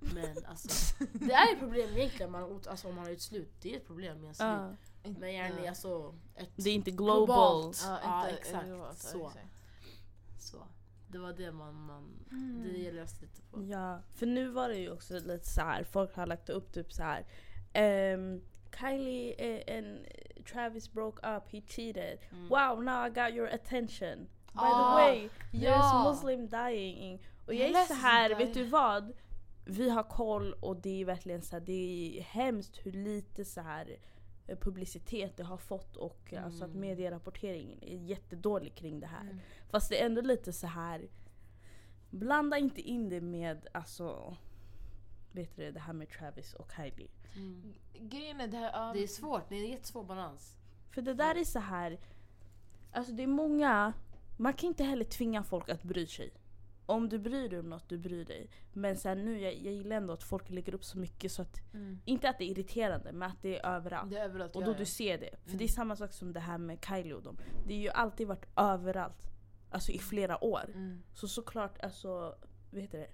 Men 0.00 0.36
alltså, 0.46 0.94
det 1.12 1.32
är 1.32 1.52
ett 1.52 1.58
problem 1.58 1.88
egentligen 1.96 2.30
man, 2.32 2.60
alltså, 2.70 2.88
om 2.88 2.94
man 2.94 3.04
har 3.04 3.10
gjort 3.10 3.20
slut. 3.20 3.50
Det 3.62 3.72
är 3.72 3.76
ett 3.76 3.86
problem 3.86 4.16
i 4.18 4.22
ens 4.22 4.38
liv. 4.38 4.48
Ja. 4.48 4.72
Men 5.18 5.32
gärna 5.34 5.68
alltså, 5.68 6.14
ett 6.36 6.50
Det 6.56 6.70
är 6.70 6.74
inte 6.74 6.90
global. 6.90 7.26
globalt. 7.26 7.82
Ja, 7.86 7.98
Ja, 8.02 8.28
inte- 8.28 8.38
exakt. 8.40 8.68
ja, 8.68 8.92
Så. 8.94 9.30
Så. 10.38 10.56
Det 11.08 11.18
var 11.18 11.32
det 11.32 11.52
man, 11.52 11.74
man 11.86 12.26
Mm. 12.30 12.62
det 12.62 12.78
gäller 12.78 13.02
att 13.02 13.20
lite 13.22 13.42
på. 13.42 13.62
Ja, 13.62 13.98
för 14.14 14.26
nu 14.26 14.48
var 14.48 14.68
det 14.68 14.76
ju 14.76 14.90
också 14.92 15.14
lite 15.18 15.48
så 15.48 15.60
här. 15.60 15.84
folk 15.84 16.16
har 16.16 16.26
lagt 16.26 16.48
upp 16.48 16.72
typ 16.72 16.92
så 16.92 17.02
här. 17.02 17.26
ehm, 17.72 18.40
Kylie 18.80 19.78
and 19.78 19.98
Travis 20.52 20.92
broke 20.92 21.36
up, 21.36 21.42
he 21.52 21.60
cheated. 21.60 22.18
Mm. 22.32 22.48
Wow, 22.48 22.82
now 22.84 23.06
I 23.06 23.10
got 23.10 23.30
your 23.34 23.48
attention. 23.54 24.18
By 24.52 24.60
Ah, 24.60 24.96
the 24.96 25.02
way, 25.02 25.28
ja. 25.52 25.70
there's 25.72 26.10
Muslim 26.10 26.48
dying. 26.48 27.22
Och 27.46 27.54
jag 27.54 27.68
är 27.70 27.84
så 27.86 27.94
här, 27.94 28.34
vet 28.34 28.54
du 28.54 28.64
vad? 28.64 29.12
Vi 29.64 29.90
har 29.90 30.02
koll 30.02 30.52
och 30.52 30.76
det 30.76 31.00
är 31.00 31.04
verkligen 31.04 31.42
så 31.42 31.56
här, 31.56 31.60
det 31.60 32.18
är 32.18 32.22
hemskt 32.22 32.80
hur 32.86 32.92
lite 32.92 33.44
så 33.44 33.60
här 33.60 33.96
eh, 34.46 34.58
publicitet 34.58 35.36
det 35.36 35.44
har 35.44 35.56
fått 35.56 35.96
och 35.96 36.32
eh, 36.32 36.44
alltså 36.44 36.64
att 36.64 36.70
Mm. 36.70 36.80
medierapporteringen 36.80 37.82
är 37.82 37.96
jättedålig 37.96 38.74
kring 38.74 39.00
det 39.00 39.06
här. 39.06 39.20
Mm. 39.22 39.38
Fast 39.70 39.88
det 39.90 40.00
är 40.02 40.06
ändå 40.06 40.20
lite 40.20 40.52
så 40.52 40.66
här. 40.66 41.08
Blanda 42.10 42.58
inte 42.58 42.80
in 42.80 43.08
det 43.08 43.20
med 43.20 43.66
alltså 43.72 44.36
Vet 45.32 45.56
du 45.56 45.72
det 45.72 45.80
här 45.80 45.92
med 45.92 46.08
Travis 46.08 46.54
och 46.54 46.70
Kylie. 46.76 47.08
Mm. 47.36 47.74
Grejen 47.94 48.40
är 48.40 48.48
det 48.48 48.56
här... 48.56 48.70
ja, 48.72 48.92
Det 48.92 49.02
är 49.02 49.06
svårt, 49.06 49.48
det 49.48 49.54
är 49.54 49.64
en 49.64 49.70
jättesvår 49.70 50.04
balans. 50.04 50.56
För 50.90 51.02
det 51.02 51.14
där 51.14 51.34
är 51.34 51.44
så 51.44 51.58
här. 51.58 51.98
Alltså 52.92 53.12
det 53.12 53.22
är 53.22 53.26
många, 53.26 53.92
man 54.36 54.52
kan 54.52 54.68
inte 54.68 54.84
heller 54.84 55.04
tvinga 55.04 55.42
folk 55.42 55.68
att 55.68 55.82
bry 55.82 56.06
sig. 56.06 56.30
Om 56.86 57.08
du 57.08 57.18
bryr 57.18 57.48
dig 57.48 57.58
om 57.58 57.68
något, 57.70 57.88
du 57.88 57.98
bryr 57.98 58.24
dig. 58.24 58.50
Men 58.72 58.96
sen 58.96 59.24
nu, 59.24 59.40
jag, 59.40 59.54
jag 59.54 59.72
gillar 59.74 59.96
ändå 59.96 60.12
att 60.12 60.22
folk 60.22 60.50
lägger 60.50 60.74
upp 60.74 60.84
så 60.84 60.98
mycket 60.98 61.32
så 61.32 61.42
att, 61.42 61.56
Mm. 61.74 62.00
inte 62.04 62.28
att 62.28 62.38
det 62.38 62.44
är 62.44 62.48
irriterande, 62.50 63.12
men 63.12 63.30
att 63.30 63.42
det 63.42 63.58
är 63.58 63.66
överallt. 63.76 64.10
Det 64.10 64.18
är 64.18 64.24
överallt. 64.24 64.56
Och 64.56 64.62
ja, 64.62 64.66
då 64.66 64.72
ja. 64.72 64.78
du 64.78 64.84
ser 64.84 65.18
det. 65.18 65.30
För 65.42 65.48
Mm. 65.48 65.58
det 65.58 65.64
är 65.64 65.68
samma 65.68 65.96
sak 65.96 66.12
som 66.12 66.32
det 66.32 66.40
här 66.40 66.58
med 66.58 66.84
Kylie 66.88 67.14
och 67.14 67.22
dem. 67.22 67.36
Det 67.66 67.74
har 67.74 67.80
ju 67.82 67.88
alltid 67.90 68.28
varit 68.28 68.46
överallt. 68.56 69.22
Alltså 69.70 69.92
i 69.92 69.98
flera 69.98 70.44
år. 70.44 70.64
Mm. 70.74 71.02
Så 71.14 71.28
såklart, 71.28 71.78
alltså, 71.82 72.34
vad 72.70 72.82
heter 72.82 72.98
det? 72.98 73.08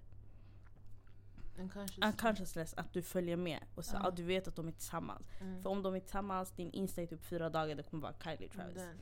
Unconscious. 1.60 2.04
Unconsciousness, 2.04 2.74
att 2.74 2.92
du 2.92 3.02
följer 3.02 3.36
med. 3.36 3.60
Och 3.74 3.84
så, 3.84 3.96
Ja. 3.96 4.00
ja, 4.04 4.10
du 4.10 4.22
vet 4.22 4.48
att 4.48 4.56
de 4.56 4.68
är 4.68 4.72
tillsammans. 4.72 5.26
Mm. 5.40 5.62
För 5.62 5.70
om 5.70 5.82
de 5.82 5.94
är 5.94 6.00
tillsammans, 6.00 6.50
din 6.50 6.70
Insta 6.70 7.02
är 7.02 7.06
typ 7.06 7.24
fyra 7.24 7.50
dagar, 7.50 7.74
det 7.74 7.82
kommer 7.82 8.02
vara 8.02 8.14
Kylie 8.24 8.48
Travis. 8.48 8.74
Den. 8.76 8.96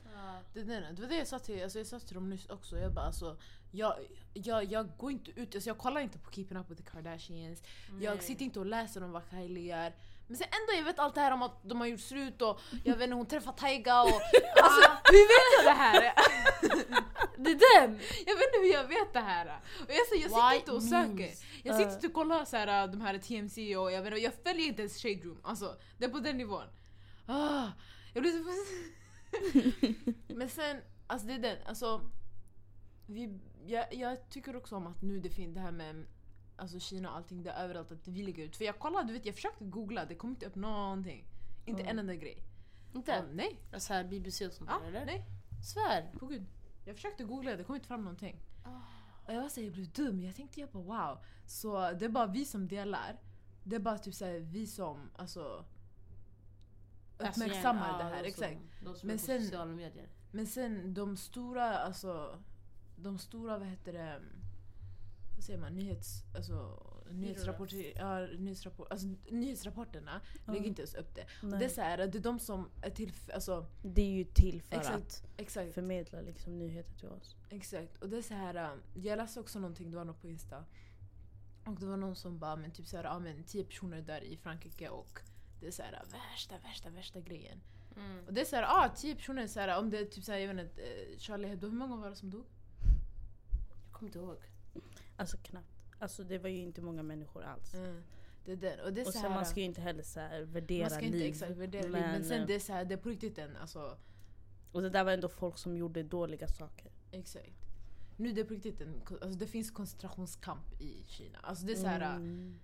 Det, 0.54 0.62
det, 0.62 0.80
det 0.96 1.02
var 1.02 1.08
det 1.08 1.16
jag 1.18 1.26
sa 1.28 1.38
till, 1.38 1.62
alltså 1.62 1.78
jag 1.78 1.86
sa 1.86 2.00
till 2.00 2.14
dem 2.14 2.30
nyss 2.30 2.46
också. 2.46 2.78
Jag 2.78 2.92
bara 2.92 3.04
alltså, 3.06 3.36
jag, 3.70 3.94
jag, 4.34 4.64
jag 4.64 4.88
går 4.96 5.10
inte 5.10 5.30
ut, 5.40 5.54
alltså 5.54 5.70
jag 5.70 5.78
kollar 5.78 6.00
inte 6.00 6.18
på 6.18 6.30
Keeping 6.30 6.58
Up 6.58 6.70
with 6.70 6.82
the 6.82 6.90
Kardashians. 6.90 7.62
Jag 8.00 8.14
Nej. 8.16 8.24
sitter 8.24 8.44
inte 8.44 8.60
och 8.60 8.66
läser 8.66 9.02
om 9.02 9.12
vad 9.12 9.22
Kylie 9.30 9.76
gör. 9.76 9.92
Men 10.28 10.36
sen 10.36 10.46
ändå 10.60 10.78
jag 10.78 10.84
vet 10.84 10.98
allt 10.98 11.14
det 11.14 11.20
här 11.20 11.32
om 11.32 11.42
att 11.42 11.60
de 11.62 11.80
har 11.80 11.86
gjort 11.86 12.00
slut 12.00 12.42
och 12.42 12.60
jag 12.84 12.96
vet 12.96 13.04
inte, 13.04 13.16
hon 13.16 13.26
träffar 13.26 13.52
Tyga 13.52 14.02
och... 14.02 14.08
Alltså 14.62 14.90
hur 15.04 15.28
vet 15.28 15.56
jag 15.56 15.64
det 15.64 15.78
här? 15.78 16.12
Det 17.36 17.50
är 17.50 17.80
den! 17.80 18.00
Jag 18.26 18.34
vet 18.34 18.44
inte 18.46 18.58
hur 18.60 18.72
jag 18.72 18.88
vet 18.88 19.12
det 19.12 19.20
här. 19.20 19.60
Och 19.80 19.90
jag, 19.94 20.06
säger, 20.06 20.22
jag 20.22 20.30
sitter 20.30 20.56
inte 20.56 20.72
och 20.72 20.82
söker. 20.82 21.30
Jag 21.62 21.76
sitter 21.76 21.92
inte 21.92 22.06
och 22.06 22.12
kollar 22.12 22.44
så 22.44 22.56
här, 22.56 22.86
de 22.88 23.00
här 23.00 23.18
TMC 23.18 23.76
och 23.76 23.92
jag, 23.92 24.02
vet, 24.02 24.12
inte, 24.12 24.24
jag 24.24 24.34
följer 24.34 24.66
inte 24.66 24.82
ens 24.82 25.02
Shade 25.02 25.24
Room. 25.24 25.40
Alltså, 25.42 25.76
det 25.98 26.04
är 26.04 26.08
på 26.08 26.18
den 26.18 26.38
nivån. 26.38 26.64
Ah, 27.26 27.66
jag 28.14 28.22
blir 28.22 28.32
så... 28.32 28.74
Men 30.34 30.48
sen, 30.48 30.80
alltså 31.06 31.26
det 31.26 31.34
är 31.34 31.38
den. 31.38 31.56
Alltså, 31.66 32.00
vi, 33.06 33.38
jag, 33.66 33.94
jag 33.94 34.30
tycker 34.30 34.56
också 34.56 34.76
om 34.76 34.86
att 34.86 35.02
nu 35.02 35.20
det 35.20 35.30
finns 35.30 35.54
det 35.54 35.60
här 35.60 35.72
med 35.72 36.06
alltså 36.58 36.80
Kina 36.80 37.10
och 37.10 37.16
allting, 37.16 37.42
det 37.42 37.52
överallt 37.52 37.92
att 37.92 38.08
vi 38.08 38.22
lägger 38.22 38.44
ut. 38.44 38.56
För 38.56 38.64
jag 38.64 38.78
kollade, 38.78 39.06
du 39.06 39.12
vet, 39.12 39.26
jag 39.26 39.34
försökte 39.34 39.64
googla, 39.64 40.04
det 40.04 40.14
kom 40.14 40.30
inte 40.30 40.46
upp 40.46 40.54
någonting. 40.54 41.24
Inte 41.64 41.82
Mm. 41.82 41.90
en 41.92 41.98
enda 41.98 42.14
grej. 42.14 42.42
Inte? 42.94 43.18
Och, 43.18 43.34
nej. 43.34 43.60
Så 43.78 43.92
här 43.92 44.04
BBC 44.04 44.46
och 44.46 44.52
sånt 44.52 44.70
Ja, 44.72 44.78
där 44.78 44.88
eller? 44.88 45.06
nej. 45.06 45.24
Svär! 45.74 46.12
På 46.18 46.26
gud. 46.26 46.46
Jag 46.84 46.96
försökte 46.96 47.24
googla, 47.24 47.56
det 47.56 47.64
kom 47.64 47.74
inte 47.74 47.88
fram 47.88 48.00
någonting. 48.04 48.40
Ah. 48.64 48.80
Och 49.26 49.34
jag 49.34 49.42
var 49.42 49.48
så 49.48 49.60
här, 49.60 49.64
jag 49.66 49.74
blev 49.74 49.90
dum. 49.92 50.20
Jag 50.22 50.36
tänkte 50.36 50.60
jag 50.60 50.68
bara 50.70 50.82
wow. 50.82 51.18
Så 51.46 51.92
det 51.92 52.04
är 52.04 52.08
bara 52.08 52.26
vi 52.26 52.44
som 52.44 52.68
delar. 52.68 53.18
Det 53.64 53.76
är 53.76 53.80
bara 53.80 53.98
typ 53.98 54.14
så 54.14 54.24
här, 54.24 54.38
vi 54.38 54.66
som 54.66 55.10
alltså 55.16 55.64
Alltså, 57.20 57.42
uppmärksammar 57.44 57.98
det 57.98 58.04
ja, 58.04 58.10
här. 58.10 58.22
de 58.24 58.32
som- 58.32 58.44
Exakt. 58.44 58.60
De 58.84 58.94
som 58.94 59.06
Men 59.06 59.18
sen- 59.18 59.42
sociala 59.42 59.64
medier. 59.74 60.08
Men 60.32 60.46
sen 60.46 60.94
de 60.94 61.16
stora, 61.16 61.78
alltså 61.78 62.42
de 62.96 63.18
stora, 63.18 63.58
vad 63.58 63.68
heter 63.68 63.92
det, 63.92 64.20
vad 65.38 65.44
säger 65.44 65.58
man, 65.58 65.76
nyhets, 65.76 66.24
alltså, 66.36 66.82
nyhetsrapporter, 67.10 67.92
ja, 67.96 68.26
nyhetsrapport, 68.38 68.86
alltså, 68.90 69.06
nyhetsrapporterna 69.30 70.20
Ja. 70.46 70.52
lägger 70.52 70.66
inte 70.66 70.82
ens 70.82 70.94
upp 70.94 71.14
det. 71.14 71.26
Och 71.42 71.58
det 71.58 71.64
är 71.64 71.68
så 71.68 71.80
här, 71.80 71.98
det 71.98 72.18
är 72.18 72.22
de 72.22 72.38
som 72.38 72.70
är 72.82 72.90
till, 72.90 73.12
alltså, 73.34 73.66
Det 73.82 74.02
är 74.02 74.10
ju 74.10 74.24
till 74.24 74.62
för 74.62 74.76
Exakt. 74.76 74.96
att 74.96 75.24
exakt, 75.36 75.74
förmedla 75.74 76.20
liksom 76.20 76.58
nyheter 76.58 76.94
till 76.98 77.08
oss. 77.08 77.36
exakt. 77.48 78.02
Och 78.02 78.08
det 78.08 78.16
är 78.18 78.22
så 78.22 78.34
här, 78.34 78.54
äh, 78.54 78.70
jag 78.94 79.16
läste 79.16 79.40
också 79.40 79.58
någonting, 79.58 79.90
det 79.90 79.96
var 79.96 80.04
något 80.04 80.20
på 80.20 80.28
Insta. 80.28 80.64
Och 81.66 81.80
det 81.80 81.86
var 81.86 81.96
någon 81.96 82.16
som 82.16 82.38
bara, 82.38 82.56
men 82.56 82.70
typ 82.70 82.86
så 82.86 82.96
här, 82.96 83.04
ja 83.04 83.18
men 83.18 83.44
tio 83.44 83.64
personer 83.64 84.02
där 84.02 84.24
i 84.24 84.36
Frankrike 84.36 84.88
och 84.88 85.20
det 85.60 85.66
är 85.66 85.70
så 85.70 85.82
här 85.82 86.02
värsta, 86.32 86.54
värsta, 86.58 86.90
värsta 86.90 87.20
grejen. 87.20 87.60
Mm. 87.96 88.26
Och 88.26 88.32
det 88.34 88.40
är 88.40 88.44
så 88.44 88.56
här, 88.56 88.64
ah, 88.68 88.88
tio 88.88 89.14
personer, 89.14 89.46
så 89.46 89.60
här, 89.60 89.78
om 89.78 89.90
det 89.90 89.98
är 89.98 90.04
typ 90.04 90.24
så 90.24 90.32
här, 90.32 90.38
jag 90.38 90.54
vet 90.54 90.64
inte, 90.70 90.82
eh, 90.82 91.18
Charlie 91.18 91.48
Hebdo, 91.48 91.66
hur 91.68 91.76
många 91.76 91.96
var 91.96 92.10
det 92.10 92.16
som 92.16 92.30
dog? 92.30 92.44
Jag 93.84 93.92
kommer 93.92 94.08
inte 94.08 94.18
ihåg. 94.18 94.36
Alltså 95.18 95.36
knappt. 95.42 95.74
Alltså 95.98 96.24
det 96.24 96.38
var 96.38 96.48
ju 96.48 96.56
inte 96.58 96.82
många 96.82 97.02
människor 97.02 97.42
alls. 97.44 97.74
Mm. 97.74 98.02
Det 98.44 98.52
är 98.52 98.56
den. 98.56 98.80
Och 98.80 98.92
det 98.92 99.00
Och 99.00 99.06
så 99.06 99.12
sen 99.12 99.22
här, 99.22 99.30
man 99.30 99.46
ska 99.46 99.60
ju 99.60 99.66
inte 99.66 99.80
heller 99.80 100.02
så 100.02 100.20
här 100.20 100.40
värdera 100.42 100.82
man 100.82 100.90
ska 100.90 101.00
inte 101.00 101.18
liv. 101.18 101.26
exakt 101.28 101.56
värdera 101.56 101.82
liv, 101.82 101.92
men, 101.92 102.10
men 102.10 102.24
sen 102.24 102.40
eh, 102.40 102.46
det 102.46 102.54
är, 102.54 102.60
så 102.60 102.72
här, 102.72 102.84
det 102.84 102.94
är 102.94 102.98
på 102.98 103.08
riktigt 103.08 103.38
en, 103.38 103.56
alltså, 103.56 103.98
Och 104.72 104.82
det 104.82 104.90
där 104.90 105.04
var 105.04 105.12
ändå 105.12 105.28
folk 105.28 105.58
som 105.58 105.76
gjorde 105.76 106.02
dåliga 106.02 106.48
saker. 106.48 106.90
exakt. 107.10 107.52
Nu 108.16 108.32
det 108.32 108.40
är 108.40 108.44
på 108.44 108.54
riktigt 108.54 108.80
en, 108.80 109.02
alltså 109.10 109.38
det 109.38 109.46
finns 109.46 109.70
koncentrationskamp 109.70 110.80
i 110.80 111.04
Kina. 111.06 111.38
Alltså 111.42 111.66
det 111.66 111.72
är 111.72 111.76
så 111.76 111.86
här, 111.86 112.16
Mm. 112.16 112.58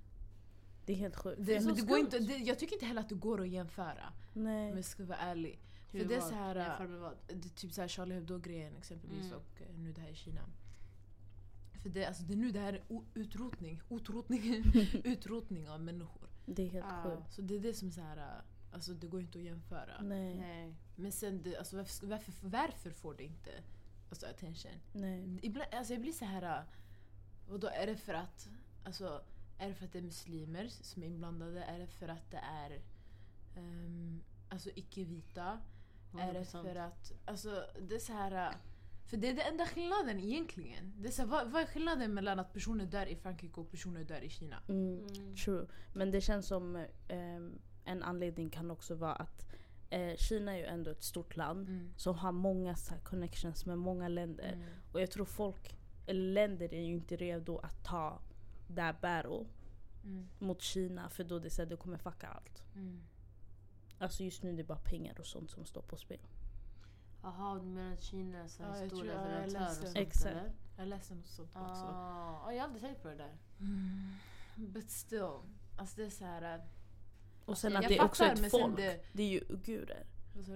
Det 0.86 0.92
är 0.92 0.96
helt 0.96 1.16
sjukt. 1.16 1.36
det, 1.46 1.60
så 1.60 1.66
men 1.66 1.76
det 1.76 1.82
går 1.82 1.98
inte, 1.98 2.18
det, 2.18 2.36
jag 2.36 2.58
tycker 2.58 2.74
inte 2.74 2.86
heller 2.86 3.00
att 3.00 3.08
det 3.08 3.14
går 3.14 3.40
att 3.40 3.48
jämföra. 3.48 4.12
Nej. 4.32 4.70
Om 4.70 4.76
jag 4.76 4.84
ska 4.84 5.04
vara 5.04 5.18
ärlig. 5.18 5.58
Hur 5.90 6.00
För 6.00 6.08
det 6.08 6.14
är 6.14 6.20
var- 6.20 6.28
så 6.28 6.34
här, 6.34 6.86
vad? 6.86 7.14
Det 7.26 7.48
typ 7.48 7.72
så 7.72 7.80
här 7.80 7.88
Charlie 7.88 8.14
Hebdo-grejen 8.14 8.76
exempelvis 8.76 9.24
Mm. 9.26 9.36
och 9.36 9.62
eh, 9.62 9.78
nu 9.78 9.92
det 9.92 10.00
här 10.00 10.08
i 10.08 10.14
Kina. 10.14 10.40
För 11.84 11.90
det, 11.90 12.04
alltså, 12.04 12.22
det 12.22 12.32
är 12.32 12.36
nu 12.36 12.50
det 12.50 12.60
här 12.60 12.72
är 12.72 12.82
utrotning, 13.14 13.82
utrotning, 13.90 14.72
utrotning 15.04 15.68
av 15.68 15.80
människor. 15.80 16.28
Det 16.46 16.62
är 16.62 16.70
helt 16.70 16.86
Ah. 16.88 17.02
sjukt. 17.02 17.32
Så 17.32 17.42
det 17.42 17.54
är 17.56 17.60
det 17.60 17.74
som 17.74 17.88
är 17.88 17.92
så 17.92 18.00
här, 18.00 18.16
äh, 18.16 18.74
alltså 18.74 18.94
det 18.94 19.06
går 19.06 19.20
inte 19.20 19.38
att 19.38 19.44
jämföra. 19.44 20.02
Nej. 20.02 20.38
Nej. 20.38 20.74
Men 20.96 21.12
sen, 21.12 21.42
det, 21.42 21.56
alltså, 21.56 21.76
varför, 21.76 22.06
varför, 22.06 22.32
varför 22.42 22.90
får 22.90 23.14
det 23.14 23.24
inte 23.24 23.50
alltså, 24.10 24.26
attention? 24.26 24.72
Nej. 24.92 25.38
Ibland, 25.42 25.74
alltså, 25.74 25.92
jag 25.92 26.02
blir 26.02 26.12
så 26.12 26.24
här. 26.24 26.64
Och 27.48 27.60
då 27.60 27.68
är 27.68 27.86
det 27.86 27.96
för 27.96 28.14
att 28.14 28.48
alltså, 28.84 29.22
är 29.58 29.68
det 29.68 29.74
för 29.74 29.84
att 29.86 29.92
det 29.92 29.98
är 29.98 30.02
muslimer 30.02 30.68
som 30.68 31.02
är 31.02 31.06
inblandade? 31.06 31.64
Är 31.64 31.78
det 31.78 31.86
för 31.86 32.08
att 32.08 32.30
det 32.30 32.40
är 32.42 32.80
ehm, 33.56 34.20
alltså 34.48 34.70
icke-vita? 34.74 35.58
Är 36.18 36.32
det 36.32 36.40
100%. 36.40 36.62
för 36.62 36.76
att, 36.76 37.12
alltså 37.24 37.64
det 37.80 37.94
är 37.94 37.98
så 37.98 38.12
här. 38.12 38.54
För 39.06 39.16
det 39.16 39.28
är 39.28 39.34
den 39.34 39.46
enda 39.46 39.66
skillnaden 39.66 40.20
egentligen. 40.20 40.92
Det 40.98 41.08
är 41.08 41.12
så 41.12 41.22
här, 41.22 41.28
vad, 41.28 41.50
vad 41.50 41.62
är 41.62 41.66
skillnaden 41.66 42.14
mellan 42.14 42.38
att 42.38 42.52
personer 42.52 42.86
dör 42.86 43.06
i 43.06 43.16
Frankrike 43.16 43.60
och 43.60 43.70
personer 43.70 44.04
dör 44.04 44.20
i 44.20 44.28
Kina? 44.28 44.56
Mm. 44.68 44.98
Mm. 44.98 45.36
True. 45.36 45.66
Men 45.92 46.10
det 46.10 46.20
känns 46.20 46.46
som 46.46 46.86
ehm, 47.08 47.58
en 47.84 48.02
anledning 48.02 48.50
kan 48.50 48.70
också 48.70 48.94
vara 48.94 49.12
att 49.14 49.46
eh, 49.90 50.16
Kina 50.16 50.52
är 50.52 50.58
ju 50.58 50.64
ändå 50.64 50.90
ett 50.90 51.02
stort 51.02 51.36
land 51.36 51.68
Mm. 51.68 51.92
som 51.96 52.14
har 52.18 52.32
många 52.32 52.76
så 52.76 52.94
här, 52.94 53.00
connections 53.00 53.66
med 53.66 53.78
många 53.78 54.08
länder. 54.08 54.52
Mm. 54.52 54.68
Och 54.92 55.00
jag 55.00 55.10
tror 55.10 55.24
folk, 55.24 55.76
eller 56.06 56.32
länder 56.32 56.74
är 56.74 56.82
ju 56.82 56.94
inte 56.94 57.16
redo 57.16 57.58
att 57.58 57.84
ta 57.84 58.20
that 58.76 59.00
battle 59.00 59.44
Mm. 60.04 60.28
mot 60.38 60.62
Kina 60.62 61.08
för 61.10 61.24
då 61.24 61.38
det 61.38 61.50
så 61.50 61.62
här, 61.62 61.68
det 61.68 61.76
kommer 61.76 61.98
fucka 61.98 62.26
allt. 62.28 62.62
Mm. 62.74 63.00
Alltså 63.98 64.24
just 64.24 64.42
nu 64.42 64.50
är 64.50 64.56
det 64.56 64.64
bara 64.64 64.78
pengar 64.78 65.20
och 65.20 65.26
sånt 65.26 65.50
som 65.50 65.64
står 65.64 65.82
på 65.82 65.96
spel. 65.96 66.18
Jaha, 67.24 67.58
du 67.58 67.66
menar 67.66 67.92
att 67.92 68.02
Kina 68.02 68.38
är 68.38 68.46
så 68.48 68.62
Ja, 68.62 68.74
stor 68.74 68.88
tror 68.88 69.04
leverantör 69.04 69.44
och 69.44 69.52
läste. 69.52 69.84
sånt 69.86 69.96
Exakt. 69.96 70.26
eller? 70.26 70.52
Jag 70.76 70.88
läste 70.88 71.14
något 71.14 71.26
sånt 71.26 71.48
också. 71.56 71.62
Ah, 71.84 72.52
jag 72.52 72.58
har 72.60 72.64
aldrig 72.64 72.82
tänkt 72.82 73.02
på 73.02 73.08
det 73.08 73.14
där. 73.14 73.36
Mm. 73.60 74.14
But 74.56 74.90
still. 74.90 75.38
Alltså 75.78 75.96
det 75.96 76.04
är 76.06 76.10
så 76.10 76.24
här. 76.24 76.54
äh, 76.58 76.60
Och 77.44 77.58
sen 77.58 77.72
jag 77.72 77.82
att 77.84 77.88
det 77.88 77.98
är 77.98 78.04
också 78.04 78.24
ett 78.24 78.38
sen 78.38 78.50
folk. 78.50 78.76
det- 78.76 79.04
Det... 79.12 79.22
är 79.22 79.28
ju 79.28 79.40
uigurer. 79.48 80.06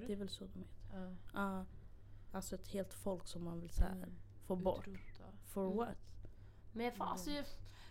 Det 0.06 0.12
är 0.12 0.16
väl 0.16 0.28
så 0.28 0.44
de 0.44 0.58
heter? 0.58 0.76
Ja. 0.92 1.14
Ja. 1.34 1.64
alltså 2.32 2.54
ett 2.54 2.68
helt 2.68 2.94
folk 2.94 3.26
som 3.26 3.44
man 3.44 3.60
vill 3.60 3.70
så 3.70 3.82
här, 3.82 3.92
Mm. 3.92 4.10
få 4.46 4.56
bort. 4.56 4.88
Utrota. 4.88 5.24
For 5.46 5.64
Mm. 5.66 5.76
what? 5.76 5.96
Men 6.72 6.84
jag, 6.84 6.92
fa- 6.94 6.96
Mm. 6.96 7.08
alltså, 7.08 7.30
jag, 7.30 7.44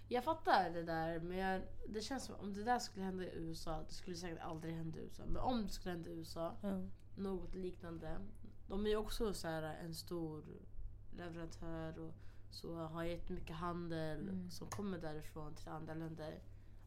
jag 0.07 0.23
fattar 0.23 0.69
det 0.69 0.84
där 0.84 1.19
men 1.19 1.38
jag, 1.38 1.61
det 1.89 2.01
känns 2.01 2.23
som 2.25 2.36
om 2.36 2.53
det 2.53 2.63
där 2.63 2.80
skulle 2.80 3.05
hända 3.05 3.23
i 3.23 3.32
USA, 3.36 3.84
det 3.88 3.93
skulle 3.93 4.15
säkert 4.15 4.39
aldrig 4.39 4.75
hända 4.75 4.99
i 4.99 5.01
USA. 5.01 5.23
Men 5.28 5.38
om 5.38 5.63
det 5.65 5.69
skulle 5.73 5.91
hända 5.95 6.09
i 6.09 6.13
USA, 6.13 6.55
Ja. 6.61 6.82
något 7.15 7.55
liknande. 7.55 8.17
De 8.68 8.88
är 8.88 8.95
också 8.95 9.34
så 9.34 9.47
här 9.47 9.63
en 9.63 9.93
stor 9.93 10.43
leverantör 11.18 11.99
och 11.99 12.13
så 12.49 12.76
har 12.76 13.03
jättemycket 13.03 13.55
handel 13.55 14.20
Mm. 14.30 14.49
som 14.51 14.68
kommer 14.68 14.97
därifrån 14.97 15.55
till 15.55 15.70
andra 15.70 15.93
länder. 15.93 16.39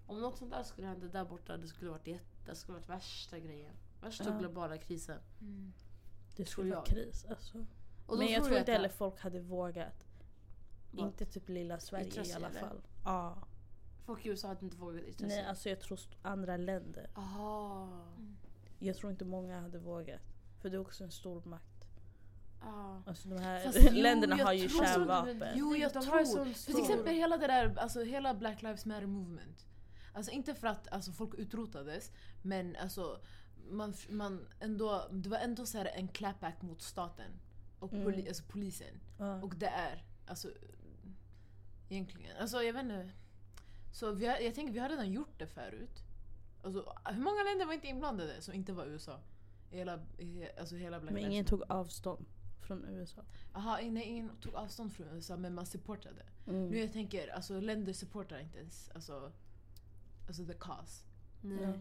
Om 0.07 0.21
något 0.21 0.39
sånt 0.39 0.51
där 0.51 0.63
skulle 0.63 0.87
hända 0.87 1.07
där 1.07 1.25
borta, 1.25 1.57
det 1.57 1.69
skulle 1.69 1.91
varit 1.91 2.07
jätte, 2.07 2.25
det 2.51 2.55
skulle 2.55 2.79
varit 2.79 2.89
värsta 2.89 3.39
grejen. 3.39 3.75
Värsta 4.01 4.25
Ja. 4.25 4.39
globala 4.39 4.79
krisen. 4.79 5.21
Mm. 5.41 5.73
Det 6.37 6.45
skulle 6.45 6.71
vara 6.71 6.79
jag. 6.81 6.87
kris 6.87 7.25
alltså. 7.31 7.59
Och 8.07 8.17
då 8.17 8.23
Men 8.23 8.33
jag 8.33 8.45
tror 8.45 8.59
inte 8.59 8.73
att- 8.73 8.77
heller 8.79 8.89
folk 8.89 9.21
hade 9.21 9.41
vågat. 9.41 10.05
Vad? 10.93 11.07
Inte 11.07 11.27
typ 11.27 11.49
lilla 11.49 11.81
Sverige 11.81 12.25
i 12.27 12.33
alla 12.33 12.49
eller? 12.49 12.61
fall. 12.61 12.81
Ja. 13.05 13.39
Folk 14.05 14.27
i 14.27 14.29
USA 14.29 14.49
hade 14.49 14.65
inte 14.65 14.77
vågat 14.77 15.03
yttra 15.03 15.27
Nej 15.27 15.45
alltså 15.45 15.69
jag 15.69 15.81
tror 15.81 15.99
andra 16.23 16.57
länder. 16.57 17.11
Aha. 17.15 17.89
Jag 18.79 18.97
tror 18.97 19.11
inte 19.13 19.25
många 19.25 19.61
hade 19.61 19.79
vågat. 19.79 20.21
För 20.61 20.71
det 20.71 20.77
är 20.77 20.81
också 20.81 21.05
en 21.05 21.11
stor 21.11 21.43
makt. 21.45 21.70
Ah. 22.61 22.97
Alltså 23.07 23.29
de 23.29 23.39
här 23.39 23.61
Fast 23.61 23.79
jo, 23.83 24.03
länderna 24.03 24.39
jag 24.39 24.47
har 24.47 24.53
ju 24.53 24.69
kärnvapen. 24.69 25.43
Jo, 25.55 25.77
jag 25.77 25.93
De 25.93 25.99
har 26.07 26.17
tror. 26.17 26.25
sån 26.25 26.55
För 26.55 26.73
till 26.73 26.81
exempel 26.81 27.15
hela 27.15 27.37
det 27.37 27.47
där, 27.47 27.79
alltså 27.79 28.03
hela 28.03 28.35
Black 28.35 28.63
Lives 28.63 28.87
Matter 28.87 29.07
movement. 29.07 29.67
Alltså 30.13 30.33
inte 30.33 30.55
för 30.55 30.67
att 30.67 30.93
alltså, 30.93 31.13
folk 31.13 31.35
utrotades, 31.39 32.13
men 32.43 32.77
alltså 32.77 33.21
man, 33.71 33.95
man 34.09 34.49
ändå, 34.61 35.09
det 35.11 35.29
var 35.29 35.39
ändå 35.39 35.67
så 35.67 35.79
här 35.79 35.85
en 35.95 36.09
clapback 36.09 36.63
mot 36.63 36.83
staten 36.83 37.31
och 37.79 37.93
Mm. 37.93 38.05
poli, 38.05 38.29
alltså, 38.29 38.43
polisen. 38.49 39.01
Ja. 39.19 39.43
Och 39.43 39.55
det 39.57 39.67
är, 39.67 40.05
alltså 40.27 40.49
egentligen, 41.89 42.37
alltså 42.37 42.63
jag 42.63 42.73
vet 42.73 42.83
inte. 42.83 43.11
Så 43.93 44.13
vi 44.13 44.27
har, 44.27 44.37
jag 44.37 44.55
tänker 44.55 44.73
vi 44.73 44.79
har 44.79 44.89
redan 44.89 45.13
gjort 45.13 45.39
det 45.39 45.47
förut. 45.47 46.03
Alltså, 46.63 46.95
hur 47.05 47.21
många 47.23 47.43
länder 47.43 47.67
var 47.67 47.73
inte 47.73 47.87
inblandade 47.89 48.43
som 48.43 48.55
inte 48.55 48.73
var 48.73 48.87
USA? 48.87 49.21
Hela, 49.71 50.01
alltså 50.61 50.77
hela 50.77 51.01
Black 51.01 51.13
Men 51.13 51.23
Lives 51.23 51.33
ingen 51.33 51.45
tog 51.45 51.63
avstånd 51.69 52.27
från 52.71 52.85
USA. 52.85 53.23
Aha, 53.53 53.79
nej, 53.83 54.05
ingen 54.05 54.31
tog 54.41 54.55
avstånd 54.55 54.93
från 54.93 55.09
USA 55.09 55.37
men 55.37 55.55
man 55.55 55.67
supportade. 55.67 56.23
Mm. 56.47 56.69
Nu 56.69 56.79
jag 56.79 56.93
tänker, 56.93 57.29
alltså 57.29 57.61
länder 57.61 57.93
supportar 57.93 58.39
inte 58.39 58.59
ens 58.59 58.91
alltså, 58.95 59.33
alltså 60.29 60.47
the 60.47 60.55
cause. 60.55 61.05
Nej. 61.41 61.59
Ja. 61.63 61.73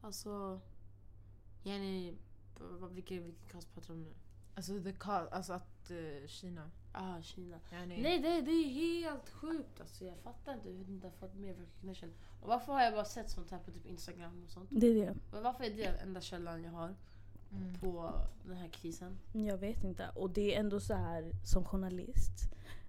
Alltså... 0.00 0.60
Jenny... 1.62 2.14
vad- 2.58 2.92
Vilken, 2.92 3.24
vilken 3.24 3.48
kast 3.48 3.74
pratar 3.74 3.86
du 3.88 3.92
om 3.94 4.02
nu? 4.02 4.12
Alltså 4.54 4.82
the 4.82 4.92
cause, 4.92 5.30
alltså 5.30 5.52
att 5.52 5.90
eh, 5.90 6.26
Kina. 6.28 6.70
Ah, 6.92 7.22
Kina. 7.22 7.60
Yani, 7.72 8.02
Nej, 8.02 8.18
det, 8.18 8.40
det 8.40 8.50
är 8.50 8.68
helt 8.68 9.30
sjukt. 9.30 9.80
Alltså, 9.80 10.04
jag 10.04 10.18
fattar 10.18 10.54
inte 10.54 10.68
hur 10.68 10.84
det 10.84 10.92
inte 10.92 11.06
har 11.06 11.12
fått 11.12 11.34
mer 11.34 11.54
recognition. 11.54 12.12
Och 12.42 12.48
varför 12.48 12.72
har 12.72 12.82
jag 12.82 12.92
bara 12.94 13.04
sett 13.04 13.30
sånt 13.30 13.50
här 13.50 13.58
på 13.58 13.70
typ 13.70 13.86
Instagram 13.86 14.42
och 14.44 14.50
sånt? 14.50 14.68
Det 14.72 14.86
är 14.86 14.94
det. 14.94 15.14
Men 15.32 15.42
varför 15.42 15.64
är 15.64 15.76
det 15.76 15.84
enda 15.84 16.20
källan 16.20 16.64
jag 16.64 16.70
har 16.72 16.94
Mm. 17.52 17.74
på 17.80 18.12
den 18.44 18.56
här 18.56 18.68
krisen? 18.68 19.18
Jag 19.32 19.58
vet 19.58 19.84
inte. 19.84 20.08
Och 20.14 20.30
det 20.30 20.54
är 20.54 20.60
ändå 20.60 20.80
så 20.80 20.94
här 20.94 21.30
som 21.44 21.64
journalist. 21.64 22.32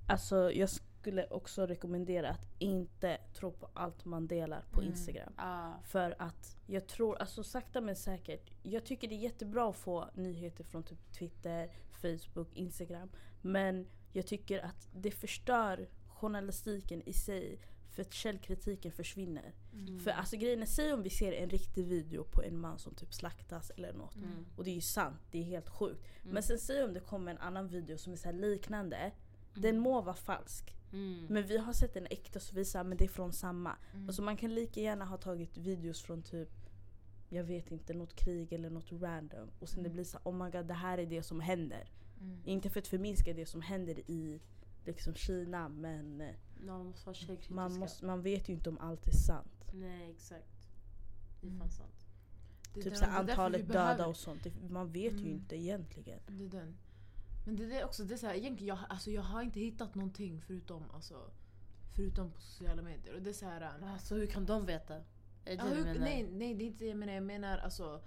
Alltså 0.08 0.52
jag 0.52 0.70
skulle 0.70 1.28
också 1.28 1.66
rekommendera 1.66 2.30
att 2.30 2.48
inte 2.60 3.18
tro 3.34 3.52
på 3.52 3.70
allt 3.74 4.06
man 4.06 4.28
delar 4.28 4.66
på 4.72 4.80
Mm. 4.82 4.92
Instagram. 4.92 5.34
Ah, 5.36 5.72
För 5.84 6.16
att 6.20 6.58
jag 6.66 6.88
tror, 6.88 7.16
alltså 7.18 7.44
sakta 7.44 7.82
men 7.82 7.96
säkert. 7.96 8.52
Jag 8.64 8.86
tycker 8.86 9.08
det 9.08 9.16
är 9.16 9.20
jättebra 9.20 9.70
att 9.70 9.76
få 9.76 10.10
nyheter 10.14 10.64
från 10.64 10.84
typ 10.84 11.12
Twitter, 11.12 11.72
Facebook, 11.92 12.54
Instagram. 12.54 13.10
Men 13.42 13.88
jag 14.14 14.28
tycker 14.28 14.60
att 14.66 14.90
det 14.94 15.12
förstör 15.12 15.90
journalistiken 16.08 17.02
i 17.06 17.14
sig. 17.14 17.60
För 17.92 18.02
att 18.02 18.14
källkritiken 18.14 18.92
försvinner. 18.92 19.54
Mm. 19.74 20.00
För 20.00 20.12
alltså 20.12 20.38
grejen 20.38 20.62
är, 20.62 20.66
säg 20.66 20.94
om 20.94 21.04
vi 21.04 21.10
ser 21.10 21.32
en 21.32 21.50
riktig 21.50 21.86
video 21.86 22.24
på 22.24 22.44
en 22.44 22.60
man 22.60 22.80
som 22.80 22.96
typ 22.96 23.14
slaktas 23.14 23.70
eller 23.70 23.94
något. 23.94 24.16
Mm. 24.16 24.46
Och 24.56 24.64
det 24.64 24.72
är 24.72 24.76
ju 24.76 24.82
sant, 24.82 25.22
det 25.32 25.40
är 25.40 25.44
helt 25.44 25.70
sjukt. 25.70 26.02
Mm. 26.22 26.34
Men 26.34 26.44
sen 26.44 26.60
säg 26.60 26.84
om 26.84 26.94
det 26.94 27.00
kommer 27.00 27.32
en 27.32 27.38
annan 27.38 27.68
video 27.68 27.98
som 27.98 28.14
är 28.14 28.18
så 28.18 28.32
liknande. 28.32 29.12
Den 29.54 29.80
må 29.80 30.02
vara 30.02 30.16
falsk. 30.16 30.76
Mm. 30.94 31.26
Men 31.30 31.44
vi 31.44 31.58
har 31.58 31.74
sett 31.74 31.96
en 31.96 32.08
äkta 32.10 32.40
så 32.40 32.56
vi 32.56 32.66
säger 32.66 32.84
men 32.84 32.98
det 32.98 33.04
är 33.04 33.10
från 33.10 33.34
samma. 33.34 33.76
Mm. 33.94 34.08
Alltså 34.08 34.22
man 34.22 34.38
kan 34.38 34.56
lika 34.56 34.82
gärna 34.82 35.06
ha 35.06 35.18
tagit 35.18 35.58
videos 35.58 36.02
från 36.02 36.24
typ 36.24 36.50
jag 37.34 37.44
vet 37.44 37.72
inte, 37.72 37.94
något 37.94 38.16
krig 38.16 38.54
eller 38.54 38.70
något 38.70 38.92
random. 38.92 39.52
Och 39.60 39.70
sen 39.70 39.84
det 39.84 39.90
blir 39.90 40.04
så 40.04 40.18
oh 40.24 40.34
my 40.34 40.52
god 40.52 40.66
det 40.66 40.74
här 40.74 40.98
är 40.98 41.06
det 41.06 41.24
som 41.24 41.40
händer. 41.40 41.92
Mm. 42.20 42.42
Inte 42.46 42.70
för 42.70 42.80
att 42.80 42.88
förminska 42.88 43.34
det 43.34 43.46
som 43.46 43.62
händer 43.62 44.00
i 44.12 44.42
liksom 44.86 45.16
Kina 45.16 45.70
men 45.70 46.22
eh, 46.22 46.36
man 46.66 46.86
måste 46.86 47.06
vara 47.06 47.14
källkritiska. 47.16 47.54
man, 47.54 47.78
måste, 47.80 48.06
man 48.06 48.22
vet 48.22 48.50
ju 48.50 48.54
inte 48.54 48.70
om 48.70 48.78
allt 48.78 49.08
är 49.08 49.12
sant. 49.12 49.66
Nej 49.74 50.12
exakt. 50.12 50.68
Det 51.42 51.48
är 51.48 51.52
Mm. 51.52 51.60
fan 51.60 51.72
sant. 51.72 51.94
Det 52.74 52.82
Typ 52.82 52.94
den- 52.94 52.96
så 53.00 53.06
antalet 53.06 53.68
behöver- 53.68 53.92
döda 53.98 54.08
och 54.08 54.18
sånt. 54.18 54.44
Det, 54.44 54.70
man 54.70 54.92
vet 54.92 55.14
ju 55.14 55.18
Mm. 55.20 55.32
inte 55.32 55.56
egentligen. 55.56 56.20
Det 56.28 56.46
är 56.46 56.50
den. 56.50 56.78
Men 57.46 57.56
det 57.56 57.80
är 57.80 57.86
också, 57.86 58.04
det 58.04 58.14
är 58.14 58.18
så 58.18 58.28
här, 58.28 58.34
egentligen, 58.36 58.68
jag, 58.78 58.86
alltså, 58.90 59.12
jag 59.12 59.22
har 59.22 59.42
inte 59.42 59.60
hittat 59.60 59.96
någonting 59.96 60.42
förutom, 60.42 60.92
alltså, 60.92 61.32
förutom 61.96 62.32
på 62.32 62.42
sociala 62.42 62.82
medier. 62.82 63.16
Och 63.16 63.22
det 63.22 63.30
är 63.30 63.34
så 63.34 63.46
här, 63.46 63.62
äh, 63.62 63.94
Alltså 63.94 64.16
hur 64.16 64.28
kan 64.28 64.46
de 64.46 64.66
veta? 64.66 64.96
Är 65.46 65.58
det 65.58 65.70
du 65.70 65.76
hur, 65.76 66.00
nej, 66.00 66.28
nej, 66.32 66.56
det 66.56 66.64
är 66.64 66.66
inte 66.68 66.84
det 66.84 66.88
jag 66.90 66.98
menar. 66.98 67.14
Jag 67.14 67.24
menar 67.24 67.58
alltså... 67.58 68.02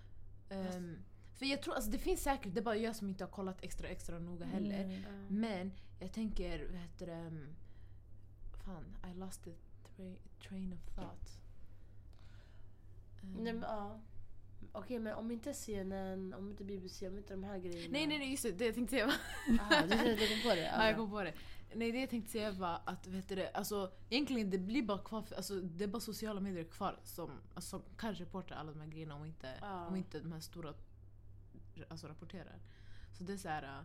ehm, 0.48 0.96
för 1.32 1.46
jag 1.46 1.62
tror, 1.62 1.74
alltså 1.74 1.90
det 1.90 1.98
finns 1.98 2.22
säkert, 2.22 2.54
det 2.54 2.60
är 2.60 2.64
bara 2.64 2.76
jag 2.76 2.96
som 2.96 3.08
inte 3.08 3.24
har 3.24 3.30
kollat 3.30 3.62
extra 3.64 3.88
extra 3.88 4.18
noga 4.18 4.44
heller. 4.46 4.84
Mm. 4.84 5.02
Ja. 5.02 5.08
Men 5.28 5.72
jag 6.00 6.12
tänker, 6.12 6.66
vad 6.72 6.80
heter 6.80 7.06
det? 7.06 7.26
um, 7.26 7.46
Fan, 8.64 8.96
I 9.10 9.14
lost 9.18 9.44
the 9.44 9.50
tra- 9.96 10.16
train 10.48 10.72
of 10.72 10.94
thought. 10.94 11.38
Um, 13.22 13.32
Nej 13.44 13.52
men 13.52 13.62
ja. 13.62 14.00
Okej 14.72 14.98
men 14.98 15.14
om 15.14 15.30
inte 15.30 15.54
CNN, 15.54 16.34
om 16.34 16.50
inte 16.50 16.64
BBC, 16.64 17.08
om 17.08 17.16
inte 17.18 17.34
de 17.34 17.44
här 17.44 17.58
grejerna. 17.58 17.92
nej, 17.92 18.06
nej, 18.06 18.18
nej, 18.18 18.30
just 18.30 18.42
det, 18.42 18.52
det 18.52 18.64
jag 18.66 18.74
tänkte 18.74 18.90
säga 18.96 19.06
var... 19.06 19.14
Aha, 19.60 19.82
du, 19.86 19.88
kom 20.28 20.42
på 20.50 20.54
det? 20.54 20.70
Ja, 20.76 20.86
jag 20.86 20.96
kom 20.96 21.10
på 21.10 21.22
det. 21.22 21.34
Nej, 21.74 21.92
det 21.92 22.00
jag 22.00 22.10
tänkte 22.10 22.32
säga 22.32 22.50
var 22.52 22.80
att 22.84 23.06
vet 23.06 23.28
du 23.28 23.34
det, 23.34 23.50
alltså, 23.50 23.92
egentligen 24.10 24.50
det 24.50 24.58
blir 24.58 24.82
bara 24.82 24.98
kvar, 24.98 25.24
alltså, 25.36 25.60
det 25.60 25.84
är 25.84 25.88
bara 25.88 26.00
sociala 26.00 26.40
medier 26.40 26.64
kvar 26.64 27.00
som, 27.04 27.30
alltså, 27.54 27.70
som 27.70 27.82
kan 27.96 28.14
reporta 28.14 28.54
alla 28.54 28.72
de 28.72 28.80
här 28.80 28.86
grejerna 28.88 29.14
om 29.14 29.24
inte, 29.24 29.54
Ja. 29.60 29.86
om 29.86 29.96
inte 29.96 30.20
de 30.20 30.32
här 30.32 30.40
stora 30.40 30.74
alltså, 31.88 32.06
rapporterar. 32.08 32.58
Så 33.12 33.24
det 33.24 33.32
är 33.32 33.36
så 33.36 33.48
här, 33.48 33.62
äh, 33.62 33.84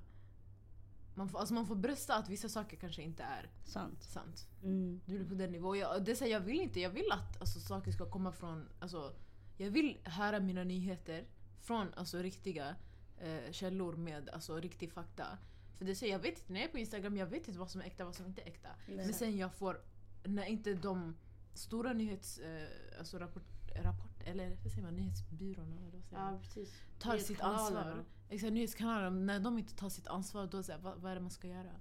man 1.19 1.29
får, 1.29 1.39
alltså, 1.39 1.53
man 1.53 1.65
får 1.65 1.75
brösta 1.75 2.15
att 2.15 2.29
vissa 2.29 2.49
saker 2.49 2.77
kanske 2.77 3.01
inte 3.01 3.23
är 3.23 3.49
Sant. 3.65 4.03
sant. 4.03 4.47
Mm. 4.63 5.01
Det 5.05 5.13
blir 5.13 5.29
på 5.29 5.35
den 5.35 5.51
nivån. 5.51 5.77
Jag, 5.77 6.05
det 6.05 6.11
är 6.11 6.15
så 6.15 6.23
här, 6.23 6.31
jag 6.31 6.39
vill 6.39 6.59
inte, 6.59 6.79
jag 6.79 6.89
vill 6.89 7.11
att 7.11 7.41
alltså, 7.41 7.59
saker 7.59 7.91
ska 7.91 8.09
komma 8.09 8.31
från, 8.31 8.69
alltså, 8.79 9.13
jag 9.57 9.69
vill 9.69 9.97
höra 10.03 10.39
mina 10.39 10.63
nyheter 10.63 11.27
från 11.61 11.93
alltså, 11.93 12.17
riktiga 12.17 12.75
eh, 13.17 13.51
källor 13.51 13.95
med 13.95 14.29
alltså, 14.29 14.59
riktig 14.59 14.91
fakta. 14.91 15.37
För 15.77 15.85
det 15.85 15.95
säger 15.95 16.13
jag 16.13 16.19
vet 16.19 16.39
inte, 16.39 16.53
när 16.53 16.59
jag 16.59 16.67
är 16.67 16.71
på 16.71 16.77
Instagram, 16.77 17.17
jag 17.17 17.27
vet 17.27 17.47
inte 17.47 17.59
vad 17.59 17.71
som 17.71 17.81
är 17.81 17.85
äkta 17.85 18.03
och 18.03 18.07
vad 18.07 18.15
som 18.15 18.25
inte 18.25 18.41
är 18.41 18.47
äkta. 18.47 18.69
Men 18.87 19.13
sen 19.13 19.37
jag 19.37 19.53
får, 19.53 19.81
när 20.23 20.45
inte 20.45 20.73
de 20.73 21.15
stora 21.53 21.93
nyhets... 21.93 22.37
Eh, 22.37 22.67
alltså 22.99 23.17
rapport, 23.19 23.71
rapport, 23.75 24.23
eller 24.25 24.57
vad 24.63 24.71
säger 24.71 24.83
man, 24.83 24.95
nyhetsbyråerna 24.95 25.75
eller 25.75 25.97
vad 25.97 26.03
säger 26.03 26.21
man? 26.21 26.33
Ja 26.33 26.39
precis. 26.39 26.73
tar 26.99 27.17
sitt 27.17 27.41
ansvar. 27.41 28.05
Exakt, 28.29 28.53
nyhetskanaler, 28.53 29.09
när 29.09 29.39
de 29.39 29.57
inte 29.57 29.75
tar 29.75 29.89
sitt 29.89 30.07
ansvar, 30.07 30.47
då 30.47 30.63
så 30.63 30.71
här, 30.71 30.79
vad, 30.79 30.97
vad 31.01 31.11
är 31.11 31.15
det 31.15 31.21
man 31.21 31.31
ska 31.31 31.47
göra? 31.47 31.71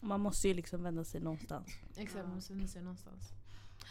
Man 0.00 0.20
måste 0.20 0.48
ju 0.48 0.54
liksom 0.54 0.82
vända 0.82 1.04
sig 1.04 1.20
någonstans. 1.20 1.68
Exakt, 1.96 2.14
Ja. 2.16 2.22
man 2.22 2.34
måste 2.34 2.52
vända 2.52 2.68
sig 2.68 2.82
någonstans. 2.82 3.32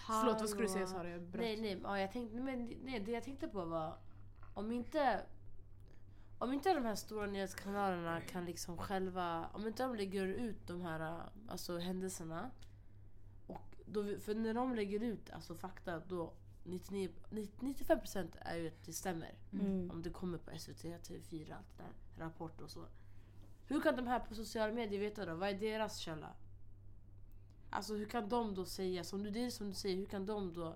Förlåt, 0.07 0.39
vad 0.39 0.49
skulle 0.49 0.63
du 0.67 0.69
säga 0.73 0.85
Hallå. 0.85 0.97
Sara? 0.99 1.09
Jag 1.09 1.21
bröt. 1.21 1.41
Nej, 1.41 1.61
nej, 1.61 1.79
ja, 1.83 1.99
jag 1.99 2.11
tänkte, 2.11 2.37
men, 2.39 2.73
nej, 2.83 2.99
det 2.99 3.11
jag 3.11 3.23
tänkte 3.23 3.47
på 3.47 3.65
var 3.65 3.97
om 4.53 4.71
inte 4.71 5.21
om 6.37 6.53
inte 6.53 6.73
de 6.73 6.85
här 6.85 6.95
stora 6.95 7.25
nyhetskanalerna 7.25 8.21
kan 8.21 8.45
liksom 8.45 8.77
själva, 8.77 9.47
om 9.53 9.67
inte 9.67 9.83
de 9.83 9.95
lägger 9.95 10.27
ut 10.27 10.67
de 10.67 10.81
här 10.81 11.21
alltså, 11.47 11.77
händelserna 11.77 12.51
och 13.47 13.75
då, 13.85 14.03
för 14.19 14.35
när 14.35 14.53
de 14.53 14.75
lägger 14.75 15.03
ut 15.03 15.29
alltså, 15.29 15.55
fakta 15.55 15.99
då 15.99 16.33
99, 16.65 17.09
95% 17.29 18.27
är 18.41 18.55
ju 18.55 18.67
att 18.67 18.85
det 18.85 18.93
stämmer. 18.93 19.33
Mm. 19.53 19.91
Om 19.91 20.01
det 20.03 20.09
kommer 20.09 20.37
på 20.37 20.59
SVT, 20.59 20.83
TV4, 20.83 21.55
allt 21.57 21.77
det 21.77 21.83
där, 21.83 22.25
Rapport 22.25 22.61
och 22.61 22.69
så. 22.71 22.85
Hur 23.67 23.81
kan 23.81 23.95
de 23.95 24.07
här 24.07 24.19
på 24.19 24.35
sociala 24.35 24.73
medier 24.73 24.99
veta 24.99 25.25
då? 25.25 25.35
Vad 25.35 25.49
är 25.49 25.53
deras 25.53 25.97
källa? 25.97 26.33
Alltså 27.69 27.93
hur 27.95 28.05
kan 28.05 28.29
de 28.29 28.55
då 28.55 28.65
säga, 28.65 29.03
som 29.03 29.23
du, 29.23 29.29
det 29.29 29.45
är 29.45 29.49
som 29.49 29.69
du 29.69 29.73
säger, 29.73 29.97
hur 29.97 30.05
kan 30.05 30.25
de 30.25 30.53
då 30.53 30.75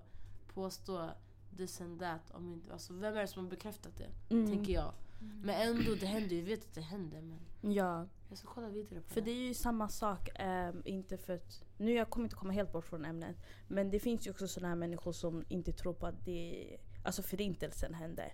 påstå 0.54 1.10
this 1.56 1.80
and 1.80 2.00
that? 2.00 2.30
Om 2.30 2.52
inte, 2.52 2.72
alltså 2.72 2.92
vem 2.92 3.16
är 3.16 3.20
det 3.20 3.26
som 3.26 3.44
har 3.44 3.50
bekräftat 3.50 3.96
det? 3.96 4.34
Mm. 4.34 4.50
Tänker 4.50 4.72
jag. 4.72 4.92
Men 5.20 5.50
ändå, 5.68 5.94
det 6.00 6.06
händer 6.06 6.36
ju. 6.36 6.42
Vi 6.42 6.50
vet 6.50 6.64
att 6.64 6.74
det 6.74 6.80
händer 6.80 7.20
men 7.20 7.72
Ja, 7.72 8.06
jag 8.28 8.38
ska 8.38 8.48
kolla 8.48 8.68
vidare 8.68 9.00
på 9.00 9.08
för 9.08 9.20
det. 9.20 9.24
det 9.24 9.30
är 9.30 9.48
ju 9.48 9.54
samma 9.54 9.88
sak. 9.88 10.28
ehm, 10.34 10.82
inte 10.84 11.18
för 11.18 11.34
att, 11.34 11.64
nu 11.76 11.92
jag 11.92 12.10
kommer 12.10 12.24
inte 12.26 12.36
komma 12.36 12.52
helt 12.52 12.72
bort 12.72 12.84
från 12.84 13.04
ämnet. 13.04 13.36
Men 13.68 13.90
det 13.90 14.00
finns 14.00 14.26
ju 14.26 14.30
också 14.30 14.48
sådana 14.48 14.68
här 14.68 14.76
människor 14.76 15.12
som 15.12 15.44
inte 15.48 15.72
tror 15.72 15.92
på 15.92 16.06
att 16.06 16.24
det, 16.24 16.76
alltså 17.04 17.22
förintelsen 17.22 17.94
hände. 17.94 18.32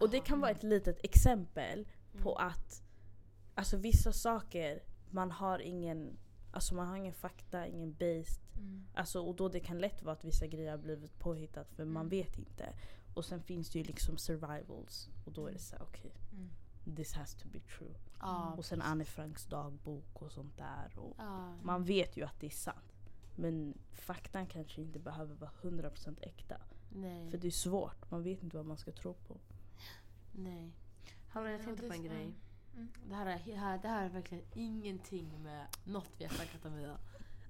Och 0.00 0.10
det 0.10 0.20
kan 0.20 0.40
vara 0.40 0.50
ett 0.50 0.62
litet 0.62 1.04
exempel 1.04 1.86
på 2.22 2.34
att 2.34 2.82
alltså 3.54 3.76
vissa 3.76 4.12
saker, 4.12 4.82
man 5.10 5.30
har 5.30 5.58
ingen, 5.58 6.16
alltså 6.52 6.74
man 6.74 6.86
har 6.88 6.96
ingen 6.96 7.14
fakta, 7.14 7.66
ingen 7.66 7.92
based. 7.92 8.42
Mm. 8.56 8.86
Alltså, 8.94 9.20
och 9.20 9.34
då 9.36 9.48
det 9.48 9.60
kan 9.60 9.78
lätt 9.78 10.02
vara 10.02 10.12
att 10.12 10.24
vissa 10.24 10.46
grejer 10.46 10.70
har 10.70 10.78
blivit 10.78 11.18
påhittat 11.18 11.70
för 11.70 11.84
man 11.84 11.96
Mm. 12.06 12.08
vet 12.08 12.38
inte. 12.38 12.74
Och 13.14 13.24
sen 13.24 13.42
finns 13.42 13.70
det 13.70 13.78
ju 13.78 13.84
liksom 13.84 14.16
survivals. 14.18 15.08
Och 15.24 15.32
då 15.32 15.46
är 15.46 15.52
det 15.52 15.58
så 15.58 15.76
här, 15.76 15.82
okej, 15.82 16.12
Mm. 16.32 16.96
this 16.96 17.12
has 17.12 17.34
to 17.34 17.48
be 17.52 17.60
true. 17.60 17.94
Ja, 18.20 18.54
Och 18.58 18.64
sen 18.64 18.82
Anne 18.82 19.04
Franks 19.04 19.44
dagbok 19.46 20.22
och 20.22 20.32
sånt 20.32 20.56
där. 20.56 20.98
Och 20.98 21.16
man 21.62 21.84
vet 21.84 22.16
ju 22.16 22.24
att 22.24 22.40
det 22.40 22.46
är 22.46 22.50
sant. 22.50 23.10
Men 23.36 23.78
faktan 23.92 24.46
kanske 24.46 24.80
inte 24.82 24.98
behöver 24.98 25.34
vara 25.34 25.50
100% 25.62 26.18
äkta. 26.22 26.56
Nej. 26.90 27.30
För 27.30 27.38
det 27.38 27.46
är 27.46 27.50
svårt, 27.50 28.10
man 28.10 28.22
vet 28.22 28.42
inte 28.42 28.56
vad 28.56 28.66
man 28.66 28.76
ska 28.76 28.92
tro 28.92 29.14
på. 29.14 29.36
Nej. 30.32 30.72
Hallå 31.28 31.48
jag 31.48 31.60
Ja, 31.60 31.64
tänkte 31.64 31.86
på 31.88 31.92
en 31.94 32.02
grej. 32.02 32.34
Mm. 32.74 32.88
Det 33.08 33.14
här, 33.14 33.26
är, 33.26 33.42
det 33.46 33.54
här, 33.56 33.78
det 33.78 33.88
här 33.88 34.04
är 34.04 34.08
verkligen 34.08 34.44
ingenting 34.54 35.42
med 35.42 35.66
något 35.84 36.10
vi 36.18 36.24
har 36.24 36.32
snackat 36.34 36.64
om 36.64 36.78
idag. 36.78 36.98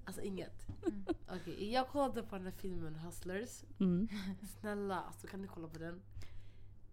Alltså 0.05 0.21
inget. 0.21 0.67
Mm. 0.85 1.05
Okej, 1.29 1.71
jag 1.73 1.87
kollade 1.87 2.23
på 2.23 2.35
den 2.35 2.45
här 2.45 2.51
filmen 2.53 2.95
Hustlers. 2.95 3.63
Mm. 3.79 4.07
Snälla, 4.59 5.01
alltså 5.01 5.27
kan 5.27 5.41
du 5.41 5.47
kolla 5.47 5.67
på 5.67 5.79
den? 5.79 6.01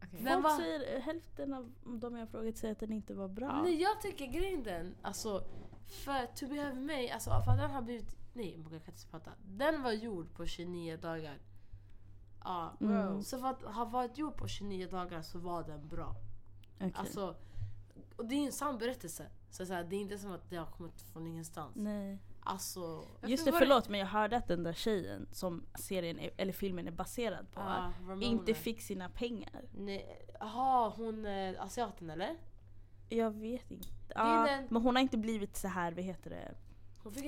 Okej. 0.05 0.21
Den 0.25 0.43
Folk 0.43 0.45
var- 0.45 0.57
säger, 0.59 1.01
hälften 1.01 1.55
av 1.55 1.73
de 2.01 2.17
jag 2.17 2.29
frågat 2.29 2.57
säger 2.57 2.73
att 2.73 2.81
den 2.81 2.93
inte 2.93 3.15
var 3.15 3.29
bra. 3.29 3.63
Nej 3.63 3.83
jag 3.83 4.01
tycker 4.01 4.27
grejen 4.27 4.63
den, 4.63 4.95
alltså 5.03 5.45
för 6.05 6.27
To 6.27 6.47
Be 6.49 6.61
Have 6.63 6.75
Me, 6.81 7.11
alltså 7.11 7.31
för 7.31 7.57
den 7.57 7.71
har 7.71 7.83
blivit, 7.83 8.17
nej 8.33 8.51
jag 8.73 8.85
kan 8.85 8.95
inte 8.95 9.07
prata. 9.11 9.31
Den 9.47 9.83
var 9.83 9.93
gjord 9.93 10.33
på 10.35 10.47
29 10.47 10.97
dagar. 10.97 11.39
Ja, 12.45 12.77
Mm. 12.81 13.23
så 13.23 13.39
för 13.39 13.47
att 13.47 13.63
ha 13.63 13.85
varit 13.85 14.19
gjord 14.19 14.37
på 14.37 14.49
29 14.49 14.87
dagar 14.89 15.23
så 15.23 15.39
var 15.39 15.63
den 15.65 15.89
bra. 15.89 16.15
Okej. 16.77 16.93
Alltså, 16.95 17.37
och 18.17 18.27
det 18.27 18.35
är 18.35 18.39
ju 18.41 18.47
en 18.47 18.53
sann 18.53 18.79
berättelse. 18.79 19.27
Så, 19.51 19.67
så 19.67 19.73
här, 19.73 19.85
det 19.85 19.97
är 19.97 20.01
inte 20.01 20.19
som 20.19 20.33
att 20.33 20.51
det 20.51 20.57
har 20.57 20.67
kommit 20.67 21.03
från 21.03 21.27
ingenstans. 21.27 21.73
Nej. 21.77 22.19
Alltså, 22.43 23.05
Just 23.27 23.45
det, 23.45 23.53
förlåt 23.53 23.89
men 23.89 24.01
jag 24.01 24.07
hörde 24.07 24.37
att 24.37 24.49
den 24.49 24.63
där 24.63 24.73
tjejen 24.73 25.29
som 25.33 25.67
serien 25.79 26.19
är, 26.19 26.31
eller 26.37 26.53
filmen 26.53 26.87
är 26.87 26.91
baserad 26.93 27.51
på 27.53 27.61
Ramona. 27.61 28.25
inte 28.27 28.55
fick 28.55 28.81
sina 28.83 29.09
pengar. 29.09 29.63
Jaha, 30.41 30.89
hon 30.97 31.27
är 31.27 31.61
asiaten 31.63 32.11
eller? 32.11 32.37
Jag 33.09 33.31
vet 33.31 33.71
inte. 33.71 33.89
Ja, 34.15 34.47
den- 34.49 34.67
Men 34.71 34.83
hon 34.83 34.97
har 34.97 35.03
inte 35.03 35.19
blivit 35.19 35.57
så 35.57 35.69
här, 35.69 35.93
vad 35.93 36.05
heter 36.05 36.31
det? 36.31 36.55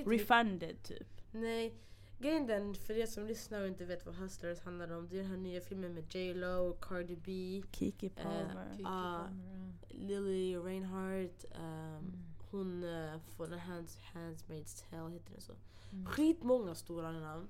Refunded 0.05 0.83
typ. 0.83 1.07
Nej, 1.31 1.73
grejen 2.19 2.47
den, 2.47 2.75
för 2.75 2.97
er 2.97 3.05
som 3.05 3.25
lyssnar 3.25 3.61
och 3.61 3.67
inte 3.67 3.85
vet 3.85 4.05
vad 4.05 4.15
Hustlers 4.15 4.59
handlar 4.61 4.91
om, 4.97 5.07
det 5.09 5.15
är 5.15 5.21
den 5.21 5.31
här 5.31 5.37
nya 5.37 5.61
filmen 5.61 5.93
med 5.93 6.15
J 6.15 6.33
Lo, 6.33 6.73
Cardi 6.81 7.15
B, 7.15 7.63
Kiki 7.71 8.09
Palmer. 8.09 8.67
Kiki 8.71 8.83
Ah. 8.85 9.19
Palmer, 9.23 9.73
Lily 9.89 10.57
Reinhardt, 10.57 11.45
ehm, 11.55 11.63
Mm. 11.97 12.23
Hon 12.57 12.83
uh, 12.83 13.19
får 13.19 13.47
den 13.47 13.59
Hands, 13.59 13.99
Handsmaid's 14.13 14.89
Tale, 14.89 15.13
heter 15.13 15.31
den 15.31 15.41
så? 15.41 15.53
Mm. 15.91 16.05
Skitmånga 16.05 16.75
stora 16.75 17.11
namn. 17.11 17.47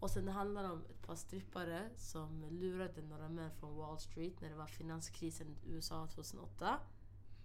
Och 0.00 0.10
sen 0.10 0.24
det 0.24 0.32
handlar 0.32 0.70
om 0.70 0.82
ett 0.90 1.06
par 1.06 1.14
strippare 1.14 1.90
som 1.96 2.44
lurade 2.50 3.02
några 3.02 3.28
män 3.28 3.50
från 3.50 3.76
Wall 3.76 3.98
Street 3.98 4.40
när 4.40 4.48
det 4.48 4.56
var 4.56 4.66
finanskrisen 4.66 5.48
i 5.48 5.70
USA 5.72 6.06
2008. 6.06 6.78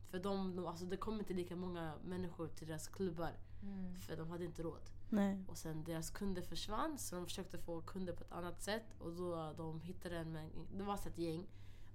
För 0.10 0.20
de, 0.20 0.56
de, 0.56 0.68
alltså 0.68 0.86
det 0.86 0.98
kom 0.98 1.20
inte 1.20 1.34
lika 1.34 1.56
många 1.56 1.94
människor 2.04 2.48
till 2.48 2.68
deras 2.68 2.88
klubbar 2.88 3.32
Mm. 3.64 3.96
för 3.96 4.18
de 4.18 4.30
hade 4.30 4.46
inte 4.46 4.64
råd. 4.64 4.90
Nej. 5.10 5.44
Och 5.48 5.58
sen 5.58 5.84
deras 5.84 6.10
kunder 6.10 6.42
försvann 6.42 6.98
så 6.98 7.16
de 7.16 7.26
försökte 7.26 7.58
få 7.58 7.82
kunder 7.82 8.14
på 8.14 8.24
ett 8.24 8.32
annat 8.32 8.62
sätt 8.62 8.96
och 9.00 9.12
då 9.12 9.54
de 9.58 9.82
hittade 9.82 10.18
en, 10.18 10.38
det 10.78 10.84
var 10.84 10.96
ett 10.96 11.18
gäng 11.18 11.48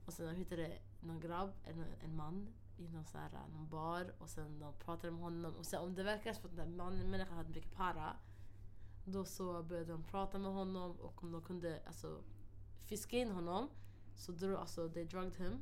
och 0.06 0.12
sen 0.12 0.26
de 0.26 0.34
hittade 0.34 0.78
någon 1.00 1.20
grabb, 1.20 1.50
en, 1.64 1.84
en 2.04 2.16
man 2.16 2.48
i 2.76 2.88
någon, 2.88 3.04
så 3.04 3.18
här, 3.18 3.30
någon 3.52 3.68
bar 3.68 4.12
och 4.18 4.28
sen 4.28 4.58
de 4.58 4.72
pratade 4.74 5.10
med 5.10 5.22
honom 5.22 5.54
och 5.54 5.66
sen 5.66 5.82
om 5.82 5.94
det 5.94 6.02
verkar 6.02 6.32
som 6.32 6.50
att 6.50 6.56
den 6.56 6.76
mannen, 6.76 7.10
människan 7.10 7.36
hade 7.36 7.48
mycket 7.48 7.74
para 7.74 8.16
Då 9.04 9.24
så 9.24 9.62
började 9.62 9.92
de 9.92 10.02
prata 10.02 10.38
med 10.38 10.52
honom 10.52 10.92
och 11.00 11.22
om 11.22 11.32
de 11.32 11.42
kunde 11.42 11.82
alltså, 11.86 12.22
fiska 12.86 13.18
in 13.18 13.30
honom 13.30 13.68
så 14.16 14.32
drog, 14.32 14.58
alltså, 14.58 14.88
they 14.88 15.04
drugged 15.04 15.36
him. 15.36 15.60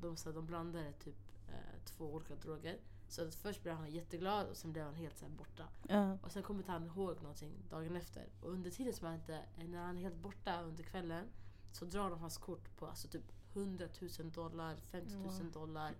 De, 0.00 0.16
så 0.16 0.32
de 0.32 0.46
blandade 0.46 0.92
typ 0.92 1.16
eh, 1.48 1.84
två 1.84 2.14
olika 2.14 2.34
droger. 2.34 2.78
Så 3.08 3.22
att 3.22 3.34
först 3.34 3.62
blev 3.62 3.74
han 3.74 3.90
jätteglad 3.90 4.46
och 4.46 4.56
sen 4.56 4.72
blev 4.72 4.84
han 4.84 4.94
helt 4.94 5.18
så 5.18 5.24
här, 5.24 5.32
borta. 5.32 5.68
Ja. 5.88 6.18
Och 6.22 6.32
sen 6.32 6.42
kommer 6.42 6.60
inte 6.60 6.72
han 6.72 6.86
ihåg 6.86 7.22
någonting 7.22 7.52
dagen 7.70 7.96
efter. 7.96 8.28
Och 8.40 8.50
under 8.50 8.70
tiden 8.70 8.92
som 8.92 9.06
han 9.06 9.16
inte, 9.16 9.42
när 9.68 9.82
han 9.82 9.96
är 9.96 10.02
helt 10.02 10.16
borta 10.16 10.62
under 10.62 10.82
kvällen 10.82 11.26
så 11.72 11.84
drar 11.84 12.10
de 12.10 12.20
hans 12.20 12.38
kort 12.38 12.76
på 12.76 12.86
alltså 12.86 13.08
typ 13.08 13.32
100 13.60 13.88
000 14.18 14.30
dollar, 14.30 14.76
50 14.76 15.14
000 15.14 15.52
dollar. 15.52 15.94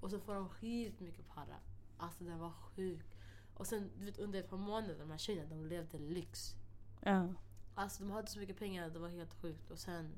Och 0.00 0.10
så 0.10 0.20
får 0.20 0.34
de 0.34 0.48
skitmycket 0.48 1.28
para. 1.28 1.56
Alltså 1.96 2.24
den 2.24 2.38
var 2.38 2.50
sjuk. 2.50 3.06
Och 3.54 3.66
sen 3.66 3.90
du 3.98 4.04
vet, 4.04 4.18
under 4.18 4.40
ett 4.40 4.50
par 4.50 4.56
månader, 4.56 4.98
de 4.98 5.10
här 5.10 5.18
tjejerna, 5.18 5.48
de 5.48 5.66
levde 5.66 5.98
lyx. 5.98 6.54
Ja. 7.00 7.28
Alltså 7.74 8.02
de 8.02 8.10
hade 8.10 8.26
så 8.26 8.38
mycket 8.38 8.58
pengar, 8.58 8.90
det 8.90 8.98
var 8.98 9.08
helt 9.08 9.34
sjukt. 9.34 9.70
Och 9.70 9.78
sen 9.78 10.12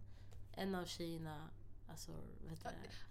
en 0.53 0.74
av 0.74 0.85
tjejerna, 0.85 1.49
alltså 1.93 2.12
vet 2.49 2.64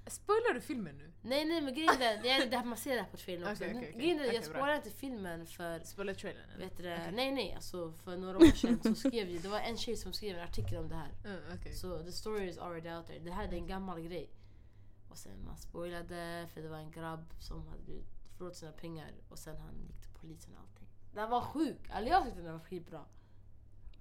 du? 0.06 0.12
Spoilar 0.12 0.54
du 0.54 0.62
filmen 0.62 0.98
nu? 0.98 1.12
Nej 1.22 1.46
nej 1.46 1.62
men 1.62 1.74
grejen 1.74 2.02
är, 2.02 2.22
det 2.22 2.30
är 2.30 2.50
det 2.50 2.58
här, 2.58 2.66
man 2.66 2.78
ser 2.78 2.96
det 2.96 3.02
här 3.02 3.10
på 3.10 3.18
trailern 3.18 3.52
också. 3.52 3.64
Okej, 3.64 3.76
okej, 3.78 3.90
okej. 3.90 4.02
Grejen 4.02 4.20
är, 4.20 4.34
jag 4.34 4.44
spårar 4.44 4.76
inte 4.76 4.90
filmen 4.90 5.46
för 5.46 5.80
Spoilar 5.80 6.14
trailern? 6.14 6.60
Vet 6.60 6.78
du? 6.78 6.94
Okej. 6.94 7.12
Nej 7.14 7.32
nej, 7.32 7.54
alltså 7.54 7.92
för 7.92 8.18
några 8.18 8.38
år 8.38 8.56
sedan 8.56 8.80
så 8.84 8.96
skrev 8.96 9.30
ju, 9.30 9.40
det 9.40 9.48
var 9.48 9.60
en 9.60 9.78
tjej 9.78 9.98
som 9.98 10.14
skrev 10.14 10.38
en 10.38 10.44
artikel 10.44 10.78
om 10.78 10.90
det 10.90 10.96
här. 10.96 11.12
Mm, 11.26 11.42
okej. 11.60 11.74
Så 11.74 12.04
the 12.04 12.12
story 12.12 12.50
is 12.50 12.58
already 12.58 12.90
out 12.90 13.08
there. 13.08 13.20
Det 13.20 13.32
här 13.32 13.48
är 13.48 13.54
en 13.54 13.68
gammal 13.68 14.02
grej. 14.02 14.30
Och 15.10 15.18
sen 15.18 15.46
man 15.46 15.58
spoilade 15.58 16.48
för 16.54 16.62
det 16.62 16.70
var 16.70 16.78
en 16.78 16.92
grabb 16.92 17.34
som 17.40 17.68
hade 17.68 17.82
blivit 17.84 18.08
förlorat 18.38 18.56
sina 18.58 18.72
pengar 18.72 19.12
och 19.30 19.40
sen 19.40 19.58
han 19.58 19.82
gick 19.88 20.02
till 20.02 20.12
polisen 20.22 20.54
och 20.54 20.60
allting. 20.60 20.88
Den 21.14 21.30
var 21.30 21.42
sjuk! 21.42 21.90
Alltså 21.90 22.10
jag 22.10 22.26
tyckte 22.26 22.42
den 22.42 22.54
var 22.54 22.60
skitbra. 22.60 23.06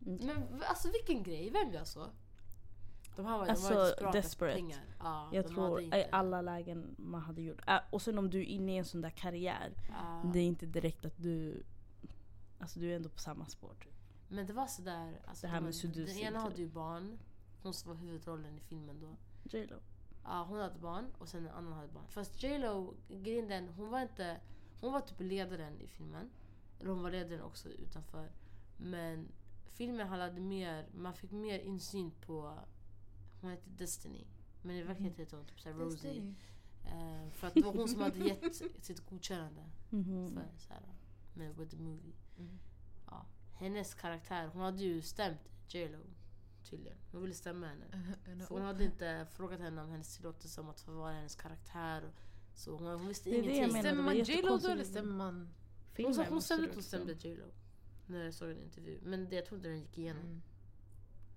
Mm. 0.06 0.26
Men 0.26 0.62
alltså 0.62 0.90
vilken 0.90 1.22
grej, 1.22 1.50
vem 1.50 1.72
gör 1.72 1.84
så? 1.84 2.10
De 3.16 3.26
här 3.26 3.38
var, 3.38 3.46
Alltså, 3.46 3.68
de 3.68 3.74
var 3.74 3.84
desperata 3.86 4.12
desperate. 4.12 4.52
efter 4.54 4.62
pengar. 4.62 4.80
Ja, 4.98 5.28
Jag 5.32 5.46
tror 5.48 5.80
i 5.82 6.06
alla 6.12 6.42
lägen 6.42 6.94
man 6.98 7.20
hade 7.22 7.42
gjort. 7.42 7.60
Äh, 7.68 7.78
och 7.90 8.02
sen 8.02 8.18
om 8.18 8.30
du 8.30 8.38
är 8.40 8.44
inne 8.44 8.74
i 8.74 8.76
en 8.76 8.84
sån 8.84 9.00
där 9.00 9.10
karriär. 9.10 9.72
Ja. 9.88 10.30
Det 10.32 10.38
är 10.38 10.44
inte 10.44 10.66
direkt 10.66 11.04
att 11.04 11.16
du... 11.16 11.62
Alltså 12.58 12.80
du 12.80 12.92
är 12.92 12.96
ändå 12.96 13.08
på 13.08 13.18
samma 13.18 13.46
spår. 13.46 13.74
Typ. 13.80 13.92
Men 14.28 14.46
det 14.46 14.52
var 14.52 14.66
sådär, 14.66 15.20
alltså, 15.26 15.46
Det 15.46 15.50
här 15.50 15.56
de- 15.60 15.64
med 15.64 15.72
den 15.72 15.80
seducing, 15.80 16.22
ena 16.24 16.38
typ. 16.38 16.42
hade 16.50 16.62
ju 16.62 16.68
barn, 16.68 17.18
hon 17.62 17.74
som 17.74 17.92
var 17.92 17.98
huvudrollen 18.00 18.56
i 18.56 18.60
filmen 18.60 19.00
då. 19.00 19.16
J 19.58 19.66
Lo. 19.66 19.76
Ja, 20.24 20.44
hon 20.48 20.58
hade 20.58 20.78
barn 20.78 21.06
och 21.18 21.28
sen 21.28 21.46
en 21.46 21.52
annan 21.54 21.72
hade 21.72 21.88
barn. 21.88 22.04
Fast 22.08 22.42
J 22.42 22.58
Lo, 22.58 22.94
grejen 23.08 23.48
den, 23.48 23.68
hon 23.68 23.90
var 23.90 24.02
inte... 24.02 24.36
Hon 24.80 24.92
var 24.92 25.00
typ 25.00 25.20
ledaren 25.20 25.80
i 25.80 25.86
filmen. 25.86 26.30
Eller 26.80 26.90
hon 26.90 27.02
var 27.02 27.10
ledaren 27.10 27.42
också 27.42 27.68
utanför. 27.68 28.28
Men 28.76 29.28
filmen 29.72 30.08
hade 30.08 30.40
mer, 30.40 30.86
man 30.94 31.14
fick 31.14 31.30
mer 31.30 31.58
insyn 31.58 32.10
på... 32.26 32.58
Hon 33.40 33.50
hette 33.50 33.70
Destiny. 33.70 34.24
Men 34.62 34.76
i 34.76 34.82
verkligheten 34.82 35.18
heter 35.24 35.36
hon 35.36 35.46
typ 35.46 35.60
såhär 35.60 35.76
Rosie. 35.76 36.34
Eh, 36.84 37.30
för 37.30 37.46
att 37.46 37.54
det 37.54 37.62
var 37.62 37.72
hon 37.72 37.88
som 37.88 38.00
hade 38.00 38.18
gett 38.18 38.54
sitt 38.84 39.06
godkännande 39.10 39.62
Mhm. 39.90 40.34
för 40.34 40.58
såhär, 40.58 40.82
med 41.34 41.56
with 41.56 41.70
the 41.70 41.82
movie. 41.82 42.12
Mm. 42.38 42.58
Ja. 43.06 43.26
Hennes 43.52 43.94
karaktär, 43.94 44.46
hon 44.52 44.62
hade 44.62 44.82
ju 44.82 45.02
stämt 45.02 45.40
J 45.68 45.88
Lo 45.88 45.98
tydligen. 46.70 46.98
Hon 47.12 47.22
ville 47.22 47.34
stämma 47.34 47.66
henne. 47.66 47.84
Mm. 48.26 48.46
För 48.46 48.54
hon 48.54 48.62
hade 48.64 48.84
inte 48.84 49.26
frågat 49.32 49.60
henne 49.60 49.82
om 49.82 49.90
hennes 49.90 50.16
tillåtelse 50.16 50.60
om 50.60 50.68
att 50.68 50.80
få 50.80 50.92
vara 50.92 51.12
hennes 51.12 51.34
karaktär. 51.36 52.10
Så 52.54 52.76
hon, 52.76 52.86
hon 52.86 53.08
visste 53.08 53.30
Det 53.30 53.36
ingenting. 53.36 53.60
menar. 53.66 53.80
Stämmer 53.80 54.02
man 54.02 54.04
var 54.04 54.12
J 54.24 54.42
Lo 54.42 54.56
då 54.56 54.68
eller 54.68 54.84
stämmer 54.84 55.12
man... 55.14 55.48
hon 55.96 56.14
sa, 56.14 56.24
hon 56.28 56.42
stämde 56.42 56.64
du 56.64 56.68
att 56.68 56.74
hon 56.74 56.82
stämde 56.84 57.12
J 57.12 57.36
Lo. 57.36 57.44
När 58.06 58.24
jag 58.24 58.34
såg 58.34 58.50
en 58.50 58.58
intervju. 58.58 59.00
Men 59.02 59.28
det, 59.28 59.36
jag 59.36 59.46
tror 59.46 59.56
inte 59.58 59.68
den 59.68 59.80
gick 59.80 59.98
igenom. 59.98 60.22
Mm. 60.22 60.42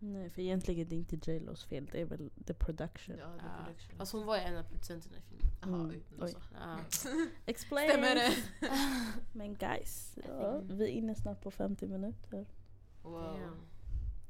Nej 0.05 0.29
för 0.29 0.41
egentligen 0.41 0.81
är 0.81 0.89
det 0.89 0.95
inte 0.95 1.31
J 1.31 1.39
Los 1.39 1.63
fel. 1.65 1.89
Det 1.91 2.01
är 2.01 2.05
väl 2.05 2.29
the 2.45 2.53
production. 2.53 3.15
Ja, 3.17 3.25
är 3.25 3.63
production. 3.65 3.97
Fast 3.97 4.13
hon 4.13 4.25
var 4.25 4.35
ju 4.37 4.41
en 4.43 4.57
av 4.57 4.63
producenterna 4.63 5.17
i 5.17 5.21
filmen. 5.21 5.47
Jaha, 5.61 5.83
Mm. 5.83 6.01
oj. 6.19 6.35
Ja. 6.53 6.79
Explain! 7.45 7.89
Stämmer 7.89 8.15
det? 8.15 8.33
Men 9.33 9.55
guys, 9.55 10.17
ja, 10.27 10.59
vi 10.59 10.83
är 10.83 10.87
inne 10.87 11.15
snart 11.15 11.41
på 11.41 11.51
50 11.51 11.87
minuter. 11.87 12.45
Wow. 13.03 13.21
Damn. 13.21 13.57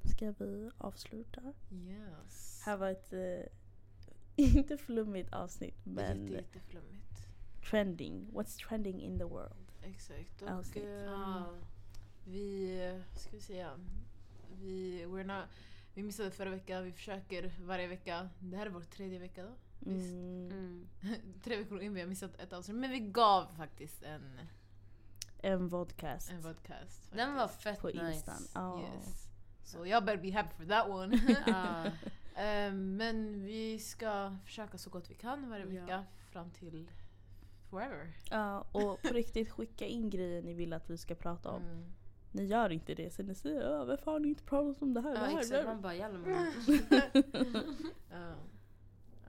Ska 0.04 0.32
vi 0.32 0.72
avsluta? 0.78 1.42
Yes. 1.72 2.62
Här 2.66 2.78
var 2.78 2.90
ett 2.90 3.14
eh, 3.14 3.46
inte 4.56 4.78
flummigt 4.78 5.34
avsnitt 5.34 5.86
men 5.86 6.22
Jätte, 6.22 6.34
jätteflummigt. 6.34 7.28
trending. 7.70 8.28
What's 8.34 8.68
trending 8.68 9.02
in 9.02 9.18
the 9.20 9.26
world? 9.26 9.72
Exakt. 9.82 10.42
Och 10.42 10.50
Avsnitt. 10.50 10.84
Ja. 11.06 11.46
vi, 12.26 12.78
eh, 12.88 13.20
ska 13.20 13.32
vi 13.32 13.42
säga, 13.42 13.72
vi, 14.62 15.06
we're 15.06 15.24
not, 15.24 15.46
vi 15.94 16.04
missade 16.04 16.32
förra 16.32 16.50
veckan, 16.50 16.84
vi 16.84 16.92
försöker 16.92 17.52
varje 17.62 17.88
vecka. 17.88 18.30
Det 18.40 18.58
här 18.58 18.66
är 18.66 18.70
vår 18.70 18.82
tredje 18.82 19.20
vecka 19.20 19.44
då. 19.44 19.52
Visst. 19.80 20.12
Mm, 20.14 20.50
Mm. 20.52 20.88
Tre 21.44 21.58
veckor 21.58 21.82
in 21.82 21.94
vi 21.94 22.02
har 22.02 22.08
missat 22.08 22.40
ett 22.40 22.54
avsnitt. 22.54 22.78
Men 22.78 22.92
vi 22.92 23.00
gav 23.00 23.48
faktiskt 23.58 24.04
en, 24.04 24.40
en 25.40 25.68
vodcast 25.68 26.32
en 26.32 26.42
podcast. 26.44 27.12
Den 27.14 27.36
var 27.36 27.48
fett 27.48 27.80
på 27.82 27.88
nice. 27.88 28.14
Instan. 28.14 28.42
Ja. 28.54 28.82
Yes. 28.82 29.28
Så 29.64 29.86
jag 29.86 30.06
better 30.06 30.22
be 30.22 30.32
happy 30.32 30.56
for 30.56 30.66
that 30.66 30.90
one. 30.90 31.20
Ja. 31.48 31.84
Ehm, 32.36 32.98
men 32.98 33.46
vi 33.46 33.80
ska 33.80 34.38
försöka 34.46 34.78
så 34.78 34.90
gott 34.90 35.10
vi 35.10 35.16
kan 35.16 35.50
varje 35.50 35.66
Ja. 35.66 35.82
vecka 35.82 36.06
fram 36.32 36.52
till 36.52 36.92
forever. 37.70 38.14
Ja, 38.32 38.62
och 38.72 39.02
på 39.02 39.08
riktigt 39.14 39.50
skicka 39.50 39.86
in 39.86 40.10
grejer 40.10 40.42
ni 40.42 40.54
vill 40.54 40.74
att 40.74 40.90
vi 40.90 40.98
ska 40.98 41.16
prata 41.16 41.50
om. 41.50 41.64
Mm. 41.64 41.94
Ni 42.36 42.46
gör 42.46 42.70
inte 42.72 42.94
det 42.94 43.14
så 43.14 43.24
ni 43.24 43.36
säger 43.36 43.62
"Ja, 43.72 43.86
varför 43.86 44.12
har 44.12 44.20
ni 44.20 44.28
inte 44.28 44.44
pratat 44.44 44.82
om 44.82 44.94
det 44.94 45.02
här? 45.02 45.10
det 45.14 45.20
Ja 45.20 45.26
här, 45.26 45.40
exakt, 45.40 45.50
det 45.52 45.64
man 45.66 45.76
här?" 45.76 45.82
bara 45.82 45.96
jalla 45.96 46.20
man. 46.20 46.52
Ja. 48.12 48.34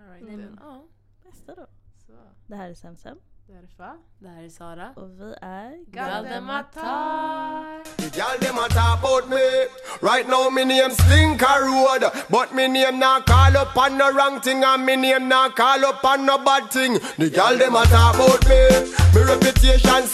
Alright 0.05 0.25
Nej, 0.27 0.37
men- 0.37 0.59
Ja, 0.63 0.85
Bästa 1.25 1.55
då. 1.55 1.67
så. 2.07 2.13
Det 2.47 2.57
här 2.57 2.71
är 2.71 2.75
Semsem 2.75 3.17
Det 3.47 3.53
här 3.55 3.63
är 3.63 3.67
Fa. 3.67 3.97
Det 4.19 4.29
här 4.29 4.43
är 4.43 4.49
Sara. 4.49 4.93
och 4.97 5.11
vi 5.21 5.35
är 5.41 5.85
Galdematar! 5.91 7.85
The 7.97 8.09
girl 8.19 8.39
dem 8.41 8.59
a 8.59 8.69
talk 8.69 8.99
about 9.05 9.29
me. 9.29 9.45
Right 10.11 10.27
now 10.29 10.51
me 10.53 10.65
name 10.65 10.91
Slinker 10.95 11.61
Road, 11.71 12.03
but 12.29 12.49
me 12.55 12.69
name 12.69 12.99
not 12.99 13.27
call 13.27 13.57
up 13.63 13.77
on 13.77 13.99
no 13.99 14.05
wrong 14.17 14.41
thing, 14.41 14.65
and 14.65 14.85
me 14.87 14.97
name 14.97 15.29
not 15.29 15.57
call 15.57 15.85
up 15.91 16.05
on 16.05 16.27
no 16.27 16.37
bad 16.47 16.71
thing. 16.71 16.93
The 17.21 17.29
girl 17.39 17.57
dem 17.59 17.77
a 17.77 17.83
talk 17.95 18.15
about 18.15 18.43
me. 18.51 18.61
Me 19.15 19.21
reputation 19.33 20.01